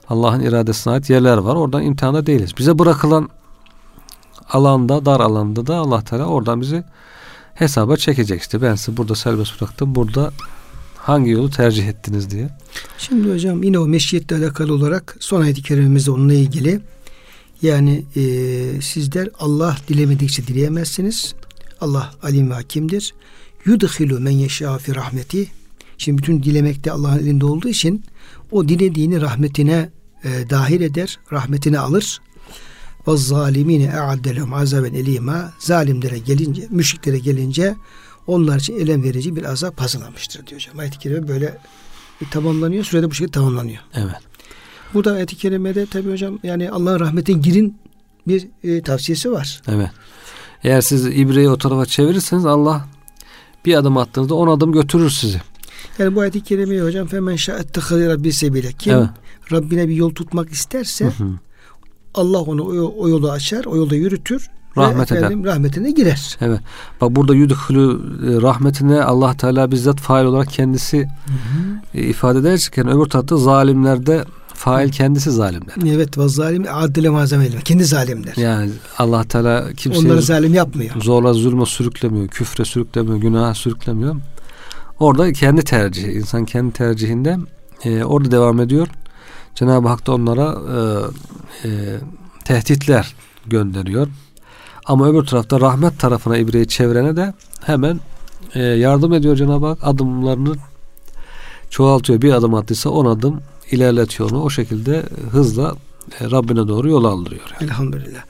Allah'ın 0.10 0.39
iradesine 0.39 0.93
ait 0.93 1.10
yerler 1.10 1.38
var. 1.38 1.55
Oradan 1.55 1.84
imtihanda 1.84 2.26
değiliz. 2.26 2.51
Bize 2.57 2.80
bırakılan 2.80 3.30
alanda, 4.49 5.05
dar 5.05 5.20
alanda 5.20 5.68
da 5.68 5.76
Allah 5.76 6.01
Teala 6.01 6.26
oradan 6.26 6.62
bizi 6.62 6.84
hesaba 7.53 7.97
çekecek 7.97 8.41
işte. 8.41 8.62
Ben 8.62 8.76
sizi 8.76 8.97
burada 8.97 9.16
serbest 9.16 9.62
bıraktım. 9.62 9.95
Burada 9.95 10.32
hangi 10.95 11.30
yolu 11.30 11.49
tercih 11.49 11.88
ettiniz 11.88 12.32
diye. 12.32 12.49
Şimdi 12.97 13.34
hocam 13.34 13.64
yine 13.64 13.80
o 13.80 13.88
meşiyetle 13.88 14.36
alakalı 14.36 14.74
olarak 14.74 15.18
son 15.20 15.41
ayet-i 15.41 15.62
kerimemizde 15.62 16.12
onunla 16.12 16.34
ilgili 16.34 16.82
yani 17.62 18.05
e, 18.16 18.22
sizler 18.82 19.30
Allah 19.39 19.78
dilemedikçe 19.88 20.47
dileyemezsiniz. 20.47 21.36
Allah 21.82 22.12
alim 22.24 22.49
ve 22.49 22.53
hakimdir. 22.53 23.14
Yudhilu 23.66 24.20
men 24.20 24.32
yeşâ 24.32 24.78
fi 24.78 24.95
rahmeti. 24.95 25.47
Şimdi 25.97 26.18
bütün 26.18 26.43
dilemek 26.43 26.84
de 26.84 26.91
Allah'ın 26.91 27.20
elinde 27.20 27.45
olduğu 27.45 27.70
için 27.70 28.03
o 28.51 28.68
dilediğini 28.68 29.22
rahmetine 29.22 29.89
e, 30.24 30.50
dahil 30.50 30.82
eder, 30.82 31.20
rahmetine 31.32 31.80
alır. 31.80 32.22
Ve 33.08 33.18
zalimine 33.18 33.84
e'addelehum 33.84 34.54
azaben 34.54 34.94
elima. 34.94 35.54
Zalimlere 35.60 36.18
gelince, 36.18 36.68
müşriklere 36.70 37.20
gelince 37.20 37.76
onlar 38.28 38.60
için 38.60 38.80
elem 38.80 39.04
verici 39.04 39.36
bir 39.36 39.44
azap 39.44 39.82
hazırlamıştır 39.82 40.48
diyor 40.48 40.62
hocam. 40.62 40.80
Ayet-i 40.80 41.00
kerime 41.00 41.28
böyle 41.28 41.58
tamamlanıyor. 42.32 42.84
Sürede 42.84 43.10
bu 43.10 43.14
şekilde 43.14 43.32
tamamlanıyor. 43.32 43.82
Evet. 43.94 44.16
Burada 44.94 45.12
ayet-i 45.12 45.36
kerimede 45.36 45.86
tabi 45.86 46.12
hocam 46.12 46.40
yani 46.44 46.72
Allah'ın 46.72 47.00
rahmetine 47.00 47.40
girin 47.42 47.78
bir 48.28 48.48
e, 48.64 48.82
tavsiyesi 48.82 49.32
var. 49.32 49.62
Evet. 49.68 49.90
Eğer 50.64 50.82
siz 50.82 51.06
ibreyi 51.06 51.50
o 51.50 51.58
tarafa 51.58 51.86
çevirirseniz 51.86 52.46
Allah 52.46 52.86
bir 53.66 53.76
adım 53.76 53.98
attığınızda 53.98 54.36
on 54.36 54.48
adım 54.48 54.72
götürür 54.72 55.10
sizi. 55.10 55.42
Yani 56.00 56.16
bu 56.16 56.22
ayet-i 56.22 56.44
kerimeyi 56.44 56.82
hocam 56.82 57.08
femen 57.08 57.36
şa'ettehâli 57.36 58.08
rabbi 58.08 58.34
sebile. 58.34 58.72
Kim 58.72 58.94
Evet. 58.94 59.10
Rabbine 59.52 59.88
bir 59.88 59.95
yol 59.95 60.10
tutmak 60.10 60.50
isterse 60.52 61.06
Hı 61.06 61.24
hı. 61.24 61.30
Allah 62.14 62.39
onu 62.41 62.64
o, 62.64 62.93
o 62.97 63.10
yolu 63.10 63.32
açar, 63.32 63.66
o 63.66 63.76
yolda 63.76 63.95
yürütür. 63.95 64.50
Rahmet 64.78 65.12
eder. 65.12 65.32
rahmetine 65.45 65.91
girer. 65.91 66.38
Evet. 66.41 66.60
Bak 67.02 67.16
burada 67.16 67.36
yudhulu 67.36 68.02
e, 68.28 68.41
rahmetine 68.41 69.04
Allah 69.04 69.38
Teala 69.38 69.72
bizzat 69.72 70.00
fail 70.00 70.26
olarak 70.26 70.50
kendisi 70.50 71.08
e, 71.93 72.02
ifade 72.02 72.39
ederken 72.39 72.88
öbür 72.88 73.06
tarafta 73.06 73.38
zalimlerde 73.38 74.26
fail 74.54 74.91
kendisi 74.91 75.32
zalimler. 75.32 75.76
Evet 75.93 76.18
ve 76.18 76.30
zalim 76.30 76.66
adile 76.72 77.10
malzeme. 77.10 77.50
Kendi 77.66 77.86
zalimler. 77.86 78.34
Yani 78.38 78.72
Allah 78.97 79.24
Teala 79.24 79.74
kimseyi 79.74 80.06
Onları 80.06 80.22
zalim 80.22 80.54
yapmıyor. 80.54 81.02
zorla 81.02 81.34
zulme 81.34 81.66
sürüklemiyor, 81.66 82.28
küfre 82.28 82.66
sürüklemiyor, 82.66 83.18
günaha 83.18 83.54
sürüklemiyor. 83.54 84.16
Orada 85.00 85.34
kendi 85.34 85.62
tercihi, 85.62 86.12
insan 86.12 86.45
kendi 86.45 86.74
tercihinde 86.74 87.38
e, 87.84 88.04
orada 88.04 88.32
devam 88.32 88.60
ediyor. 88.60 88.88
Cenab-ı 89.60 89.88
Hak 89.88 90.07
da 90.07 90.14
onlara 90.14 90.57
e, 91.64 91.68
e, 91.68 91.99
tehditler 92.45 93.16
gönderiyor. 93.47 94.07
Ama 94.86 95.10
öbür 95.10 95.26
tarafta 95.26 95.60
rahmet 95.60 95.99
tarafına 95.99 96.38
ibreyi 96.38 96.68
çevrene 96.68 97.16
de 97.16 97.34
hemen 97.64 97.99
e, 98.55 98.64
yardım 98.64 99.14
ediyor 99.14 99.36
Cenab-ı 99.36 99.66
Hak. 99.66 99.80
Adımlarını 99.82 100.55
çoğaltıyor. 101.70 102.22
Bir 102.22 102.34
adım 102.34 102.53
attıysa 102.53 102.89
on 102.89 103.05
adım 103.05 103.41
ilerletiyor 103.72 104.32
onu. 104.32 104.43
O 104.43 104.49
şekilde 104.49 105.03
hızla 105.32 105.76
e, 106.20 106.32
Rabbine 106.32 106.68
doğru 106.68 106.89
yol 106.89 107.03
aldırıyor. 107.03 107.41
Yani. 107.53 107.70
Elhamdülillah. 107.70 108.24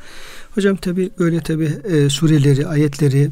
Hocam 0.56 0.76
tabi 0.76 1.10
böyle 1.20 1.40
tabi 1.40 1.66
e, 1.66 2.10
sureleri, 2.10 2.68
ayetleri 2.68 3.32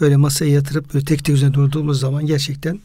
böyle 0.00 0.16
masaya 0.16 0.50
yatırıp 0.50 0.94
böyle 0.94 1.04
tek 1.04 1.24
tek 1.24 1.34
üzerine 1.34 1.54
durduğumuz 1.54 2.00
zaman 2.00 2.26
gerçekten 2.26 2.80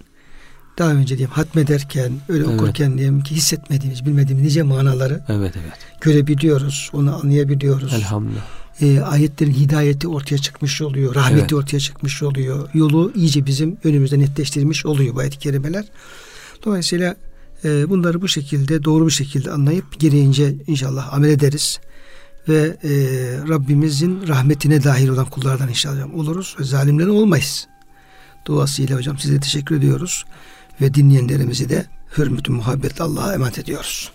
daha 0.78 0.92
önce 0.92 1.18
diyeyim 1.18 1.32
hatmederken, 1.32 2.12
öyle 2.30 2.44
Evet. 2.44 2.56
okurken 2.56 2.98
diyelim 2.98 3.24
ki 3.24 3.36
hissetmediğimiz, 3.36 4.06
bilmediğimiz 4.06 4.46
nice 4.46 4.64
manaları 4.64 5.24
Evet 5.30 5.54
evet. 5.62 5.74
görebiliyoruz, 6.02 6.90
onu 6.94 7.16
anlayabiliyoruz. 7.16 7.94
Elhamdülillah. 7.94 8.42
E, 8.82 9.02
ayetlerin 9.02 9.54
hidayeti 9.54 10.08
ortaya 10.08 10.38
çıkmış 10.38 10.82
oluyor, 10.82 11.16
rahmeti 11.16 11.42
Evet. 11.42 11.54
ortaya 11.54 11.80
çıkmış 11.80 12.24
oluyor. 12.24 12.70
Yolu 12.74 13.12
iyice 13.16 13.46
bizim 13.46 13.78
önümüzde 13.84 14.20
netleştirilmiş 14.20 14.86
oluyor 14.86 15.16
bu 15.16 15.20
ayet-i 15.20 15.40
kerimeler. 15.40 15.86
Dolayısıyla 16.66 17.16
e, 17.66 17.90
bunları 17.90 18.22
bu 18.22 18.28
şekilde 18.28 18.84
doğru 18.84 19.08
bir 19.08 19.12
şekilde 19.12 19.52
anlayıp 19.52 20.00
gereğince 20.00 20.56
inşallah 20.68 21.14
amel 21.14 21.30
ederiz. 21.30 21.80
Ve 22.50 22.78
e, 22.84 22.90
Rabbimizin 23.50 24.28
rahmetine 24.28 24.84
dahil 24.84 25.08
olan 25.08 25.26
kullardan 25.26 25.70
inşallah 25.70 26.16
oluruz 26.16 26.56
ve 26.60 26.64
zalimlerin 26.64 27.10
olmayız. 27.10 27.68
Duasıyla 28.46 28.98
hocam 28.98 29.20
size 29.20 29.40
teşekkür 29.40 29.76
ediyoruz 29.76 30.26
ve 30.82 30.94
dinleyenlerimizi 30.94 31.70
de 31.70 31.86
hürmetü 32.18 32.52
muhabbetle 32.52 33.04
Allah'a 33.04 33.34
emanet 33.34 33.60
ediyoruz. 33.60 34.12